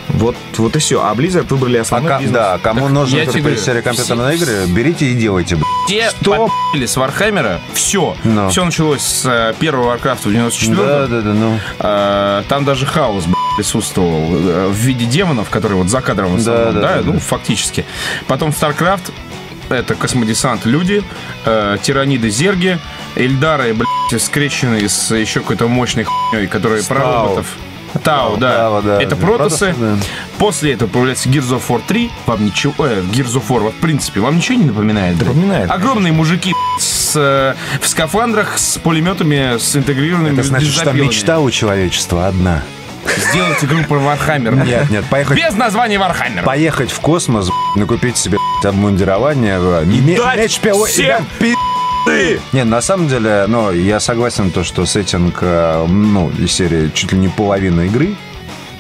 Вот, 0.09 0.37
вот 0.57 0.77
и 0.77 0.79
все. 0.79 1.03
А 1.05 1.13
Blizzard 1.15 1.47
выбрали 1.49 1.79
А 1.79 1.83
основной 1.83 2.09
ка- 2.11 2.19
бизнес. 2.19 2.35
да, 2.35 2.59
кому 2.63 2.81
Так 2.83 2.91
говорю, 3.43 3.57
серия 3.57 3.83
компьютерной 3.83 4.37
все- 4.37 4.45
игры, 4.45 4.67
берите 4.73 5.07
и 5.07 5.15
делайте. 5.15 5.59
Те 5.89 6.11
Что? 6.11 6.49
с 6.75 6.97
Warhammer 6.97 7.49
а. 7.49 7.61
Все. 7.75 8.17
Ну. 8.25 8.49
Все 8.49 8.65
началось 8.65 9.03
с 9.03 9.25
э, 9.27 9.55
первого 9.59 9.89
Warcraft 9.89 10.24
а 10.24 10.29
в 10.29 10.33
94 10.33 10.77
Да, 10.77 11.07
да, 11.07 11.21
да, 11.21 11.33
ну. 11.33 11.61
А, 11.81 12.43
Там 12.49 12.65
даже 12.65 12.87
хаос 12.87 13.25
присутствовал 13.57 14.35
э, 14.37 14.69
в 14.69 14.75
виде 14.77 15.07
демонов, 15.07 15.51
которые 15.51 15.79
вот 15.79 15.89
за 15.89 16.01
кадром 16.01 16.33
в 16.37 16.37
основном, 16.37 16.75
Да, 16.75 16.81
да, 16.81 16.81
да, 16.89 16.95
да, 16.97 17.03
ну, 17.05 17.13
да. 17.15 17.19
фактически. 17.19 17.85
Потом 18.27 18.51
StarCraft, 18.51 19.11
это 19.71 19.95
космодесант 19.95 20.65
люди, 20.67 21.03
э, 21.45 21.79
тираниды 21.83 22.31
зерги, 22.31 22.79
Эльдары, 23.17 23.75
блядь, 23.75 24.23
скрещенные 24.23 24.89
с 24.89 25.15
еще 25.15 25.41
какой-то 25.41 25.69
мощной 25.69 26.05
хуйней, 26.05 26.47
которые 26.47 26.83
про 26.85 27.01
Тау. 27.01 27.25
роботов. 27.29 27.47
Тау, 28.03 28.37
да. 28.37 28.53
Тау, 28.57 28.83
да. 28.83 29.03
Это 29.03 29.17
протосы. 29.17 29.73
Протосы, 29.75 29.75
да. 29.79 29.97
После 30.39 30.73
этого 30.73 30.89
появляется 30.89 31.29
Gears 31.29 31.51
of 31.51 31.63
War 31.69 31.81
3. 31.87 32.11
Вам 32.27 32.45
ничего... 32.45 32.75
Э, 32.87 33.03
Gears 33.13 33.35
of 33.35 33.43
War, 33.49 33.71
в 33.71 33.75
принципе, 33.81 34.21
вам 34.21 34.37
ничего 34.37 34.59
не 34.59 34.65
напоминает? 34.67 35.19
Напоминает, 35.19 35.71
Огромные 35.71 36.13
мужики 36.13 36.55
с, 36.79 37.13
э, 37.17 37.55
в 37.81 37.89
скафандрах, 37.89 38.59
с 38.59 38.79
пулеметами, 38.79 39.59
с 39.59 39.75
интегрированными 39.77 40.35
Это 40.35 40.43
значит, 40.43 40.73
что 40.73 40.93
мечта 40.93 41.41
у 41.41 41.51
человечества 41.51 42.27
одна. 42.27 42.63
Сделать 43.31 43.63
игру 43.65 43.85
про 43.85 43.99
Warhammer. 43.99 44.57
Нет, 44.57 44.91
нет, 44.91 45.05
поехать, 45.09 45.37
Без 45.37 45.55
названия 45.55 45.99
Warhammer. 45.99 46.43
поехать 46.43 46.91
в 46.91 46.99
космос, 47.01 47.47
б***ь, 47.49 47.79
накупить 47.79 48.17
себе 48.17 48.37
б***ь, 48.39 48.67
обмундирование. 48.67 49.59
б***ь, 49.61 50.01
ме- 50.01 50.17
дать 50.17 50.37
меч 50.39 50.59
пи- 50.59 50.73
ой, 50.73 50.89
всем 50.89 51.07
да, 51.21 51.25
пи- 51.39 51.55
Не, 52.53 52.65
на 52.65 52.81
самом 52.81 53.09
деле, 53.09 53.45
ну, 53.49 53.73
я 53.73 54.01
согласен, 54.01 54.51
то, 54.51 54.63
что 54.65 54.87
сеттинг, 54.87 55.39
э, 55.43 55.87
ну, 55.89 56.31
из 56.39 56.53
серии 56.53 56.91
чуть 56.95 57.13
ли 57.13 57.19
не 57.19 57.29
половина 57.29 57.83
игры, 57.83 58.15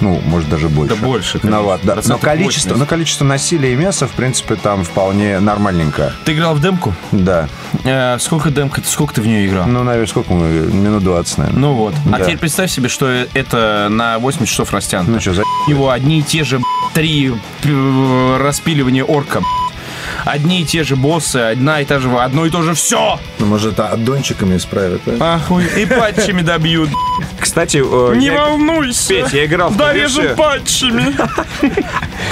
ну, 0.00 0.20
может, 0.26 0.48
даже 0.50 0.68
больше. 0.68 0.94
Да 0.94 1.00
больше, 1.06 1.34
Ну, 1.36 1.40
конечно. 1.40 1.62
вот, 1.62 1.80
да. 1.82 1.94
Но 2.04 2.18
количество, 2.18 2.74
80. 2.74 2.76
но 2.76 2.84
количество 2.86 3.24
насилия 3.24 3.72
и 3.72 3.76
мяса, 3.76 4.06
в 4.06 4.10
принципе, 4.12 4.54
там 4.56 4.84
вполне 4.84 5.40
нормальненько. 5.40 6.12
Ты 6.26 6.34
играл 6.34 6.54
в 6.54 6.60
демку? 6.60 6.94
Да. 7.12 7.48
Э, 7.84 8.18
сколько 8.20 8.50
демка? 8.50 8.82
Сколько 8.84 9.14
ты 9.14 9.22
в 9.22 9.26
нее 9.26 9.46
играл? 9.46 9.66
Ну, 9.66 9.82
наверное, 9.84 10.06
сколько 10.06 10.32
мы? 10.34 10.48
Минут 10.48 11.02
20, 11.02 11.38
наверное. 11.38 11.58
Ну 11.60 11.72
вот. 11.72 11.94
А 12.12 12.18
Да. 12.18 12.24
теперь 12.24 12.36
представь 12.38 12.70
себе, 12.70 12.88
что 12.90 13.06
это 13.08 13.88
на 13.90 14.18
80 14.18 14.46
часов 14.52 14.72
растянуто. 14.72 15.10
Ну, 15.12 15.20
что, 15.20 15.32
за... 15.32 15.42
У 15.66 15.70
него 15.70 15.88
одни 15.90 16.18
и 16.18 16.22
те 16.22 16.44
же 16.44 16.60
три 16.92 17.32
э, 17.64 18.36
распиливания 18.38 19.02
орка. 19.02 19.40
Одни 20.24 20.62
и 20.62 20.64
те 20.64 20.84
же 20.84 20.96
боссы, 20.96 21.36
одна 21.36 21.80
и 21.80 21.84
та 21.84 21.98
же, 21.98 22.10
одно 22.18 22.46
и 22.46 22.50
то 22.50 22.62
же 22.62 22.74
все. 22.74 23.18
Ну, 23.38 23.46
может, 23.46 23.78
аддончиками 23.80 24.56
исправят, 24.56 25.02
а? 25.06 25.36
Ахуй. 25.36 25.64
И 25.76 25.86
патчами 25.86 26.42
добьют. 26.42 26.90
Кстати, 27.40 27.78
Не 28.16 28.30
волнуйся. 28.30 29.08
Петь, 29.14 29.32
я 29.32 29.46
играл 29.46 29.70
в 29.70 29.94
версию. 29.94 30.34
патчами. 30.36 31.14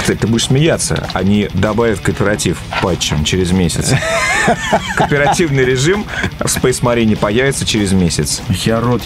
Кстати, 0.01 0.17
ты 0.19 0.27
будешь 0.27 0.45
смеяться. 0.45 1.07
Они 1.13 1.49
добавят 1.53 1.99
кооператив 1.99 2.57
патчем 2.81 3.23
через 3.23 3.51
месяц. 3.51 3.93
Кооперативный 4.95 5.65
режим 5.65 6.05
в 6.39 6.45
Space 6.45 6.81
Marine 6.81 7.15
появится 7.15 7.65
через 7.65 7.91
месяц. 7.91 8.41
Я 8.49 8.79
рот. 8.79 9.01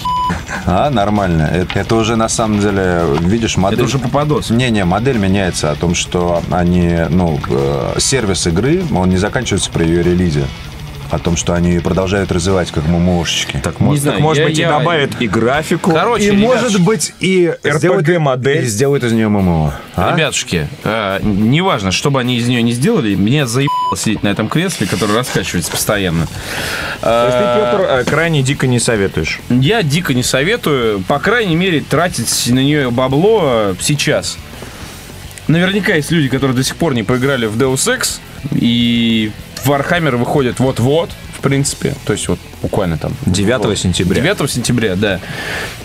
А, 0.65 0.89
нормально. 0.89 1.43
Это, 1.53 1.79
это 1.79 1.95
уже, 1.95 2.15
на 2.15 2.29
самом 2.29 2.60
деле, 2.60 3.03
видишь, 3.19 3.58
модель... 3.58 3.79
Это 3.79 3.86
уже 3.86 3.99
попадос. 3.99 4.49
Не-не, 4.49 4.86
модель 4.86 5.17
меняется 5.17 5.71
о 5.71 5.75
том, 5.75 5.95
что 5.95 6.43
они, 6.51 6.97
ну, 7.10 7.39
э, 7.49 7.95
сервис 7.99 8.45
игры, 8.60 8.84
он 8.95 9.10
не 9.10 9.17
заканчивается 9.17 9.69
при 9.72 9.86
ее 9.86 10.04
релизе. 10.04 10.45
О 11.12 11.17
том, 11.17 11.36
что 11.38 11.56
они 11.56 11.80
продолжают 11.80 12.32
развивать 12.32 12.69
как 12.69 12.86
ММОшечки. 12.86 13.60
Так, 13.63 13.80
может, 13.80 14.04
знаю, 14.04 14.17
так, 14.17 14.24
может 14.24 14.41
я- 14.43 14.48
быть, 14.48 14.60
и 14.60 14.62
я- 14.62 14.69
добавят 14.69 15.12
и 15.19 15.28
графику. 15.28 15.91
Короче, 15.91 16.26
и, 16.26 16.28
ребят, 16.28 16.39
может 16.39 16.82
быть, 16.82 17.13
и 17.19 17.52
RPG-модель. 17.63 18.63
и 18.63 18.67
сделают 18.67 19.04
из 19.04 19.12
нее 19.12 19.28
ММО. 19.28 19.74
А? 19.95 20.13
Ребятушки, 20.13 20.67
э, 20.84 21.19
неважно, 21.24 21.91
что 21.91 22.12
бы 22.12 22.19
они 22.19 22.38
из 22.38 22.48
нее 22.48 22.62
не 22.62 22.74
сделали, 22.74 23.15
меня 23.15 23.48
заебало 23.48 23.98
сидеть 23.98 24.22
на 24.22 24.28
этом 24.28 24.48
кресле, 24.50 24.86
которое 24.86 25.15
раскачивается 25.15 25.72
постоянно. 25.72 26.28
То 27.02 27.26
есть 27.26 27.38
ты, 27.39 27.43
Петр, 27.60 28.02
э, 28.02 28.04
крайне 28.04 28.43
дико 28.43 28.67
не 28.67 28.80
советуешь. 28.80 29.39
Я 29.50 29.82
дико 29.82 30.13
не 30.13 30.22
советую, 30.22 31.00
по 31.08 31.17
крайней 31.17 31.56
мере, 31.56 31.82
тратить 31.82 32.50
на 32.52 32.60
нее 32.60 32.91
бабло 32.91 33.41
э, 33.72 33.76
сейчас. 33.82 34.38
Наверняка 35.48 35.95
есть 35.95 36.12
люди, 36.12 36.30
которые 36.30 36.56
до 36.56 36.63
сих 36.63 36.76
пор 36.76 36.93
не 36.93 37.02
поиграли 37.02 37.48
в 37.48 37.58
Deus 37.58 37.98
Ex, 37.98 38.19
и 38.56 39.32
Warhammer 39.65 40.15
выходит 40.17 40.60
вот-вот, 40.60 41.12
в 41.39 41.41
принципе. 41.41 41.95
То 42.06 42.13
есть 42.13 42.28
вот 42.28 42.39
буквально 42.62 42.98
там 42.98 43.13
9 43.26 43.78
сентября. 43.78 44.22
9 44.22 44.52
сентября, 44.52 44.95
да. 44.95 45.19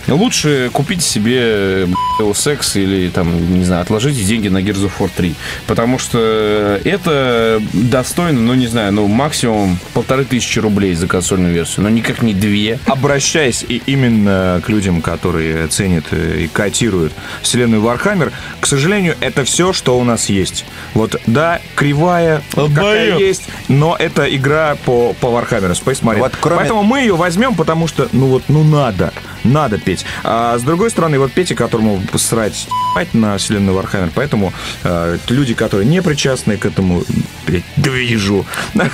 Лучше 0.09 0.71
купите 0.73 1.03
себе 1.03 1.89
Ex 2.19 2.79
или 2.79 3.09
там, 3.09 3.59
не 3.59 3.65
знаю, 3.65 3.83
отложите 3.83 4.23
деньги 4.25 4.49
на 4.49 4.59
Gears 4.59 4.87
of 4.87 4.93
War 4.99 5.11
3. 5.15 5.35
Потому 5.67 5.99
что 5.99 6.81
это 6.85 7.63
достойно, 7.73 8.41
ну, 8.41 8.55
не 8.55 8.67
знаю, 8.67 8.93
ну, 8.93 9.07
максимум 9.07 9.79
полторы 9.95 10.25
тысячи 10.25 10.59
рублей 10.59 10.95
за 10.95 11.07
консольную 11.07 11.55
версию, 11.55 11.85
но 11.85 11.91
никак 11.91 12.23
не 12.23 12.35
две. 12.35 12.79
Обращаясь 12.87 13.65
и 13.67 13.83
именно 13.87 14.61
к 14.65 14.69
людям, 14.69 15.01
которые 15.01 15.69
ценят 15.69 16.05
э, 16.11 16.43
и 16.43 16.49
котируют 16.49 17.13
вселенную 17.43 17.83
Warhammer, 17.83 18.33
к 18.61 18.67
сожалению, 18.67 19.17
это 19.21 19.44
все, 19.44 19.73
что 19.73 19.98
у 19.98 20.05
нас 20.05 20.29
есть. 20.29 20.65
Вот, 20.92 21.21
да, 21.27 21.61
кривая, 21.75 22.42
какая 22.55 23.19
есть, 23.19 23.44
но 23.69 23.96
это 23.98 24.25
игра 24.35 24.77
по, 24.85 25.15
по 25.15 25.27
Warhammer, 25.27 25.71
Space 25.73 26.02
Marine. 26.02 26.19
Вот 26.19 26.33
кроме- 26.40 26.58
Поэтому 26.60 26.83
мы 26.83 27.00
ее 27.00 27.17
возьмем, 27.17 27.54
потому 27.54 27.87
что, 27.88 28.08
ну 28.12 28.27
вот, 28.27 28.42
ну 28.48 28.62
надо, 28.65 29.12
надо 29.45 29.79
петь. 29.79 30.05
А 30.23 30.59
с 30.59 30.63
другой 30.63 30.90
стороны, 30.90 31.19
вот 31.19 31.33
Петя, 31.33 31.55
которому 31.55 32.03
срать 32.17 32.67
на 33.13 33.37
вселенную 33.38 33.79
Warhammer, 33.79 34.11
поэтому 34.15 34.53
э, 34.83 35.19
люди, 35.29 35.55
которые 35.55 35.87
не 35.87 36.03
причастны 36.03 36.57
к 36.57 36.67
этому 36.67 37.05
блядь, 37.47 37.63
движу, 37.77 38.47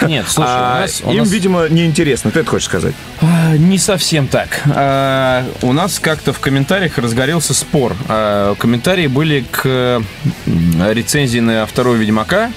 нет, 0.06 0.26
слушай, 0.28 0.48
у 0.48 0.52
а, 0.52 0.80
нас- 0.80 1.02
у 1.04 1.10
им, 1.12 1.18
нас- 1.18 1.30
видимо, 1.30 1.68
неинтересно. 1.68 2.30
Ты 2.30 2.40
это 2.40 2.50
хочешь 2.50 2.66
сказать? 2.66 2.94
А, 3.20 3.56
Не 3.56 3.78
совсем 3.78 4.26
так. 4.26 4.62
А, 4.66 5.44
У 5.62 5.72
нас 5.72 5.98
как-то 5.98 6.32
в 6.32 6.40
комментариях 6.40 6.98
разгорелся 6.98 7.54
спор. 7.54 7.94
А, 8.08 8.54
Комментарии 8.56 9.06
были 9.06 9.44
к 9.50 10.02
рецензии 10.46 11.38
на 11.40 11.66
второго 11.66 11.96
Ведьмака. 11.96 12.50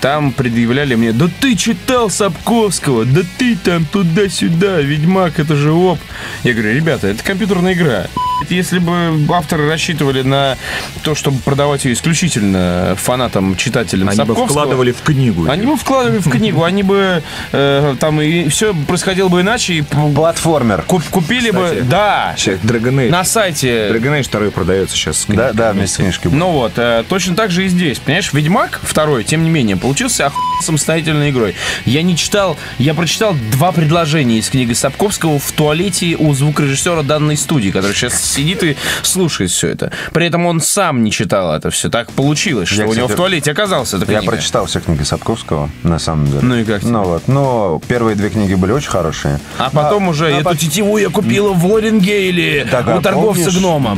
Там 0.00 0.32
предъявляли 0.32 0.94
мне, 0.94 1.12
да 1.12 1.28
ты 1.40 1.54
читал 1.54 2.08
Сапковского, 2.08 3.04
да 3.04 3.20
ты 3.38 3.54
там 3.56 3.84
туда-сюда, 3.84 4.80
Ведьмак, 4.80 5.38
это 5.38 5.56
же 5.56 5.72
оп. 5.72 5.98
Я 6.42 6.54
говорю, 6.54 6.74
ребята, 6.74 7.08
это 7.08 7.19
компьютерная 7.22 7.72
игра. 7.74 8.06
Если 8.48 8.78
бы 8.78 8.92
авторы 9.34 9.68
рассчитывали 9.68 10.22
на 10.22 10.56
то, 11.02 11.14
чтобы 11.14 11.38
продавать 11.38 11.84
ее 11.84 11.92
исключительно 11.94 12.94
фанатам, 12.96 13.54
читателям 13.56 14.08
Они 14.08 14.22
бы 14.24 14.34
вкладывали 14.34 14.92
в 14.92 15.02
книгу. 15.02 15.48
они 15.48 15.66
бы 15.66 15.76
вкладывали 15.76 16.18
в 16.18 16.28
книгу, 16.30 16.64
они 16.64 16.82
бы 16.82 17.22
э, 17.52 17.94
там 18.00 18.20
и 18.20 18.48
все 18.48 18.74
происходило 18.74 19.28
бы 19.28 19.42
иначе, 19.42 19.74
и 19.74 19.82
Платформер. 19.82 20.82
куп- 20.86 21.08
купили 21.10 21.50
бы, 21.50 21.64
Кстати. 21.64 21.80
да, 21.82 22.34
Сейчас 22.36 22.58
Dragon 22.60 22.94
Age. 23.06 23.10
на 23.10 23.24
сайте. 23.24 23.88
Dragon 23.90 24.20
Age 24.20 24.30
2 24.30 24.50
продается 24.50 24.96
сейчас. 24.96 25.18
с 25.18 25.26
Да, 25.26 25.52
да, 25.52 25.72
вместе. 25.72 25.94
с 25.94 25.96
книжкой. 25.98 26.32
Ну 26.32 26.50
вот, 26.50 26.72
э, 26.76 27.04
точно 27.08 27.36
так 27.36 27.50
же 27.50 27.66
и 27.66 27.68
здесь. 27.68 27.98
Понимаешь, 27.98 28.32
Ведьмак 28.32 28.80
второй, 28.82 29.24
тем 29.24 29.44
не 29.44 29.50
менее, 29.50 29.76
получился 29.76 30.26
охуенно 30.26 30.62
самостоятельной 30.62 31.30
игрой. 31.30 31.54
Я 31.84 32.02
не 32.02 32.16
читал, 32.16 32.56
я 32.78 32.94
прочитал 32.94 33.34
два 33.52 33.72
предложения 33.72 34.38
из 34.38 34.48
книги 34.50 34.72
Сапковского 34.72 35.38
в 35.38 35.52
туалете 35.52 36.16
у 36.18 36.32
звукорежиссера 36.34 37.02
данной 37.02 37.36
студии, 37.36 37.70
который 37.70 37.94
сейчас 37.94 38.29
сидит 38.30 38.62
и 38.62 38.76
слушает 39.02 39.50
все 39.50 39.68
это. 39.68 39.92
При 40.12 40.26
этом 40.26 40.46
он 40.46 40.60
сам 40.60 41.02
не 41.04 41.10
читал 41.10 41.54
это 41.54 41.70
все. 41.70 41.88
Так 41.90 42.10
получилось, 42.12 42.68
что 42.68 42.82
Я, 42.82 42.88
у 42.88 42.92
него 42.92 43.06
кстати, 43.06 43.12
в 43.12 43.16
туалете 43.16 43.50
оказался 43.52 43.96
эта 43.96 44.10
Я 44.10 44.18
книга. 44.20 44.32
прочитал 44.32 44.66
все 44.66 44.80
книги 44.80 45.02
Сапковского, 45.02 45.68
на 45.82 45.98
самом 45.98 46.26
деле. 46.26 46.40
Ну 46.42 46.56
и 46.56 46.64
как 46.64 46.80
тебе? 46.82 46.90
Ну 46.92 47.02
вот, 47.04 47.28
но 47.28 47.80
первые 47.88 48.16
две 48.16 48.30
книги 48.30 48.54
были 48.54 48.72
очень 48.72 48.90
хорошие. 48.90 49.40
А 49.58 49.70
потом 49.70 50.08
уже 50.08 50.26
а 50.26 50.30
эту 50.30 50.44
потом- 50.44 50.58
тетиву 50.58 50.96
я 50.98 51.08
купила 51.10 51.52
в 51.52 51.64
Лорингейле 51.66 52.66
Так, 52.70 52.86
а 52.88 52.96
у 52.96 53.00
торговца 53.02 53.44
помнишь? 53.44 53.58
гнома. 53.58 53.96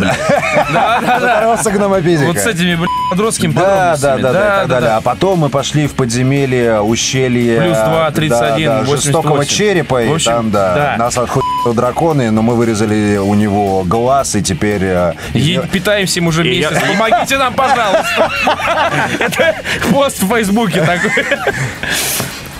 Здоровался 1.03 1.71
гномопедика. 1.71 2.27
Вот 2.27 2.39
с 2.39 2.47
этими, 2.47 2.75
бля, 2.77 2.87
подростскими 3.11 3.53
Да, 3.53 3.97
да, 3.97 4.17
подробностями. 4.17 4.23
да, 4.23 4.33
да, 4.33 4.39
и 4.39 4.59
так 4.61 4.69
далее. 4.69 4.91
А 4.91 5.01
потом 5.01 5.39
мы 5.41 5.49
пошли 5.49 5.87
в 5.87 5.93
подземелье, 5.95 6.81
ущелье. 6.81 7.61
Плюс 7.61 7.77
два, 7.77 8.11
да, 8.11 8.11
31, 8.13 8.67
да, 8.69 8.85
жестокого 8.85 9.37
88. 9.37 9.57
черепа. 9.57 10.03
И 10.03 10.19
там, 10.19 10.51
да, 10.51 10.97
нас 10.99 11.17
отхуяли 11.19 11.42
драконы, 11.67 12.31
но 12.31 12.43
мы 12.43 12.57
вырезали 12.57 13.17
у 13.19 13.35
него 13.35 13.85
глаз, 13.85 14.35
и 14.35 14.43
теперь... 14.43 14.83
э, 14.83 15.13
И 15.35 15.53
него- 15.55 15.65
питаемся 15.71 16.19
им 16.21 16.27
уже 16.27 16.47
И 16.47 16.59
я- 16.59 16.71
месяц. 16.71 16.83
Помогите 16.87 17.39
нам, 17.39 17.55
пожалуйста. 17.55 18.31
Это 19.19 19.57
пост 19.93 20.23
в 20.23 20.29
Фейсбуке 20.29 20.81
такой. 20.83 21.11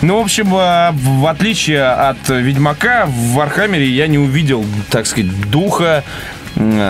Ну, 0.01 0.19
в 0.19 0.23
общем, 0.25 0.53
а, 0.55 0.93
в 0.93 1.27
отличие 1.27 1.85
от 1.85 2.29
Ведьмака, 2.29 3.07
в 3.07 3.35
Warhammer 3.35 3.82
е 3.82 3.87
я 3.87 4.09
не 4.09 4.19
увидел, 4.19 4.65
так 4.91 5.07
сказать, 5.07 5.31
духа 5.51 6.03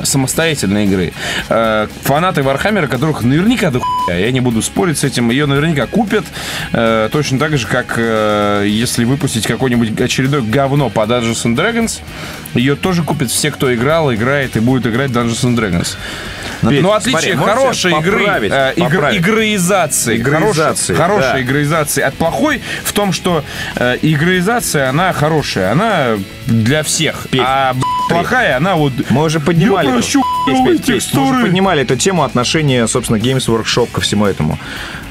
самостоятельной 0.04 0.84
игры. 0.84 1.12
Э, 1.48 1.86
Фанаты 2.02 2.42
Warhammer 2.43 2.78
а, 2.78 2.86
которых 2.86 3.22
наверняка 3.22 3.70
до 3.70 3.80
хуя, 3.80 4.18
я 4.18 4.30
не 4.32 4.40
буду 4.40 4.62
спорить 4.62 4.98
с 4.98 5.04
этим, 5.04 5.30
ее 5.30 5.46
наверняка 5.46 5.86
купят, 5.86 6.24
э, 6.72 7.08
точно 7.12 7.38
так 7.38 7.56
же, 7.56 7.66
как 7.66 7.94
э, 7.96 8.64
если 8.68 9.04
выпустить 9.04 9.46
какое-нибудь 9.46 10.00
очередное 10.00 10.40
говно 10.40 10.90
по 10.90 11.00
Dungeons 11.00 11.44
and 11.44 11.56
Dragons, 11.56 12.00
ее 12.54 12.76
тоже 12.76 13.02
купят 13.02 13.30
все, 13.30 13.50
кто 13.50 13.72
играл, 13.74 14.12
играет 14.12 14.56
и 14.56 14.60
будет 14.60 14.86
играть 14.86 15.10
Dungeons 15.10 15.44
and 15.44 15.56
Dragons. 15.56 15.96
Петь, 16.68 16.80
Но 16.82 16.92
отличие 16.92 17.34
смотри, 17.34 17.52
хорошей 17.54 17.92
игры, 17.98 18.18
поправить, 18.18 18.52
э, 18.52 18.72
игр- 18.76 18.90
поправить? 18.90 19.20
игроизации, 19.20 20.16
Игроизации, 20.16 20.94
хорошей, 20.94 20.96
да. 20.96 21.02
хорошей 21.30 21.42
игроизации 21.42 22.02
от 22.02 22.14
плохой 22.14 22.60
в 22.84 22.92
том, 22.92 23.12
что 23.12 23.44
э, 23.76 23.96
игроизация, 24.02 24.88
она 24.88 25.12
хорошая, 25.12 25.72
она 25.72 26.18
для 26.46 26.82
всех, 26.84 27.26
Петь, 27.30 27.42
а 27.44 27.74
плохая, 28.09 28.57
она 28.57 28.76
вот... 28.76 28.92
Мы 29.11 29.24
уже 29.24 29.40
поднимали, 29.40 29.86
Я 29.86 29.92
эту- 29.92 30.00
прощу 30.03 30.22
Петь, 30.46 30.59
мы 30.61 30.78
текстуры. 30.78 31.36
уже 31.38 31.42
поднимали 31.46 31.82
эту 31.82 31.96
тему 31.96 32.22
отношения, 32.24 32.86
собственно, 32.86 33.16
Games 33.18 33.46
Workshop 33.48 33.88
ко 33.92 34.00
всему 34.00 34.26
этому. 34.26 34.59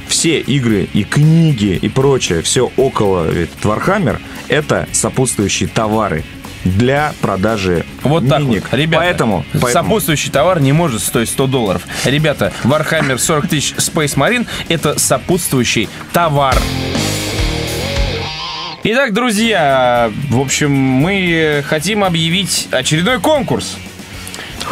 Все 0.08 0.40
игры 0.40 0.90
и 0.94 1.04
книги 1.04 1.80
и 1.82 1.88
прочее, 1.88 2.42
все 2.42 2.70
около 2.76 3.28
ведь, 3.30 3.50
Warhammer, 3.64 4.20
это 4.50 4.88
сопутствующие 4.92 5.70
товары 5.70 6.24
для 6.66 7.14
продажи 7.22 7.86
Вот 8.04 8.28
так 8.30 8.42
миник. 8.42 8.66
вот, 8.70 8.78
ребята, 8.78 9.04
Поэтому, 9.06 9.46
поэтому 9.54 9.72
сопутствующий 9.74 10.30
товар 10.30 10.60
не 10.60 10.74
может 10.74 11.02
стоить 11.02 11.30
100 11.30 11.48
долларов. 11.48 11.82
Ребята, 12.06 12.52
Warhammer 12.66 13.18
40 13.18 13.48
тысяч 13.48 13.74
Space 13.78 14.16
Marine 14.18 14.46
это 14.70 15.00
сопутствующий 15.00 15.90
товар. 16.14 16.56
Итак, 18.84 19.14
друзья, 19.14 20.10
в 20.30 20.40
общем, 20.40 20.72
мы 20.72 21.64
хотим 21.68 22.04
объявить 22.04 22.68
очередной 22.72 23.20
конкурс. 23.20 23.78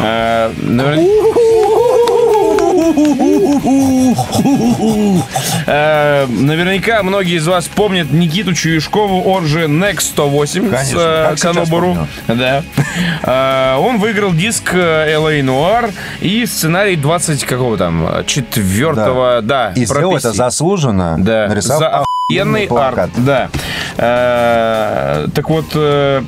Э, 0.00 0.50
Э, 5.66 6.26
Наверняка 6.26 7.04
многие 7.04 7.36
из 7.36 7.46
вас 7.46 7.68
помнят 7.68 8.10
Никиту 8.10 8.52
Чуешкову, 8.52 9.22
он 9.22 9.46
же 9.46 9.66
Next 9.66 10.00
108 10.00 10.68
с 10.68 10.70
Конечно, 10.74 10.98
э, 10.98 11.28
как 11.28 11.38
сейчас 11.38 11.54
Канобуру. 11.54 12.08
Да. 12.26 13.76
Он 13.78 13.98
выиграл 13.98 14.32
диск 14.32 14.74
LA 14.74 15.40
Noir 15.40 15.92
и 16.20 16.44
сценарий 16.46 16.96
20 16.96 17.44
какого 17.44 17.76
там, 17.76 18.24
четвертого, 18.26 19.40
да, 19.42 19.72
И 19.76 19.84
сделал 19.84 20.16
это 20.16 20.32
заслуженно, 20.32 21.16
Да, 21.18 21.46
нарисовав 21.46 22.06
охуенный 22.38 22.66
арт. 22.66 23.10
Да. 23.18 23.48
Э, 23.96 25.26
Так 25.34 25.50
вот, 25.50 25.66
э, 25.74 26.22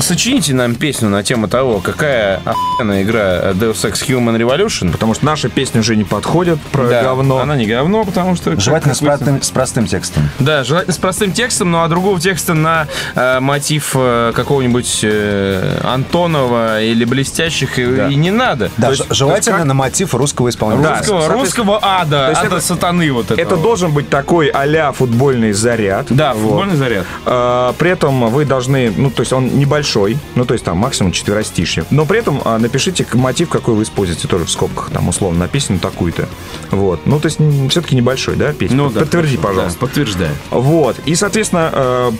сочините 0.00 0.54
нам 0.54 0.74
песню 0.74 1.08
на 1.08 1.22
тему 1.22 1.48
того, 1.48 1.80
какая 1.80 2.40
охуенная 2.44 3.02
игра 3.02 3.52
Deus 3.52 3.82
Ex 3.84 4.06
Human 4.08 4.36
Revolution. 4.36 4.90
потому 4.92 5.14
что 5.14 5.24
наши 5.24 5.48
песни 5.48 5.78
уже 5.80 5.96
не 5.96 6.04
подходят 6.04 6.60
про 6.72 6.86
Да, 6.88 7.02
говно. 7.02 7.38
Она 7.38 7.56
не 7.56 7.66
говно, 7.66 8.04
потому 8.04 8.36
что... 8.36 8.58
Желательно 8.58 8.94
с 8.94 9.00
простым, 9.00 9.42
с 9.42 9.50
простым 9.50 9.86
текстом. 9.86 10.28
Да, 10.38 10.64
желательно 10.64 10.92
с 10.94 10.98
простым 10.98 11.32
текстом, 11.32 11.70
ну 11.70 11.82
а 11.82 11.88
другого 11.88 12.20
текста 12.20 12.54
на 12.54 12.86
э, 13.14 13.40
мотив 13.40 13.92
э, 13.94 14.32
какого-нибудь 14.34 15.00
э, 15.02 15.80
Антонова 15.84 16.82
или 16.82 17.04
блестящих 17.04 17.78
и, 17.78 17.82
и 17.82 18.14
не 18.16 18.30
надо. 18.30 18.70
Да, 18.76 18.90
есть 18.90 19.04
желательно 19.10 19.58
как- 19.58 19.66
на 19.66 19.74
мотив 19.74 20.14
русского 20.14 20.48
исполнителя. 20.48 20.88
Да, 20.88 20.98
русского, 20.98 21.28
русского 21.28 21.78
ада, 21.82 22.28
есть 22.30 22.40
ада 22.40 22.56
это- 22.56 22.60
сатаны 22.60 23.12
вот 23.12 23.30
этого. 23.30 23.40
Это 23.40 23.56
должен 23.56 23.92
быть 23.92 24.08
такой 24.08 24.48
а-ля 24.48 24.92
футбольный 24.92 25.52
заряд. 25.52 26.06
Да, 26.10 26.34
Вот. 26.34 26.42
футбольный 26.42 26.76
заряд. 26.76 27.04
А, 27.24 27.72
При 27.78 27.90
этом 27.90 28.28
вы 28.30 28.44
должны, 28.44 28.92
ну, 28.96 29.10
то 29.10 29.20
есть 29.20 29.32
он 29.32 29.58
небольшой, 29.76 30.16
ну, 30.34 30.44
то 30.46 30.54
есть 30.54 30.64
там 30.64 30.78
максимум 30.78 31.12
четверостишье. 31.12 31.84
Но 31.90 32.06
при 32.06 32.18
этом 32.20 32.40
а, 32.44 32.58
напишите 32.58 33.06
мотив, 33.12 33.50
какой 33.50 33.74
вы 33.74 33.82
используете, 33.82 34.26
тоже 34.26 34.44
в 34.46 34.50
скобках, 34.50 34.90
там, 34.90 35.08
условно, 35.08 35.40
написано 35.40 35.78
такую-то. 35.78 36.28
Вот. 36.70 37.06
Ну, 37.06 37.20
то 37.20 37.26
есть 37.26 37.38
все-таки 37.70 37.94
небольшой, 37.94 38.36
да, 38.36 38.52
Петь? 38.52 38.70
Ну 38.70 38.90
да, 38.90 39.00
Подтверди, 39.00 39.36
хорошо, 39.36 39.48
пожалуйста. 39.48 39.78
да, 39.78 39.86
подтверждаю. 39.86 40.30
Вот. 40.50 40.96
И, 41.04 41.14
соответственно, 41.14 41.70
э, 41.72 42.10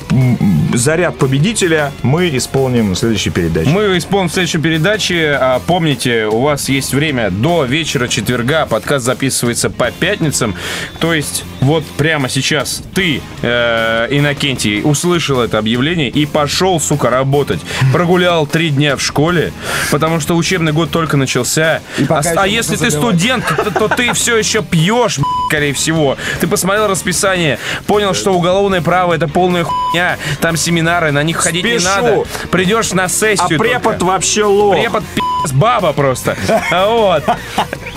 заряд 0.75 1.17
победителя 1.17 1.93
мы 2.03 2.37
исполним 2.37 2.93
в 2.93 2.97
следующей 2.97 3.31
передаче. 3.31 3.71
Мы 3.71 3.97
исполним 3.97 4.29
в 4.29 4.33
следующей 4.33 4.59
передаче. 4.59 5.39
А, 5.41 5.61
Помните, 5.67 6.27
у 6.27 6.43
вас 6.43 6.69
есть 6.69 6.93
время 6.93 7.31
до 7.31 7.65
вечера 7.65 8.07
четверга. 8.09 8.67
Подкаст 8.67 9.07
записывается 9.07 9.71
по 9.71 9.91
пятницам. 9.91 10.55
То 11.01 11.15
есть 11.15 11.45
вот 11.61 11.85
прямо 11.97 12.29
сейчас 12.29 12.83
ты, 12.95 13.21
э, 13.43 14.09
Иннокентий, 14.11 14.83
услышал 14.85 15.41
это 15.41 15.59
объявление 15.59 16.09
и 16.11 16.27
пошел, 16.27 16.79
сука, 16.81 17.11
работать. 17.11 17.46
Прогулял 17.93 18.47
три 18.47 18.71
дня 18.71 18.97
в 18.97 19.03
школе, 19.03 19.53
потому 19.91 20.21
что 20.21 20.35
учебный 20.37 20.73
год 20.73 20.91
только 20.91 21.17
начался. 21.17 21.81
А, 22.09 22.23
а 22.37 22.47
если 22.47 22.77
ты 22.77 22.91
студент, 22.91 23.45
то, 23.57 23.71
то 23.71 23.89
ты 23.89 24.13
все 24.13 24.37
еще 24.37 24.63
пьешь, 24.63 25.19
скорее 25.49 25.73
всего. 25.73 26.17
Ты 26.41 26.47
посмотрел 26.47 26.87
расписание, 26.89 27.59
понял, 27.87 28.15
что 28.15 28.33
уголовное 28.35 28.81
право 28.81 29.15
это 29.15 29.29
полная 29.29 29.65
хуйня, 29.65 30.17
там 30.41 30.57
семинары, 30.57 31.13
на 31.13 31.23
них 31.23 31.37
ходить 31.39 31.65
не 31.65 31.79
Спешу. 31.79 31.85
надо. 31.95 32.25
Придешь 32.51 32.93
на 32.93 33.05
А 33.05 33.09
сессию. 33.09 33.59
препод 33.59 33.99
только. 33.99 34.05
вообще 34.05 34.45
лох. 34.45 34.75
Препод 34.77 35.05
пи***ц, 35.15 35.27
баба 35.53 35.93
просто. 35.93 36.37
Вот. 36.71 37.25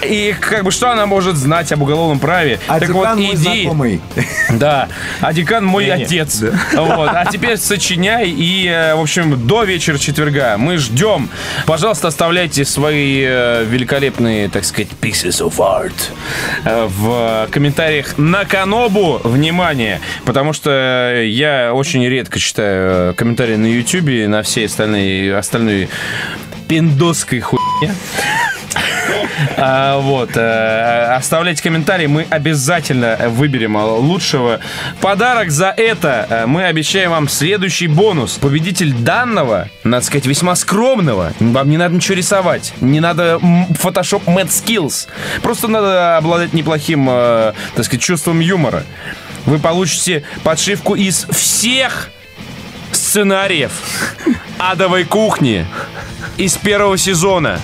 И 0.04 0.36
как 0.40 0.64
бы 0.64 0.72
что 0.72 0.92
она 0.92 1.06
может 1.06 1.36
знать 1.36 1.72
об 1.72 1.82
уголовном 1.82 2.20
праве? 2.20 2.60
А 2.68 2.80
так 2.80 2.90
вот, 2.90 3.16
мой 3.16 3.34
иди. 3.34 3.36
знакомый. 3.36 4.02
Да, 4.50 4.88
а 5.22 5.34
декан 5.34 5.66
мой 5.66 5.92
отец. 5.92 6.42
Вот. 6.74 7.10
А 7.14 7.26
теперь 7.32 7.58
сочиняй 7.58 8.30
и, 8.30 8.68
э, 8.68 8.96
в 8.96 9.02
общем, 9.02 9.48
до 9.48 9.64
вечера 9.64 9.98
четверга 9.98 10.58
мы 10.58 10.78
ждем. 10.78 11.30
Пожалуйста, 11.66 12.08
оставляйте 12.08 12.66
свои 12.66 13.24
э, 13.26 13.64
великолепные, 13.66 14.50
так 14.50 14.66
сказать, 14.66 14.90
pieces 15.02 15.42
of 15.42 15.58
art 15.58 15.94
э, 16.66 16.88
в 16.90 17.48
комментариях 17.52 18.18
на 18.18 18.46
Канобу. 18.46 19.22
Внимание, 19.24 20.00
потому 20.26 20.54
что 20.54 21.22
я 21.24 21.74
очень 21.74 22.06
редко 22.06 22.40
читаю 22.40 23.14
комментарии 23.16 23.56
на 23.56 23.68
YouTube, 23.68 24.28
на 24.30 24.44
все 24.44 24.66
остальные, 24.66 25.36
остальные 25.36 25.90
пиндосской 26.70 27.40
хуйне. 27.40 27.94
А, 29.58 30.00
вот. 30.00 30.32
э, 30.36 31.16
Оставляйте 31.16 31.64
комментарии, 31.64 32.06
мы 32.06 32.28
обязательно 32.30 33.18
выберем 33.30 33.78
э, 33.78 33.82
лучшего. 33.82 34.60
Подарок 35.02 35.50
за 35.50 35.74
это 35.76 36.28
э, 36.30 36.46
мы 36.46 36.66
обещаем 36.66 37.12
вам 37.12 37.28
следующий 37.28 37.88
бонус. 37.88 38.38
Победитель 38.38 38.94
данного, 38.94 39.70
надо 39.84 40.06
сказать, 40.06 40.28
весьма 40.28 40.56
скромного. 40.56 41.34
Вам 41.40 41.70
не 41.70 41.78
надо 41.78 41.96
ничего 41.96 42.16
рисовать. 42.16 42.74
Не 42.82 43.00
надо 43.00 43.40
Photoshop 43.42 44.26
Mad 44.26 44.48
Skills. 44.48 45.08
Просто 45.42 45.68
надо 45.68 46.18
обладать 46.18 46.54
неплохим, 46.54 47.08
э, 47.10 47.54
так 47.76 47.86
сказать, 47.86 48.04
чувством 48.04 48.40
юмора. 48.40 48.84
Вы 49.46 49.58
получите 49.58 50.24
подшивку 50.44 50.96
из 50.96 51.26
всех 51.32 52.12
сценариев 52.92 53.72
адовой 54.60 55.06
кухни 55.06 55.66
из 56.38 56.56
первого 56.58 56.98
сезона. 56.98 57.60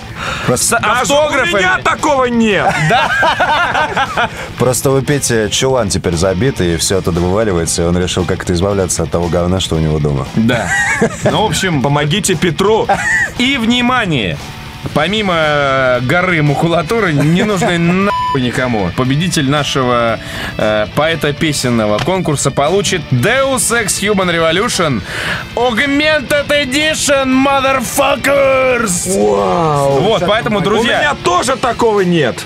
С 0.47 0.71
у 0.73 0.75
автографами. 0.75 1.59
меня 1.59 1.77
такого 1.83 2.25
нет. 2.25 2.73
Просто 4.57 4.91
у 4.91 5.01
Пети 5.01 5.49
чулан 5.49 5.89
теперь 5.89 6.15
забит, 6.15 6.61
и 6.61 6.77
все 6.77 6.97
оттуда 6.97 7.19
вываливается, 7.19 7.83
и 7.83 7.85
он 7.85 7.97
решил 7.97 8.25
как-то 8.25 8.53
избавляться 8.53 9.03
от 9.03 9.11
того 9.11 9.27
говна, 9.27 9.59
что 9.59 9.75
у 9.75 9.79
него 9.79 9.99
дома. 9.99 10.27
Да. 10.35 10.69
Ну, 11.23 11.43
в 11.43 11.45
общем, 11.45 11.81
Помогите 11.81 12.35
Петру. 12.35 12.87
и 13.37 13.57
внимание! 13.57 14.37
Помимо 14.93 15.33
э, 15.35 15.99
горы 16.01 16.43
макулатуры, 16.43 17.11
не 17.11 17.43
нужны 17.43 18.11
нахуй 18.35 18.41
никому. 18.41 18.89
Победитель 18.95 19.49
нашего 19.49 20.19
э, 20.57 20.87
поэта-песенного 20.95 21.97
конкурса 21.99 22.51
получит 22.51 23.01
Deus 23.11 23.71
Ex 23.71 24.01
Human 24.01 24.29
Revolution 24.29 25.01
Augmented 25.55 26.47
Edition, 26.49 27.25
motherfuckers! 27.25 29.07
Вот, 29.99 30.23
поэтому, 30.27 30.59
У 30.59 30.61
друзья, 30.61 30.99
меня 30.99 31.15
тоже 31.23 31.55
такого 31.55 32.01
нет. 32.01 32.45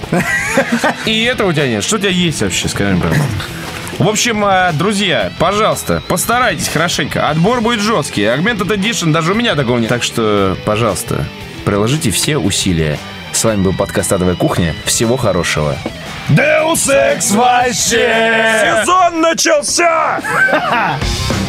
и 1.05 1.23
это 1.23 1.45
у 1.45 1.53
тебя 1.53 1.67
нет. 1.67 1.83
Что 1.83 1.95
у 1.95 1.99
тебя 1.99 2.09
есть 2.09 2.41
вообще, 2.41 2.67
скажи 2.67 2.95
мне? 2.95 3.05
В 3.97 4.07
общем, 4.07 4.45
э, 4.45 4.71
друзья, 4.73 5.31
пожалуйста, 5.39 6.01
постарайтесь 6.07 6.69
хорошенько. 6.69 7.29
Отбор 7.29 7.61
будет 7.61 7.81
жесткий. 7.81 8.23
Augmented 8.23 8.67
Edition 8.67 9.11
даже 9.11 9.33
у 9.33 9.35
меня 9.35 9.55
такого 9.55 9.77
нет. 9.79 9.89
Так 9.89 10.03
что, 10.03 10.55
пожалуйста, 10.65 11.25
приложите 11.65 12.11
все 12.11 12.37
усилия. 12.37 12.97
С 13.39 13.45
вами 13.45 13.61
был 13.61 13.71
подкаст 13.71 14.11
«Адовая 14.11 14.35
кухня». 14.35 14.75
Всего 14.83 15.15
хорошего. 15.15 15.77
Deus 16.27 16.89
Ex 16.89 17.33
вообще! 17.33 18.83
Сезон 18.83 19.21
начался! 19.21 20.19